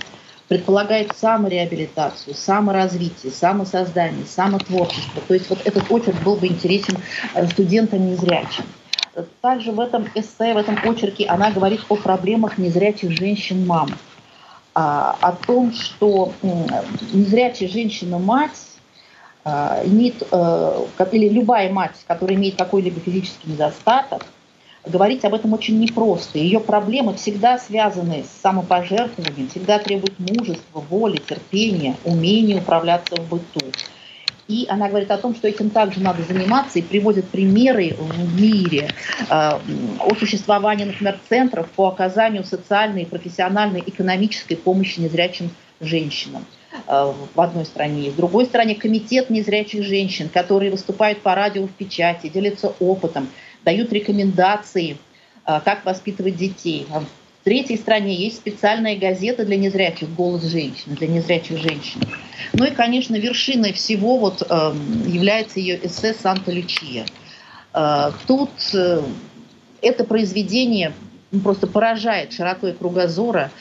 предполагает 0.47 1.15
самореабилитацию, 1.15 2.34
саморазвитие, 2.34 3.32
самосоздание, 3.32 4.26
самотворчество. 4.26 5.21
То 5.28 5.34
есть 5.34 5.49
вот 5.49 5.59
этот 5.65 5.91
очерк 5.91 6.21
был 6.23 6.36
бы 6.38 6.47
интересен 6.47 6.97
э, 7.34 7.47
студентам 7.47 8.09
незрячим. 8.09 8.63
Также 9.41 9.71
в 9.71 9.80
этом 9.80 10.07
эссе, 10.13 10.53
в 10.53 10.57
этом 10.57 10.78
очерке 10.84 11.26
она 11.26 11.51
говорит 11.51 11.82
о 11.89 11.95
проблемах 11.95 12.57
незрячих 12.57 13.11
женщин-мам, 13.11 13.89
а, 14.73 15.17
о 15.21 15.32
том, 15.32 15.73
что 15.73 16.34
незрячая 17.13 17.69
женщина-мать 17.69 18.59
а, 19.45 19.82
имеет, 19.86 20.21
э, 20.32 20.88
или 21.11 21.30
любая 21.30 21.71
мать, 21.71 21.95
которая 22.07 22.36
имеет 22.38 22.57
какой-либо 22.57 22.99
физический 22.99 23.51
недостаток, 23.51 24.26
говорить 24.86 25.25
об 25.25 25.33
этом 25.33 25.53
очень 25.53 25.79
непросто. 25.79 26.38
Ее 26.38 26.59
проблемы 26.59 27.15
всегда 27.15 27.57
связаны 27.57 28.23
с 28.23 28.41
самопожертвованием, 28.41 29.49
всегда 29.49 29.79
требуют 29.79 30.19
мужества, 30.19 30.83
воли, 30.89 31.17
терпения, 31.17 31.95
умения 32.03 32.57
управляться 32.57 33.15
в 33.15 33.27
быту. 33.29 33.61
И 34.47 34.67
она 34.69 34.89
говорит 34.89 35.09
о 35.09 35.17
том, 35.17 35.33
что 35.33 35.47
этим 35.47 35.71
также 35.71 35.99
надо 35.99 36.21
заниматься 36.21 36.77
и 36.77 36.83
приводит 36.83 37.27
примеры 37.29 37.95
в 37.97 38.39
мире 38.39 38.89
э, 39.19 39.23
о 39.29 40.15
существовании, 40.19 40.86
например, 40.86 41.19
центров 41.27 41.67
по 41.71 41.88
оказанию 41.88 42.43
социальной, 42.43 43.07
профессиональной, 43.07 43.83
экономической 43.86 44.55
помощи 44.55 44.99
незрячим 44.99 45.49
женщинам 45.79 46.45
э, 46.88 47.13
в 47.33 47.41
одной 47.41 47.65
стране. 47.65 48.11
В 48.11 48.17
другой 48.17 48.45
стране 48.45 48.75
комитет 48.75 49.31
незрячих 49.31 49.83
женщин, 49.83 50.29
которые 50.29 50.69
выступают 50.69 51.21
по 51.21 51.33
радио 51.33 51.65
в 51.65 51.71
печати, 51.71 52.29
делятся 52.29 52.75
опытом, 52.79 53.29
дают 53.66 53.91
рекомендации, 53.91 54.97
а, 55.43 55.59
как 55.59 55.84
воспитывать 55.86 56.38
детей. 56.38 56.88
А 56.93 57.01
в 57.01 57.05
третьей 57.43 57.78
стране 57.78 58.16
есть 58.16 58.38
специальная 58.38 58.95
газета 58.95 59.43
для 59.43 59.57
незрячих 59.57 60.13
«Голос 60.13 60.43
женщины», 60.43 60.95
для 60.95 61.07
незрячих 61.07 61.57
женщин. 61.57 62.01
Ну 62.53 62.66
и, 62.66 62.72
конечно, 62.72 63.16
вершиной 63.16 63.74
всего 63.74 64.18
вот 64.18 64.41
эм, 64.49 65.07
является 65.07 65.59
ее 65.59 65.80
эссе 65.86 66.13
«Санта-Лючия». 66.13 67.05
Э, 67.74 68.11
тут 68.28 68.51
э, 68.74 69.01
это 69.82 70.03
произведение 70.05 70.93
просто 71.43 71.68
поражает 71.68 72.34
широтой 72.34 72.74
кругозора. 72.74 73.51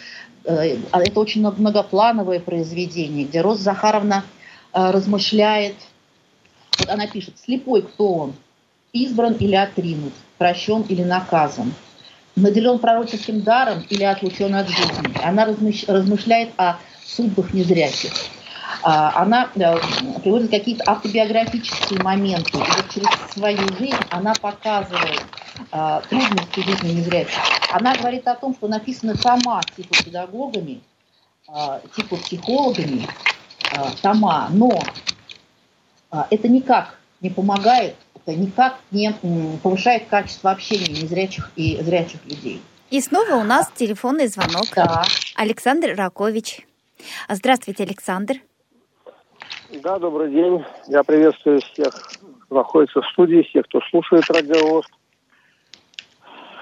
Э, 0.44 0.76
а 0.92 1.02
это 1.02 1.18
очень 1.18 1.42
многоплановое 1.42 2.40
произведение, 2.40 3.24
где 3.24 3.40
Роза 3.40 3.62
Захаровна 3.62 4.24
размышляет, 4.72 5.76
вот 6.80 6.90
она 6.90 7.06
пишет, 7.06 7.34
слепой 7.38 7.82
кто 7.82 8.12
он, 8.12 8.34
избран 8.94 9.34
или 9.34 9.56
отринут, 9.56 10.14
прощен 10.38 10.82
или 10.88 11.02
наказан, 11.02 11.74
наделен 12.36 12.78
пророческим 12.78 13.42
даром 13.42 13.84
или 13.90 14.04
отлучен 14.04 14.54
от 14.54 14.68
жизни. 14.68 15.22
Она 15.22 15.44
размышляет 15.44 16.50
о 16.56 16.76
судьбах 17.04 17.52
незрячих. 17.52 18.12
А, 18.82 19.20
она 19.22 19.48
приводит 19.54 20.50
какие-то 20.50 20.84
автобиографические 20.86 22.02
моменты. 22.02 22.50
И 22.56 22.60
вот 22.60 22.88
через 22.92 23.08
свою 23.32 23.58
жизнь 23.78 23.96
она 24.10 24.32
показывает 24.34 25.22
а, 25.70 26.00
трудности 26.02 26.60
жизни 26.60 27.00
незрячих. 27.00 27.38
Она 27.72 27.94
говорит 27.96 28.26
о 28.28 28.34
том, 28.34 28.54
что 28.54 28.68
написаны 28.68 29.16
тома 29.16 29.60
типа 29.76 29.94
педагогами, 30.04 30.80
а, 31.48 31.80
типа 31.96 32.16
психологами, 32.16 33.08
тома, 34.02 34.48
но 34.50 34.78
это 36.30 36.46
никак 36.46 36.98
не 37.20 37.30
помогает 37.30 37.96
никак 38.32 38.78
не 38.90 39.12
повышает 39.62 40.06
качество 40.08 40.50
общения 40.50 41.02
незрячих 41.02 41.50
и 41.56 41.80
зрячих 41.82 42.24
людей. 42.24 42.62
И 42.90 43.00
снова 43.00 43.34
у 43.34 43.42
нас 43.42 43.70
телефонный 43.74 44.26
звонок. 44.28 44.66
Да. 44.74 45.04
Александр 45.36 45.94
Ракович. 45.96 46.66
Здравствуйте, 47.28 47.84
Александр. 47.84 48.36
Да, 49.82 49.98
добрый 49.98 50.30
день. 50.30 50.64
Я 50.86 51.02
приветствую 51.02 51.60
всех, 51.60 51.92
кто 52.46 52.54
находится 52.54 53.02
в 53.02 53.06
студии, 53.08 53.42
всех, 53.42 53.66
кто 53.66 53.80
слушает 53.90 54.24
радиовоз. 54.30 54.86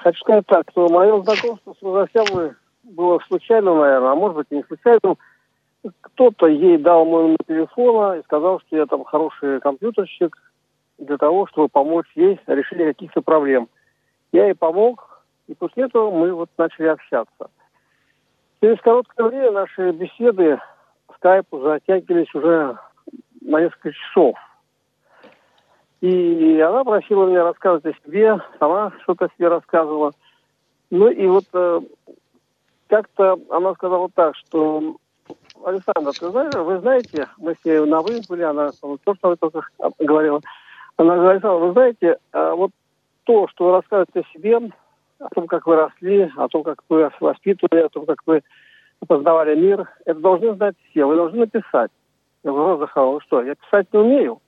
Хочу 0.03 0.19
сказать 0.21 0.47
так, 0.47 0.65
что 0.71 0.89
мое 0.89 1.23
знакомство 1.23 1.75
с 1.79 1.83
Розовсямой 1.83 2.53
было 2.83 3.21
случайным, 3.29 3.79
наверное, 3.79 4.13
а 4.13 4.15
может 4.15 4.37
быть 4.39 4.47
и 4.51 4.57
не 4.57 4.65
случайным. 4.65 5.19
Кто-то 6.01 6.47
ей 6.47 6.79
дал 6.79 7.05
мой 7.05 7.23
номер 7.23 7.39
телефона 7.47 8.19
и 8.19 8.23
сказал, 8.23 8.61
что 8.61 8.77
я 8.77 8.87
там 8.87 9.05
хороший 9.05 9.61
компьютерщик, 9.61 10.37
для 11.03 11.17
того, 11.19 11.47
чтобы 11.49 11.69
помочь 11.69 12.07
ей 12.15 12.41
в 12.47 12.51
решении 12.51 12.87
каких-то 12.87 13.23
проблем. 13.23 13.69
Я 14.33 14.47
ей 14.47 14.55
помог, 14.55 15.23
и 15.49 15.55
после 15.55 15.85
этого 15.85 16.11
мы 16.11 16.33
вот 16.33 16.49
начали 16.57 16.87
общаться. 16.87 17.51
Через 18.61 18.81
короткое 18.81 19.29
время 19.29 19.51
наши 19.51 19.91
беседы 19.91 20.61
в 21.09 21.17
скайпу 21.17 21.61
затягивались 21.61 22.33
уже 22.35 22.79
на 23.41 23.61
несколько 23.61 23.93
часов. 23.93 24.37
И 26.01 26.61
она 26.61 26.85
просила 26.85 27.27
меня 27.27 27.45
рассказывать 27.45 27.87
о 27.87 28.07
себе, 28.07 28.41
сама 28.59 28.93
что-то 29.03 29.27
о 29.27 29.29
себе 29.37 29.49
рассказывала. 29.49 30.13
Ну 30.91 31.09
и 31.09 31.27
вот 31.27 31.45
э, 31.53 31.81
как-то 32.89 33.39
она 33.51 33.73
сказала 33.75 34.09
так, 34.15 34.37
что 34.37 34.97
Александр, 35.65 36.13
ты 36.13 36.31
знаешь, 36.31 36.55
вы 36.55 36.79
знаете, 36.81 37.29
мы 37.39 37.55
с 37.55 37.65
ней 37.65 37.79
на 37.87 38.01
«вы» 38.01 38.21
были, 38.29 38.43
она 38.43 38.71
то, 38.81 39.15
что 39.15 39.29
вы 39.29 39.37
только 39.37 39.63
говорила. 39.99 40.41
Она 40.97 41.31
Александр, 41.31 41.67
вы 41.67 41.73
знаете, 41.73 42.19
э, 42.33 42.53
вот 42.53 42.71
то, 43.25 43.49
что 43.49 43.67
вы 43.67 43.73
рассказываете 43.73 44.21
о 44.21 44.33
себе, 44.33 44.59
о 45.19 45.29
том, 45.35 45.47
как 45.47 45.67
вы 45.67 45.77
росли, 45.77 46.31
о 46.37 46.49
том, 46.49 46.63
как 46.63 46.83
вы 46.89 47.11
воспитывали, 47.21 47.83
о 47.83 47.89
том, 47.89 48.07
как 48.07 48.19
вы 48.27 48.43
познавали 49.07 49.55
мир, 49.55 49.89
это 50.05 50.21
должны 50.21 50.55
знать 50.55 50.77
все. 50.91 51.05
Вы 51.07 51.17
должны 51.17 51.41
написать. 51.41 51.91
Я 52.45 52.51
говорю, 52.51 52.79
Захарова, 52.79 53.21
что, 53.21 53.43
я 53.43 53.55
писать 53.55 53.87
не 53.93 53.99
умею. 53.99 54.41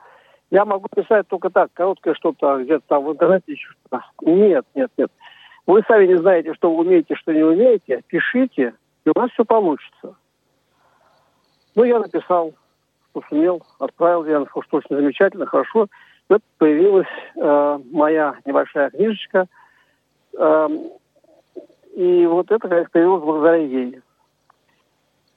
Я 0.50 0.64
могу 0.64 0.88
писать 0.94 1.26
только 1.28 1.50
так, 1.50 1.72
короткое 1.72 2.14
что-то 2.14 2.62
где-то 2.62 2.84
там 2.86 3.04
в 3.04 3.12
интернете 3.12 3.52
еще 3.52 3.70
что-то. 3.70 4.04
Нет, 4.22 4.64
нет, 4.74 4.90
нет. 4.96 5.10
Вы 5.66 5.82
сами 5.88 6.06
не 6.06 6.18
знаете, 6.18 6.54
что 6.54 6.70
вы 6.70 6.84
умеете, 6.84 7.14
что 7.14 7.32
не 7.32 7.42
умеете. 7.42 8.02
Пишите, 8.06 8.74
и 9.04 9.08
у 9.08 9.12
вас 9.14 9.30
все 9.30 9.44
получится. 9.44 10.14
Ну, 11.74 11.84
я 11.84 11.98
написал, 11.98 12.52
что 13.10 13.22
сумел, 13.28 13.62
отправил, 13.78 14.24
я 14.26 14.44
сказал, 14.44 14.62
что 14.62 14.76
очень 14.78 14.96
замечательно, 14.96 15.46
хорошо. 15.46 15.88
Вот 16.28 16.42
появилась 16.58 17.06
э, 17.36 17.78
моя 17.92 18.36
небольшая 18.44 18.90
книжечка. 18.90 19.46
Э, 20.38 20.68
и 21.94 22.26
вот 22.26 22.50
это, 22.50 22.68
конечно, 22.68 22.90
появилось 22.90 23.22
благодаря 23.22 23.62
ей. 23.62 24.00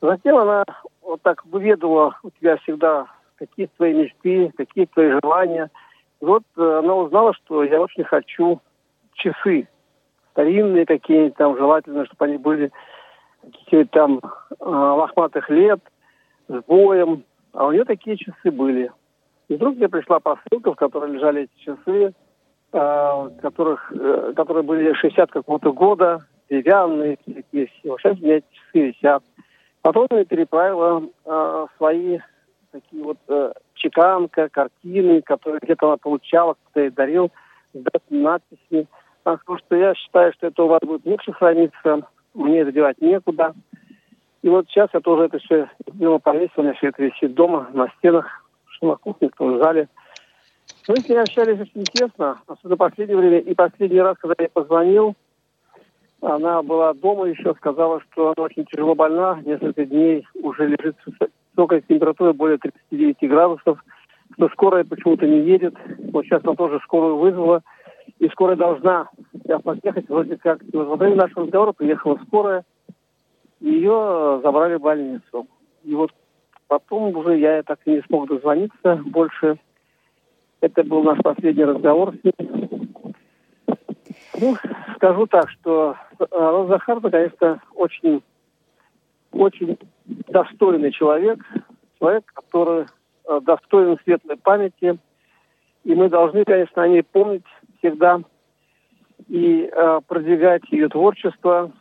Затем 0.02 0.38
она 0.38 0.64
вот 1.02 1.22
так 1.22 1.46
выведывала 1.46 2.18
у 2.24 2.30
тебя 2.30 2.58
всегда, 2.58 3.08
какие 3.36 3.68
твои 3.78 3.94
мечты, 3.94 4.52
какие 4.56 4.86
твои 4.86 5.12
желания. 5.22 5.70
И 6.22 6.26
вот 6.26 6.44
э, 6.56 6.80
она 6.80 6.96
узнала, 6.96 7.34
что 7.34 7.64
я 7.64 7.82
очень 7.82 8.04
хочу 8.04 8.62
часы. 9.14 9.68
Старинные 10.32 10.86
какие-нибудь 10.86 11.36
там, 11.36 11.58
желательно, 11.58 12.06
чтобы 12.06 12.26
они 12.26 12.38
были 12.38 12.72
каких-то 13.42 13.86
там 13.92 14.22
э, 14.22 14.66
лохматых 14.66 15.50
лет, 15.50 15.80
с 16.48 16.64
боем. 16.66 17.24
А 17.54 17.68
у 17.68 17.72
нее 17.72 17.84
такие 17.84 18.18
часы 18.18 18.52
были. 18.52 18.92
И 19.50 19.56
вдруг 19.56 19.78
мне 19.78 19.88
пришла 19.88 20.20
посылка, 20.20 20.74
в 20.74 20.76
которой 20.76 21.12
лежали 21.12 21.44
эти 21.44 21.64
часы, 21.64 22.14
э, 22.74 23.30
которых, 23.42 23.92
э, 23.94 24.34
которые 24.36 24.64
были 24.64 24.94
60 24.94 25.32
какого-то 25.32 25.72
года, 25.72 26.26
деревянные, 26.50 27.18
такие 27.18 27.68
все. 27.68 27.98
Сейчас 27.98 28.20
у 28.20 28.24
меня 28.24 28.38
эти 28.38 28.46
часы 28.52 28.88
висят. 28.88 29.24
Потом 29.82 30.08
я 30.12 30.26
переправила 30.26 31.04
э, 31.26 31.66
свои 31.78 32.20
такие 32.72 33.04
вот 33.04 33.18
э, 33.30 33.54
чеканка, 33.76 34.50
картины, 34.50 35.22
которые 35.22 35.60
где-то 35.62 35.88
она 35.88 35.98
получала, 35.98 36.54
кто-то 36.54 36.82
ей 36.82 36.90
дарил, 36.90 37.32
с 37.74 37.80
надписями. 38.10 38.88
Потому 39.24 39.60
что 39.60 39.76
я 39.76 39.94
считаю, 39.96 40.34
что 40.34 40.48
это 40.48 40.64
у 40.64 40.68
вас 40.68 40.80
будет 40.82 41.06
лучше 41.06 41.34
храниться, 41.34 42.02
мне 42.34 42.60
это 42.60 42.72
девать 42.72 43.02
некуда. 43.02 43.54
И 44.42 44.50
вот 44.50 44.68
сейчас 44.70 44.90
я 44.94 45.00
тоже 45.00 45.26
это 45.26 45.40
все 45.40 45.70
дело 45.94 46.20
повесил, 46.20 46.54
у 46.58 46.62
меня 46.64 46.74
все 46.74 46.88
это 46.88 47.04
висит 47.04 47.34
дома, 47.34 47.68
на 47.74 47.90
стенах, 47.98 48.47
что 48.78 48.88
на 48.88 48.96
кухне, 48.96 49.30
что 49.36 49.46
в 49.46 49.58
зале. 49.64 49.90
Мы 50.88 50.98
с 50.98 51.10
ней 51.10 51.18
общались 51.18 51.60
очень 51.60 51.84
тесно, 51.84 52.40
особенно 52.48 52.76
в 52.76 52.80
последнее 52.80 53.18
время. 53.18 53.40
И 53.40 53.54
последний 53.54 54.00
раз, 54.00 54.18
когда 54.18 54.36
я 54.40 54.50
позвонил, 54.50 55.16
она 56.22 56.64
была 56.64 56.94
дома 56.94 57.26
еще, 57.26 57.54
сказала, 57.56 58.02
что 58.10 58.34
она 58.36 58.46
очень 58.46 58.66
тяжело 58.66 58.96
больна, 58.96 59.40
несколько 59.46 59.86
дней 59.86 60.26
уже 60.42 60.68
лежит 60.68 60.96
с 61.04 61.30
высокой 61.56 61.82
температурой, 61.82 62.34
более 62.34 62.58
39 62.58 63.18
градусов, 63.30 63.84
что 64.34 64.50
скорая 64.50 64.84
почему-то 64.84 65.28
не 65.28 65.42
едет. 65.42 65.76
Вот 66.12 66.26
сейчас 66.26 66.44
она 66.44 66.56
тоже 66.56 66.80
скорую 66.84 67.18
вызвала, 67.18 67.62
и 68.20 68.28
скорая 68.30 68.56
должна 68.56 69.10
сейчас 69.44 69.62
подъехать, 69.62 70.10
вроде 70.10 70.38
как. 70.38 70.64
И 70.64 70.76
вот 70.76 70.88
во 70.88 70.96
время 70.96 71.18
нашего 71.18 71.44
разговора 71.44 71.74
приехала 71.74 72.20
скорая, 72.28 72.64
ее 73.60 74.40
забрали 74.44 74.76
в 74.76 74.82
больницу. 74.82 75.48
И 75.84 75.94
вот 75.94 76.12
потом 76.68 77.16
уже 77.16 77.38
я 77.38 77.64
так 77.64 77.80
и 77.86 77.92
не 77.92 78.02
смог 78.02 78.28
дозвониться 78.28 79.02
больше. 79.06 79.58
Это 80.62 80.84
был 80.84 81.04
наш 81.04 81.20
последний 81.20 81.66
разговор 81.66 82.16
с 82.16 82.24
ней. 82.24 82.78
Ну, 84.40 84.56
скажу 84.96 85.28
так, 85.28 85.50
что 85.50 85.96
э, 86.20 86.26
Роза 86.32 86.74
Захаровна, 86.74 87.10
конечно, 87.10 87.62
очень, 87.76 88.24
очень 89.32 89.78
достойный 90.06 90.92
человек, 90.92 91.40
человек, 92.00 92.24
который 92.34 92.86
э, 93.26 93.40
достоин 93.42 93.98
светлой 94.04 94.38
памяти, 94.38 94.98
и 95.84 95.96
мы 95.96 96.10
должны, 96.10 96.44
конечно, 96.44 96.84
о 96.84 96.88
ней 96.88 97.04
помнить 97.04 97.46
всегда 97.80 98.22
и 99.28 99.70
э, 99.72 100.00
продвигать 100.08 100.64
ее 100.72 100.90
творчество, 100.90 101.72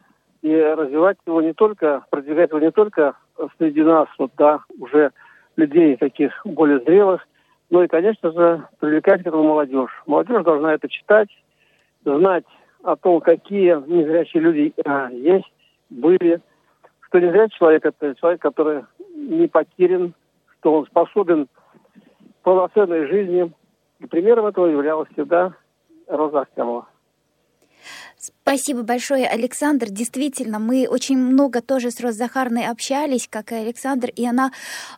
и 0.43 0.55
развивать 0.55 1.19
его 1.27 1.43
не 1.43 1.53
только, 1.53 2.05
продвигать 2.11 2.51
его 2.51 2.61
не 2.61 2.71
только 2.71 3.17
среди 3.59 3.83
нас, 3.83 4.09
вот, 4.19 4.33
да, 4.37 4.61
уже 4.79 5.13
людей 5.57 5.97
таких 5.97 6.33
более 6.45 6.81
зрелых, 6.81 7.27
но 7.71 7.83
и, 7.83 7.89
конечно 7.89 8.33
же, 8.33 8.67
привлекать 8.79 9.23
к 9.23 9.27
этому 9.27 9.45
молодежь. 9.45 9.91
Молодежь 10.07 10.45
должна 10.45 10.75
это 10.75 10.89
читать, 10.89 11.29
знать 12.05 12.45
о 12.83 12.97
том, 12.97 13.21
какие 13.21 13.75
незрячие 13.87 14.43
люди 14.43 14.75
а, 14.85 15.11
есть, 15.11 15.51
были, 15.91 16.41
что 17.01 17.19
незрячий 17.19 17.57
человек– 17.59 17.85
это 17.85 18.15
человек, 18.15 18.41
который 18.41 18.85
не 19.15 19.49
потерян, 19.49 20.15
что 20.59 20.75
он 20.75 20.87
способен 20.87 21.49
полноценной 22.43 23.07
жизни. 23.07 23.53
И 23.99 24.07
примером 24.07 24.47
этого 24.47 24.67
являлась 24.67 25.09
всегда 25.13 25.55
Роза 26.07 26.43
Ахтямова. 26.43 26.87
Спасибо 28.43 28.83
большое, 28.83 29.27
Александр. 29.27 29.89
Действительно, 29.91 30.59
мы 30.59 30.87
очень 30.89 31.19
много 31.19 31.61
тоже 31.61 31.91
с 31.91 32.01
Розой 32.01 32.19
Захарной 32.19 32.67
общались, 32.67 33.29
как 33.29 33.53
и 33.53 33.57
Александр, 33.57 34.11
и 34.15 34.27
она 34.27 34.53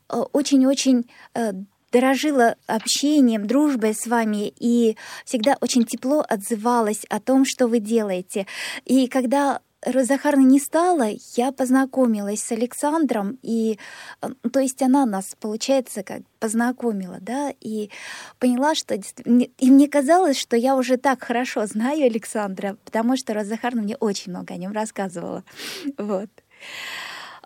э, 0.09 0.17
очень-очень 0.33 1.11
э, 1.35 1.53
дорожила 1.93 2.57
общением, 2.67 3.47
дружбой 3.47 3.95
с 3.95 4.07
вами 4.07 4.53
и 4.59 4.97
всегда 5.25 5.57
очень 5.61 5.85
тепло 5.85 6.25
отзывалась 6.27 7.05
о 7.09 7.21
том, 7.21 7.45
что 7.45 7.67
вы 7.67 7.81
делаете. 7.81 8.47
И 8.85 9.09
когда 9.09 9.61
Захарна 9.85 10.43
не 10.43 10.59
стала, 10.59 11.09
я 11.37 11.53
познакомилась 11.53 12.43
с 12.43 12.53
Александром, 12.53 13.39
и 13.43 13.79
э, 14.23 14.29
то 14.53 14.61
есть 14.61 14.83
она 14.83 15.07
нас, 15.07 15.37
получается, 15.39 16.03
как 16.03 16.23
познакомила, 16.41 17.19
да, 17.21 17.53
и 17.61 17.91
поняла, 18.39 18.75
что... 18.75 18.95
И 18.97 19.71
мне 19.71 19.89
казалось, 19.89 20.39
что 20.39 20.57
я 20.57 20.77
уже 20.77 20.97
так 20.97 21.23
хорошо 21.23 21.67
знаю 21.67 22.07
Александра, 22.07 22.77
потому 22.85 23.17
что 23.17 23.35
Роза 23.35 23.59
мне 23.73 23.97
очень 23.97 24.33
много 24.33 24.55
о 24.55 24.57
нем 24.57 24.73
рассказывала. 24.73 25.45
Вот. 25.99 26.31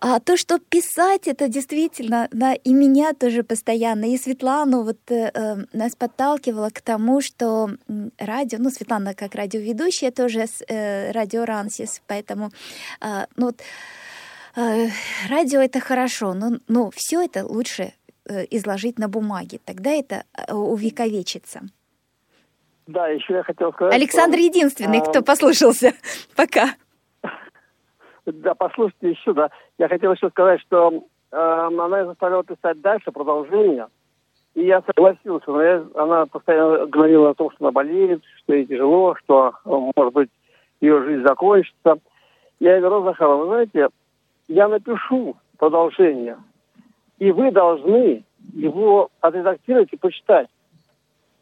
А 0.04 0.18
то, 0.18 0.36
что 0.36 0.58
писать, 0.58 1.28
это 1.28 1.46
действительно, 1.46 2.28
да, 2.32 2.54
и 2.54 2.72
меня 2.72 3.12
тоже 3.14 3.44
постоянно, 3.44 4.12
и 4.12 4.18
Светлану 4.18 4.82
вот 4.82 4.98
э, 5.08 5.30
э 5.32 5.56
нас 5.72 5.94
подталкивала 5.94 6.70
к 6.70 6.80
тому, 6.80 7.20
что 7.20 7.70
радио, 8.18 8.58
ну, 8.58 8.70
Светлана 8.70 9.14
как 9.14 9.36
радиоведущая 9.36 10.10
тоже 10.10 10.48
с 10.48 10.60
э, 10.68 11.12
радио 11.12 11.44
Рансис, 11.44 12.02
поэтому, 12.08 12.50
э, 13.00 13.26
ну, 13.36 13.46
вот, 13.46 13.60
э, 14.56 14.88
радио 15.30 15.60
это 15.60 15.78
хорошо, 15.78 16.34
но, 16.34 16.58
но 16.66 16.90
все 16.90 17.22
это 17.22 17.46
лучше 17.46 17.92
э, 18.24 18.44
изложить 18.50 18.98
на 18.98 19.06
бумаге, 19.06 19.60
тогда 19.64 19.90
это 19.90 20.24
э, 20.34 20.52
увековечится. 20.52 21.60
Да, 22.88 23.06
еще 23.06 23.34
я 23.34 23.44
хотел 23.44 23.72
сказать. 23.72 23.94
Александр 23.94 24.38
что, 24.38 24.46
единственный, 24.46 24.98
а... 24.98 25.02
кто 25.02 25.22
послушался 25.22 25.92
пока. 26.34 26.74
Да, 28.26 28.54
послушайте 28.54 29.10
еще, 29.10 29.32
да. 29.32 29.50
Я 29.78 29.88
хотел 29.88 30.12
еще 30.12 30.30
сказать, 30.30 30.60
что 30.60 30.92
э, 31.30 31.36
она 31.36 32.04
заставляла 32.04 32.44
писать 32.44 32.80
дальше, 32.80 33.10
продолжение. 33.10 33.88
И 34.54 34.64
я 34.64 34.82
согласился, 34.82 35.50
но 35.50 35.62
я, 35.62 35.84
она 35.94 36.26
постоянно 36.26 36.86
говорила 36.86 37.30
о 37.30 37.34
том, 37.34 37.50
что 37.50 37.64
она 37.64 37.72
болеет, 37.72 38.22
что 38.38 38.54
ей 38.54 38.66
тяжело, 38.66 39.16
что, 39.16 39.54
может 39.64 40.12
быть, 40.12 40.30
ее 40.80 41.02
жизнь 41.02 41.22
закончится. 41.22 41.98
Я 42.60 42.80
говорю, 42.80 43.04
Захарова, 43.04 43.44
вы 43.44 43.46
знаете, 43.46 43.88
я 44.48 44.68
напишу 44.68 45.36
продолжение, 45.58 46.36
и 47.18 47.32
вы 47.32 47.50
должны 47.50 48.24
его 48.52 49.10
отредактировать 49.20 49.92
и 49.92 49.96
почитать. 49.96 50.48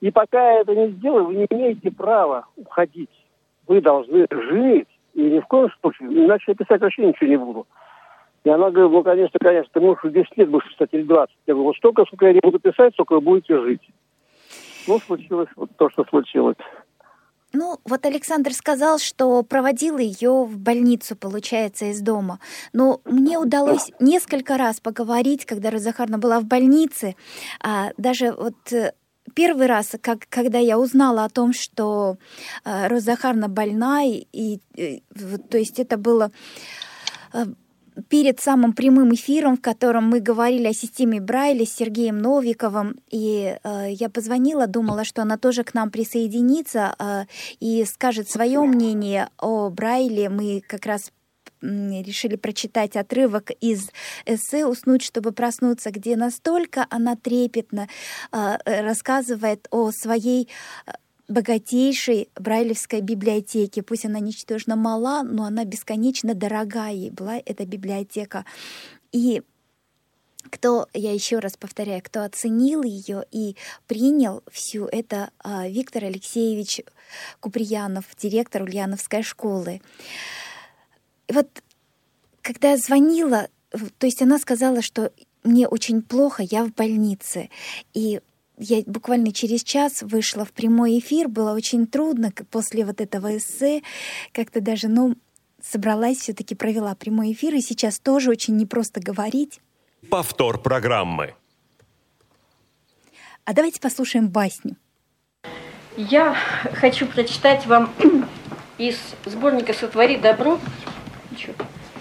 И 0.01 0.11
пока 0.11 0.53
я 0.53 0.61
это 0.61 0.75
не 0.75 0.89
сделаю, 0.93 1.27
вы 1.27 1.35
не 1.35 1.47
имеете 1.51 1.91
права 1.91 2.47
уходить. 2.57 3.11
Вы 3.67 3.81
должны 3.81 4.27
жить 4.31 4.89
и 5.21 5.31
ни 5.31 5.41
в 5.41 5.47
коем 5.47 5.69
случае, 5.81 6.09
иначе 6.09 6.45
я 6.49 6.55
писать 6.55 6.81
вообще 6.81 7.07
ничего 7.07 7.29
не 7.29 7.37
буду. 7.37 7.67
И 8.43 8.49
она 8.49 8.71
говорит, 8.71 8.93
ну, 8.93 9.03
конечно, 9.03 9.39
конечно, 9.39 9.71
ты 9.73 9.81
можешь 9.81 10.13
10 10.13 10.37
лет 10.39 10.49
будешь 10.49 10.69
писать 10.73 10.89
или 10.93 11.03
20. 11.03 11.35
Я 11.47 11.55
говорю, 11.55 11.67
вот 11.67 11.77
столько, 11.77 12.05
сколько 12.07 12.27
я 12.27 12.33
не 12.33 12.41
буду 12.41 12.59
писать, 12.59 12.95
столько 12.95 13.15
вы 13.15 13.21
будете 13.21 13.61
жить. 13.61 13.83
Ну, 14.89 14.99
случилось 14.99 15.49
вот 15.57 15.71
то, 15.77 15.91
что 15.91 16.05
случилось. 16.05 16.57
Ну, 17.53 17.79
вот 17.85 18.07
Александр 18.07 18.53
сказал, 18.53 18.99
что 18.99 19.43
проводил 19.43 19.99
ее 19.99 20.45
в 20.45 20.57
больницу, 20.57 21.17
получается, 21.17 21.87
из 21.87 22.01
дома. 22.01 22.39
Но 22.73 23.01
мне 23.05 23.39
удалось 23.39 23.91
несколько 23.99 24.57
раз 24.57 24.81
поговорить, 24.81 25.45
когда 25.45 25.71
Роза 25.71 25.85
Захаровна 25.85 26.19
была 26.19 26.41
в 26.41 26.45
больнице. 26.45 27.17
А 27.63 27.91
даже 27.97 28.33
вот 28.33 28.55
э, 28.73 28.93
первый 29.35 29.67
раз, 29.67 29.95
как, 30.01 30.27
когда 30.29 30.59
я 30.59 30.79
узнала 30.79 31.25
о 31.25 31.29
том, 31.29 31.53
что 31.53 32.17
э, 32.65 32.89
Роза 32.89 33.13
Захаровна 33.13 33.49
больна, 33.49 34.05
и, 34.05 34.27
и, 34.33 34.61
и 34.75 35.03
то 35.51 35.59
есть 35.59 35.79
это 35.79 35.97
было 35.97 36.31
э, 37.33 37.47
перед 38.09 38.41
самым 38.41 38.73
прямым 38.73 39.15
эфиром, 39.15 39.57
в 39.57 39.61
котором 39.61 40.09
мы 40.09 40.21
говорили 40.21 40.69
о 40.69 40.73
системе 40.73 41.21
Брайля 41.21 41.65
с 41.65 41.73
Сергеем 41.73 42.19
Новиковым, 42.19 42.97
и 43.11 43.57
э, 43.63 43.87
я 43.91 44.09
позвонила, 44.09 44.67
думала, 44.67 45.05
что 45.05 45.23
она 45.23 45.37
тоже 45.37 45.65
к 45.65 45.75
нам 45.75 45.91
присоединится 45.91 46.95
э, 46.99 47.25
и 47.61 47.85
скажет 47.85 48.29
свое 48.31 48.61
мнение 48.61 49.29
о 49.39 49.71
Брайле. 49.71 50.29
Мы 50.29 50.63
как 50.67 50.87
раз 50.87 51.13
решили 51.63 52.37
прочитать 52.37 52.97
отрывок 52.97 53.51
из 53.61 53.91
эссе 54.27 54.67
«Уснуть, 54.67 55.03
чтобы 55.03 55.33
проснуться», 55.33 55.91
где 55.91 56.17
настолько 56.17 56.87
она 56.91 57.17
трепетно 57.17 57.89
э, 58.33 58.57
рассказывает 58.65 59.67
о 59.71 59.91
своей 59.91 60.49
э, 60.87 60.93
богатейшей 61.29 62.29
брайлевской 62.35 63.01
библиотеки. 63.01 63.81
Пусть 63.81 64.05
она 64.05 64.21
ничтожно 64.21 64.77
мала, 64.77 65.23
но 65.23 65.45
она 65.45 65.65
бесконечно 65.65 66.35
дорогая 66.35 66.93
ей 66.93 67.11
была, 67.11 67.37
эта 67.37 67.65
библиотека. 67.65 68.45
И 69.13 69.43
кто, 70.51 70.89
я 70.95 71.13
еще 71.13 71.39
раз 71.39 71.57
повторяю, 71.57 72.03
кто 72.03 72.23
оценил 72.23 72.83
ее 72.83 73.25
и 73.31 73.57
принял 73.87 74.43
всю 74.51 74.87
это, 74.87 75.31
а, 75.39 75.69
Виктор 75.69 76.05
Алексеевич 76.05 76.81
Куприянов, 77.41 78.05
директор 78.19 78.63
Ульяновской 78.63 79.23
школы. 79.23 79.81
Вот 81.31 81.63
когда 82.43 82.71
я 82.71 82.77
звонила, 82.77 83.49
то 83.99 84.07
есть 84.07 84.23
она 84.23 84.39
сказала, 84.39 84.83
что 84.83 85.13
мне 85.45 85.69
очень 85.69 86.03
плохо, 86.03 86.43
я 86.43 86.65
в 86.65 86.73
больнице. 86.73 87.51
И 87.95 88.21
я 88.59 88.83
буквально 88.87 89.33
через 89.33 89.63
час 89.63 90.03
вышла 90.03 90.45
в 90.45 90.53
прямой 90.53 90.99
эфир, 90.99 91.29
было 91.29 91.55
очень 91.55 91.87
трудно 91.87 92.33
после 92.51 92.85
вот 92.85 93.01
этого 93.01 93.37
эссе, 93.37 93.83
как-то 94.33 94.61
даже, 94.61 94.89
ну, 94.89 95.17
собралась, 95.63 96.19
все-таки 96.19 96.55
провела 96.55 96.95
прямой 96.95 97.33
эфир, 97.33 97.55
и 97.55 97.61
сейчас 97.61 97.99
тоже 97.99 98.31
очень 98.31 98.57
непросто 98.57 99.01
говорить. 99.01 99.61
Повтор 100.11 100.61
программы. 100.61 101.35
А 103.45 103.53
давайте 103.55 103.81
послушаем 103.81 104.29
басню. 104.29 104.77
Я 105.97 106.37
хочу 106.75 107.07
прочитать 107.07 107.67
вам 107.67 107.93
из 108.79 108.97
сборника 109.25 109.73
«Сотвори 109.73 110.17
добро». 110.17 110.59
Ничего, 111.31 111.55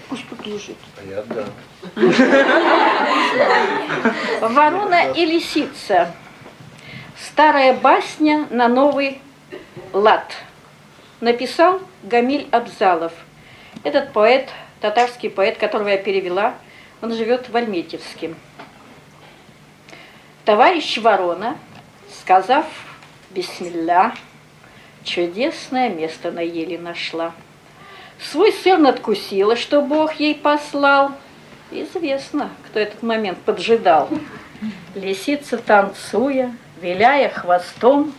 пусть 0.08 0.28
тут 0.28 0.46
лежит. 0.46 0.76
А 0.98 1.04
я 1.04 1.22
да. 1.22 1.44
Ворона 4.48 5.12
и 5.12 5.24
лисица. 5.24 6.12
Старая 7.16 7.74
басня 7.74 8.46
на 8.50 8.68
новый 8.68 9.20
лад. 9.92 10.34
Написал 11.20 11.80
Гамиль 12.02 12.48
Абзалов. 12.50 13.12
Этот 13.84 14.12
поэт, 14.12 14.50
татарский 14.80 15.30
поэт, 15.30 15.58
которого 15.58 15.88
я 15.88 15.98
перевела, 15.98 16.54
он 17.02 17.14
живет 17.14 17.48
в 17.48 17.56
Альметьевске. 17.56 18.34
Товарищ 20.44 20.98
Ворона, 20.98 21.56
сказав 22.20 22.66
«Бисмилля», 23.30 24.14
чудесное 25.04 25.88
место 25.88 26.30
на 26.30 26.40
еле 26.40 26.78
нашла. 26.78 27.32
Свой 28.22 28.52
сыр 28.52 28.78
надкусила, 28.78 29.56
что 29.56 29.80
Бог 29.80 30.14
ей 30.14 30.34
послал. 30.34 31.12
Известно, 31.70 32.50
кто 32.66 32.78
этот 32.80 33.02
момент 33.02 33.38
поджидал. 33.38 34.08
Лисица, 34.94 35.56
танцуя, 35.56 36.54
виляя 36.82 37.30
хвостом, 37.30 38.12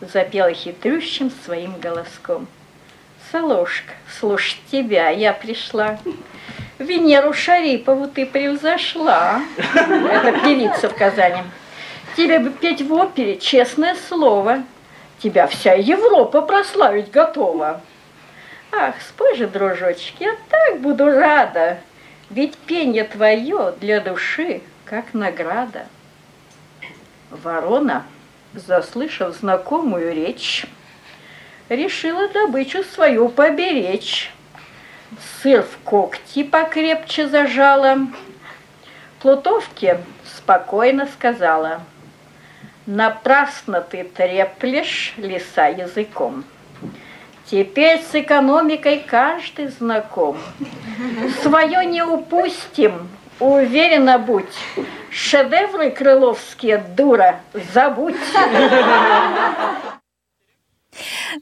запела 0.00 0.52
хитрющим 0.52 1.32
своим 1.44 1.74
голоском. 1.80 2.46
Солошка, 3.32 3.92
слушать 4.18 4.60
тебя 4.70 5.10
я 5.10 5.32
пришла. 5.32 5.98
Венеру 6.78 7.32
Шарипову 7.32 8.06
ты 8.06 8.26
превзошла. 8.26 9.42
Это 9.74 10.40
певица 10.44 10.88
в 10.88 10.94
Казани. 10.94 11.42
Тебе 12.16 12.38
бы 12.38 12.50
петь 12.50 12.82
в 12.82 12.92
опере, 12.92 13.38
честное 13.38 13.96
слово. 14.08 14.62
Тебя 15.18 15.48
вся 15.48 15.74
Европа 15.74 16.42
прославить 16.42 17.10
готова. 17.10 17.80
Ах, 18.72 18.94
спой 19.00 19.34
же, 19.36 19.46
дружочек, 19.46 20.14
я 20.20 20.36
так 20.48 20.80
буду 20.80 21.06
рада. 21.06 21.78
Ведь 22.30 22.56
пение 22.56 23.04
твое 23.04 23.74
для 23.80 24.00
души, 24.00 24.60
как 24.84 25.14
награда. 25.14 25.86
Ворона, 27.30 28.04
заслышав 28.52 29.34
знакомую 29.34 30.14
речь, 30.14 30.66
решила 31.68 32.28
добычу 32.28 32.84
свою 32.84 33.28
поберечь. 33.28 34.30
Сыр 35.40 35.62
в 35.62 35.78
когти 35.84 36.42
покрепче 36.42 37.28
зажала. 37.28 37.98
Плутовке 39.20 40.00
спокойно 40.36 41.06
сказала, 41.06 41.80
«Напрасно 42.86 43.80
ты 43.80 44.04
треплешь 44.04 45.14
леса 45.16 45.68
языком. 45.68 46.44
Теперь 47.50 48.00
с 48.02 48.14
экономикой 48.14 49.02
каждый 49.06 49.68
знаком. 49.68 50.36
Свое 51.42 51.86
не 51.86 52.02
упустим, 52.02 53.08
Уверена 53.40 54.18
будь, 54.18 54.44
шедевры 55.10 55.90
крыловские, 55.92 56.78
дура, 56.96 57.40
забудь. 57.72 58.16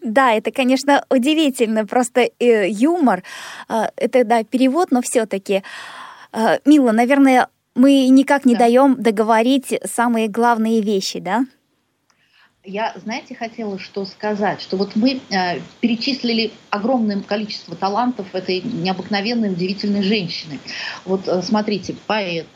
Да, 0.02 0.34
это, 0.34 0.50
конечно, 0.50 1.02
удивительно, 1.08 1.86
просто 1.86 2.28
э, 2.38 2.68
юмор, 2.68 3.22
э, 3.70 3.84
это, 3.96 4.24
да, 4.24 4.44
перевод, 4.44 4.90
но 4.90 5.00
все-таки. 5.00 5.62
Э, 6.32 6.58
Мила, 6.66 6.92
наверное, 6.92 7.48
мы 7.74 8.08
никак 8.08 8.44
не 8.44 8.52
да. 8.52 8.60
даем 8.60 9.00
договорить 9.00 9.80
самые 9.84 10.28
главные 10.28 10.82
вещи, 10.82 11.20
да? 11.20 11.46
Я, 12.68 12.92
знаете, 12.96 13.36
хотела 13.36 13.78
что 13.78 14.04
сказать, 14.04 14.60
что 14.60 14.76
вот 14.76 14.96
мы 14.96 15.20
э, 15.30 15.60
перечислили 15.80 16.50
огромное 16.68 17.20
количество 17.20 17.76
талантов 17.76 18.34
этой 18.34 18.60
необыкновенной, 18.60 19.52
удивительной 19.52 20.02
женщины. 20.02 20.58
Вот 21.04 21.28
э, 21.28 21.42
смотрите, 21.42 21.94
поэт, 22.08 22.48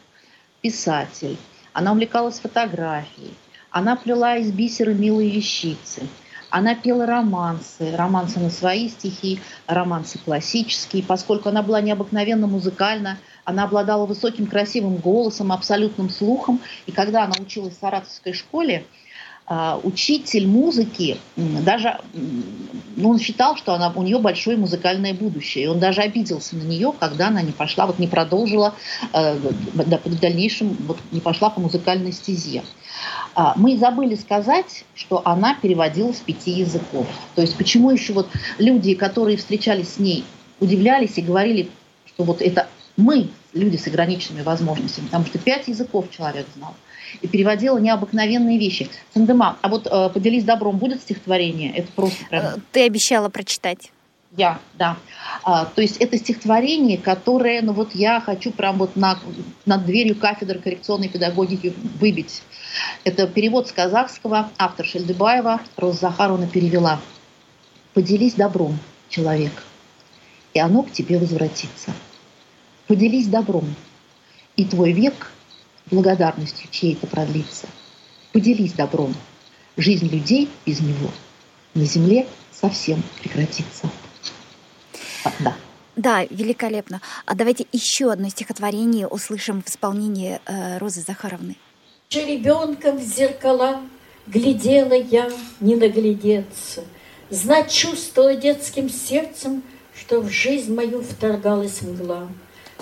писатель, 0.63 1.37
она 1.73 1.93
увлекалась 1.93 2.41
фотографией, 2.41 3.35
она 3.71 3.95
плела 3.95 4.37
из 4.37 4.51
бисера 4.51 4.91
милые 4.91 5.31
вещицы, 5.31 6.09
она 6.51 6.75
пела 6.75 7.07
романсы, 7.07 7.95
романсы 7.95 8.41
на 8.41 8.51
свои 8.51 8.89
стихи, 8.89 9.39
романсы 9.69 10.19
классические, 10.19 11.05
поскольку 11.05 11.51
она 11.51 11.63
была 11.63 11.81
необыкновенно 11.81 12.49
музыкальна, 12.49 13.19
она 13.45 13.63
обладала 13.63 14.07
высоким 14.07 14.49
красивым 14.49 14.97
голосом, 14.97 15.53
абсолютным 15.53 16.11
слухом, 16.11 16.61
и 16.87 16.91
когда 16.91 17.23
она 17.23 17.35
училась 17.39 17.77
в 17.77 17.81
Саратовской 17.81 18.33
школе, 18.33 18.85
учитель 19.83 20.47
музыки 20.47 21.17
даже, 21.37 21.99
ну, 22.95 23.11
он 23.11 23.19
считал, 23.19 23.57
что 23.57 23.75
она, 23.75 23.93
у 23.95 24.03
нее 24.03 24.21
большое 24.21 24.57
музыкальное 24.57 25.13
будущее. 25.13 25.65
И 25.65 25.67
он 25.67 25.81
даже 25.81 26.03
обиделся 26.03 26.55
на 26.55 26.63
нее, 26.63 26.93
когда 26.99 27.29
она 27.29 27.43
не 27.43 27.51
пошла, 27.51 27.87
вот 27.87 27.99
не 27.99 28.07
продолжила 28.07 28.75
э, 29.13 29.35
в 29.35 30.21
дальнейшем, 30.21 30.77
вот 30.87 30.99
не 31.11 31.21
пошла 31.21 31.51
по 31.51 31.61
музыкальной 31.61 32.13
стезе. 32.13 32.63
А, 33.35 33.55
мы 33.57 33.77
забыли 33.77 34.15
сказать, 34.15 34.85
что 34.95 35.23
она 35.25 35.55
переводила 35.55 36.13
с 36.13 36.19
пяти 36.19 36.53
языков. 36.53 37.09
То 37.35 37.43
есть 37.43 37.57
почему 37.57 37.91
еще 37.91 38.13
вот 38.13 38.29
люди, 38.59 38.95
которые 38.95 39.37
встречались 39.37 39.95
с 39.95 39.99
ней, 39.99 40.25
удивлялись 40.61 41.17
и 41.17 41.23
говорили, 41.23 41.71
что 42.07 42.23
вот 42.23 42.41
это 42.41 42.69
мы, 42.97 43.29
люди 43.53 43.77
с 43.77 43.87
ограниченными 43.89 44.43
возможностями, 44.43 45.07
потому 45.07 45.27
что 45.27 45.39
пять 45.39 45.67
языков 45.67 46.07
человек 46.11 46.47
знал 46.55 46.75
и 47.21 47.29
переводила 47.29 47.79
необыкновенные 47.79 48.59
вещи. 48.59 48.89
Сандема, 49.15 49.57
а 49.63 49.69
вот 49.69 49.87
э, 49.87 50.11
«Поделись 50.11 50.45
добром» 50.45 50.79
будет 50.79 51.01
стихотворение? 51.03 51.73
Это 51.75 51.93
просто 51.93 52.25
прям... 52.27 52.45
Э, 52.45 52.57
ты 52.73 52.85
обещала 52.85 53.29
прочитать. 53.29 53.91
Я, 54.37 54.61
да. 54.75 54.97
А, 55.43 55.65
то 55.65 55.83
есть 55.83 55.97
это 55.97 56.17
стихотворение, 56.17 56.99
которое, 56.99 57.63
ну 57.63 57.73
вот 57.73 57.97
я 57.97 58.21
хочу 58.21 58.53
прям 58.53 58.79
вот 58.79 58.95
на, 58.95 59.19
над 59.67 59.85
дверью 59.85 60.15
кафедры 60.15 60.61
коррекционной 60.61 61.09
педагогики 61.09 61.75
выбить. 61.99 62.43
Это 63.03 63.27
перевод 63.27 63.67
с 63.67 63.73
казахского, 63.73 64.51
автор 64.57 64.87
Шельдыбаева, 64.87 65.61
Роза 65.77 65.99
Захаровна 65.99 66.47
перевела. 66.47 67.01
«Поделись 67.93 68.35
добром, 68.35 68.79
человек, 69.09 69.65
и 70.55 70.61
оно 70.61 70.85
к 70.85 70.93
тебе 70.93 71.19
возвратится. 71.19 71.93
Поделись 72.87 73.27
добром, 73.27 73.75
и 74.55 74.65
твой 74.65 74.93
век 74.93 75.33
благодарностью 75.91 76.69
чьей-то 76.71 77.07
продлится. 77.07 77.67
Поделись 78.33 78.73
добром. 78.73 79.15
Жизнь 79.77 80.09
людей 80.09 80.49
без 80.67 80.81
него 80.81 81.11
на 81.75 81.85
земле 81.85 82.27
совсем 82.53 83.03
прекратится. 83.21 83.91
Да. 85.41 85.57
Да, 85.97 86.25
великолепно. 86.25 87.01
А 87.27 87.35
давайте 87.35 87.67
еще 87.73 88.11
одно 88.11 88.29
стихотворение 88.29 89.07
услышим 89.07 89.63
в 89.63 89.69
исполнении 89.69 90.41
э, 90.47 90.79
Розы 90.79 91.03
Захаровны. 91.03 91.57
Ребенком 92.11 92.99
в 92.99 93.03
зеркала 93.03 93.81
глядела 94.27 94.95
я 94.95 95.31
не 95.61 95.77
наглядеться, 95.77 96.85
Знать 97.31 97.71
чувствовала 97.71 98.35
детским 98.35 98.91
сердцем, 98.91 99.63
что 99.95 100.21
в 100.21 100.29
жизнь 100.29 100.75
мою 100.75 101.01
вторгалась 101.01 101.81
мгла. 101.81 102.27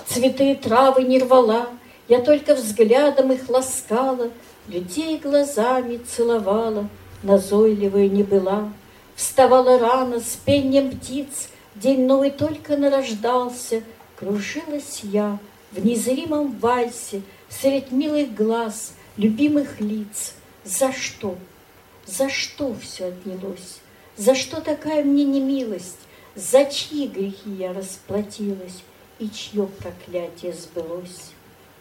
Цветы 0.07 0.53
и 0.53 0.55
травы 0.55 1.03
не 1.03 1.19
рвала, 1.19 1.69
я 2.09 2.19
только 2.21 2.55
взглядом 2.55 3.31
их 3.31 3.49
ласкала, 3.49 4.31
Людей 4.67 5.17
глазами 5.17 5.97
целовала, 5.97 6.87
назойливая 7.23 8.07
не 8.07 8.21
была. 8.21 8.71
Вставала 9.15 9.79
рано 9.79 10.19
с 10.19 10.37
пением 10.45 10.91
птиц, 10.91 11.49
День 11.75 12.05
новый 12.05 12.31
только 12.31 12.77
нарождался, 12.77 13.83
Кружилась 14.15 14.99
я 15.03 15.39
в 15.71 15.83
незримом 15.83 16.57
вальсе 16.59 17.21
Средь 17.49 17.91
милых 17.91 18.35
глаз, 18.35 18.93
любимых 19.17 19.79
лиц. 19.79 20.33
За 20.63 20.91
что? 20.91 21.35
За 22.05 22.29
что 22.29 22.75
все 22.75 23.05
отнялось? 23.05 23.79
За 24.17 24.35
что 24.35 24.61
такая 24.61 25.03
мне 25.03 25.25
немилость? 25.25 25.97
За 26.35 26.65
чьи 26.65 27.07
грехи 27.07 27.49
я 27.57 27.73
расплатилась? 27.73 28.83
И 29.17 29.29
чье 29.29 29.65
проклятие 29.65 30.53
сбылось? 30.53 31.31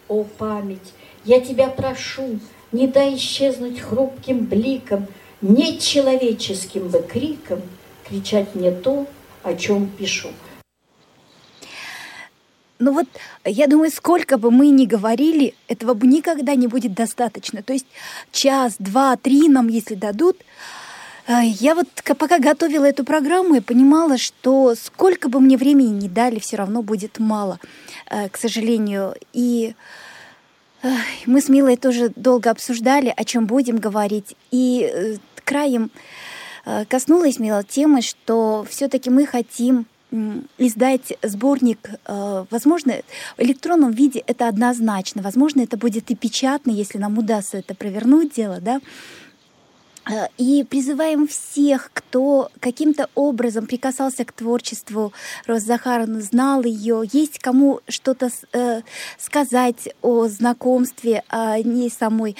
О, 0.09 0.25
память, 0.25 0.95
я 1.25 1.41
тебя 1.41 1.69
прошу, 1.69 2.41
Не 2.73 2.87
дай 2.87 3.17
исчезнуть 3.17 3.81
хрупким 3.81 4.47
бликом, 4.47 5.07
Не 5.41 5.79
человеческим 5.79 6.89
бы 6.89 7.01
криком 7.01 7.61
Кричать 8.09 8.55
мне 8.55 8.71
то, 8.71 9.07
о 9.43 9.55
чем 9.55 9.89
пишу. 9.89 10.31
Ну 12.79 12.93
вот, 12.93 13.07
я 13.45 13.67
думаю, 13.67 13.91
сколько 13.91 14.39
бы 14.39 14.51
мы 14.51 14.69
ни 14.69 14.87
говорили, 14.87 15.55
этого 15.67 15.95
бы 15.95 16.07
никогда 16.07 16.55
не 16.55 16.69
будет 16.69 16.95
достаточно. 16.95 17.63
То 17.63 17.73
есть 17.73 17.87
час, 18.31 18.77
два, 18.79 19.17
три 19.17 19.49
нам, 19.49 19.69
если 19.69 19.95
дадут, 19.95 20.37
я 21.29 21.75
вот 21.75 21.89
пока 22.17 22.39
готовила 22.39 22.85
эту 22.85 23.05
программу, 23.05 23.55
я 23.55 23.63
понимала, 23.63 24.19
что 24.19 24.75
сколько 24.75 25.29
бы 25.29 25.41
мне 25.41 25.57
времени 25.57 26.01
не 26.01 26.09
дали, 26.09 26.39
все 26.39 26.57
равно 26.57 26.83
будет 26.83 27.19
мало, 27.19 27.61
э, 28.11 28.29
к 28.29 28.37
сожалению. 28.37 29.15
И 29.33 29.75
мы 31.27 31.41
с 31.41 31.49
Милой 31.49 31.77
тоже 31.77 32.13
долго 32.15 32.51
обсуждали, 32.51 33.13
о 33.15 33.25
чем 33.25 33.47
будем 33.47 33.79
говорить. 33.79 34.37
И 34.51 34.91
э, 34.91 35.17
краем 35.45 35.91
Э, 36.69 36.85
коснулась 36.85 37.39
Мила 37.39 37.65
темы, 37.65 38.03
что 38.03 38.67
все-таки 38.69 39.09
мы 39.09 39.27
хотим 39.27 39.87
издать 40.59 41.15
сборник, 41.23 41.91
э, 42.07 42.45
возможно, 42.51 42.95
в 43.37 43.43
электронном 43.43 43.91
виде 43.91 44.23
это 44.27 44.49
однозначно, 44.49 45.23
возможно, 45.23 45.63
это 45.63 45.77
будет 45.77 46.11
и 46.11 46.15
печатно, 46.15 46.71
если 46.71 46.99
нам 46.99 47.19
удастся 47.19 47.59
это 47.59 47.75
провернуть 47.75 48.35
дело, 48.35 48.59
да, 48.61 48.77
э, 48.77 48.81
и 50.37 50.65
призываем 50.65 51.27
всех, 51.27 51.91
кто 51.93 52.51
каким-то 52.61 53.09
образом 53.15 53.67
прикасался 53.67 54.25
к 54.25 54.33
творчеству 54.33 55.13
Розы 55.47 55.67
Захаровны, 55.67 56.21
знал 56.21 56.63
ее, 56.65 57.03
есть 57.13 57.39
кому 57.39 57.81
что-то 57.89 58.31
сказать 59.19 59.95
о 60.03 60.29
знакомстве, 60.29 61.25
о 61.29 61.59
ней 61.59 61.91
самой, 61.91 62.37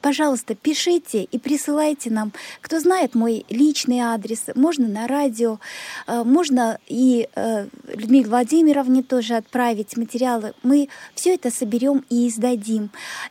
Пожалуйста, 0.00 0.54
пишите 0.54 1.24
и 1.24 1.38
присылайте 1.38 2.10
нам. 2.10 2.32
Кто 2.60 2.78
знает 2.78 3.14
мой 3.14 3.44
личный 3.48 3.98
адрес, 3.98 4.44
можно 4.54 4.86
на 4.86 5.08
радио, 5.08 5.58
э, 6.06 6.22
можно 6.22 6.78
и 6.86 7.28
э, 7.34 7.66
Людмиле 7.94 8.28
Владимировне 8.28 9.02
тоже 9.02 9.34
отправить 9.34 9.96
материалы. 9.96 10.54
Мы 10.62 10.88
все 11.14 11.34
это 11.34 11.50
соберем 11.50 12.04
и 12.10 12.28
издадим. 12.28 12.90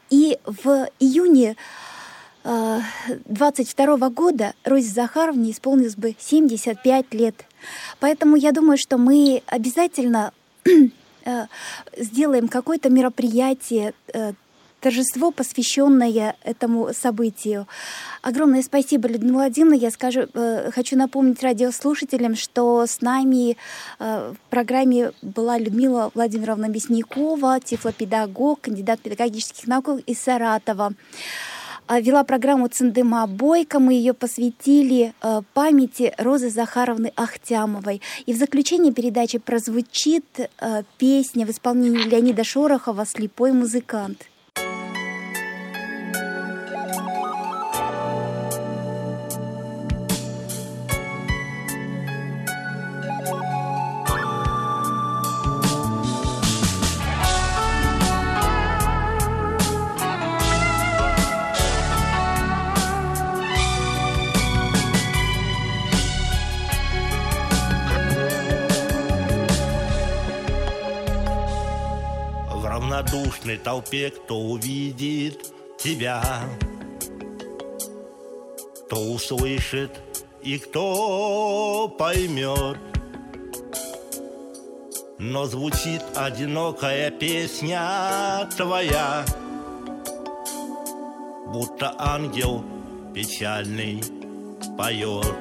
И 0.09 0.37
в 0.45 0.89
июне 0.99 1.55
22 2.47 3.95
э, 3.95 4.09
года 4.09 4.53
Розе 4.63 4.89
Захаровне 4.89 5.51
исполнилось 5.51 5.95
бы 5.95 6.15
75 6.17 7.13
лет. 7.13 7.35
Поэтому 7.99 8.35
я 8.35 8.51
думаю, 8.51 8.77
что 8.77 8.97
мы 8.97 9.43
обязательно 9.47 10.31
сделаем 11.97 12.47
какое-то 12.47 12.89
мероприятие 12.89 13.93
торжество, 14.79 15.31
посвященное 15.31 16.35
этому 16.43 16.93
событию. 16.93 17.67
Огромное 18.21 18.61
спасибо, 18.61 19.07
Людмила 19.07 19.37
Владимировна. 19.37 19.75
Я 19.75 19.91
скажу, 19.91 20.27
э, 20.33 20.71
хочу 20.71 20.95
напомнить 20.95 21.41
радиослушателям, 21.43 22.35
что 22.35 22.85
с 22.85 23.01
нами 23.01 23.57
э, 23.99 24.33
в 24.33 24.49
программе 24.49 25.11
была 25.21 25.57
Людмила 25.57 26.11
Владимировна 26.13 26.67
Мясникова, 26.67 27.59
тифлопедагог, 27.59 28.61
кандидат 28.61 28.99
педагогических 28.99 29.67
наук 29.67 30.01
из 30.05 30.19
Саратова. 30.19 30.93
А 31.87 32.01
вела 32.01 32.23
программу 32.23 32.67
Циндыма 32.67 33.25
Бойко. 33.27 33.79
Мы 33.79 33.93
ее 33.93 34.13
посвятили 34.13 35.13
э, 35.21 35.41
памяти 35.53 36.13
Розы 36.17 36.49
Захаровны 36.49 37.13
Ахтямовой. 37.15 38.01
И 38.25 38.33
в 38.33 38.37
заключении 38.37 38.91
передачи 38.91 39.37
прозвучит 39.37 40.25
песня 40.97 41.45
в 41.45 41.49
исполнении 41.51 42.03
Леонида 42.03 42.43
Шорохова 42.43 43.05
«Слепой 43.05 43.53
музыкант». 43.53 44.27
Толпе, 73.67 74.11
кто 74.11 74.39
увидит 74.39 75.51
тебя, 75.77 76.23
кто 78.85 79.11
услышит 79.11 79.91
и 80.41 80.57
кто 80.57 81.93
поймет. 81.99 82.77
Но 85.19 85.47
звучит 85.47 86.01
одинокая 86.15 87.11
песня 87.11 88.47
твоя, 88.55 89.25
Будто 91.47 91.93
ангел 91.97 92.63
печальный 93.13 94.01
поет. 94.77 95.35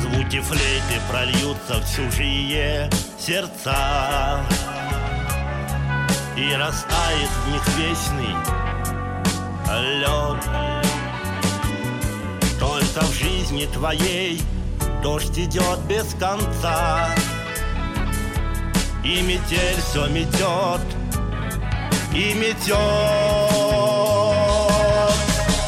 Звуки 0.00 0.40
флейты 0.40 0.96
прольются 1.10 1.74
в 1.74 1.94
чужие 1.94 2.88
сердца 3.18 4.46
и 6.36 6.52
растает 6.54 7.30
в 7.44 7.52
них 7.52 7.62
вечный 7.76 8.34
лед. 9.70 10.44
Только 12.58 13.00
в 13.04 13.12
жизни 13.12 13.66
твоей 13.66 14.42
дождь 15.02 15.38
идет 15.38 15.78
без 15.88 16.12
конца, 16.14 17.08
и 19.04 19.20
метель 19.22 19.80
все 19.80 20.06
метет, 20.08 20.80
и 22.12 22.34
метет. 22.34 22.74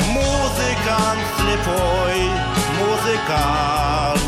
Музыкант 0.09 1.21
слепой, 1.39 2.31
музыкант, 2.81 4.21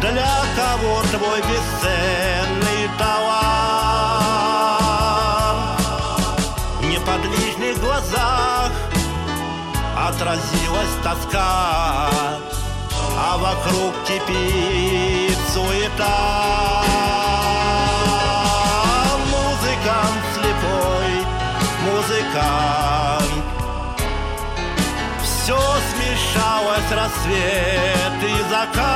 для 0.00 0.44
кого 0.54 1.02
твой 1.10 1.40
бесценный 1.40 2.37
Отразилась 10.20 10.96
тоска, 11.04 12.10
а 13.16 13.38
вокруг 13.38 13.94
кипит 14.04 15.38
суета. 15.54 16.82
Музыкант 19.30 20.24
слепой, 20.34 21.24
музыкант. 21.84 23.44
Все 25.22 25.60
смешалось, 25.92 26.90
рассвет 26.90 28.18
и 28.24 28.42
закат. 28.50 28.88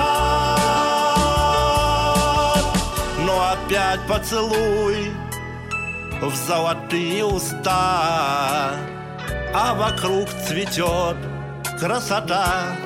Но 3.19 3.35
опять 3.53 4.03
поцелуй 4.09 5.13
в 6.21 6.35
золотые 6.35 7.25
уста, 7.25 8.75
а 9.55 9.75
вокруг 9.75 10.29
цветет 10.47 11.17
красота 11.79 12.77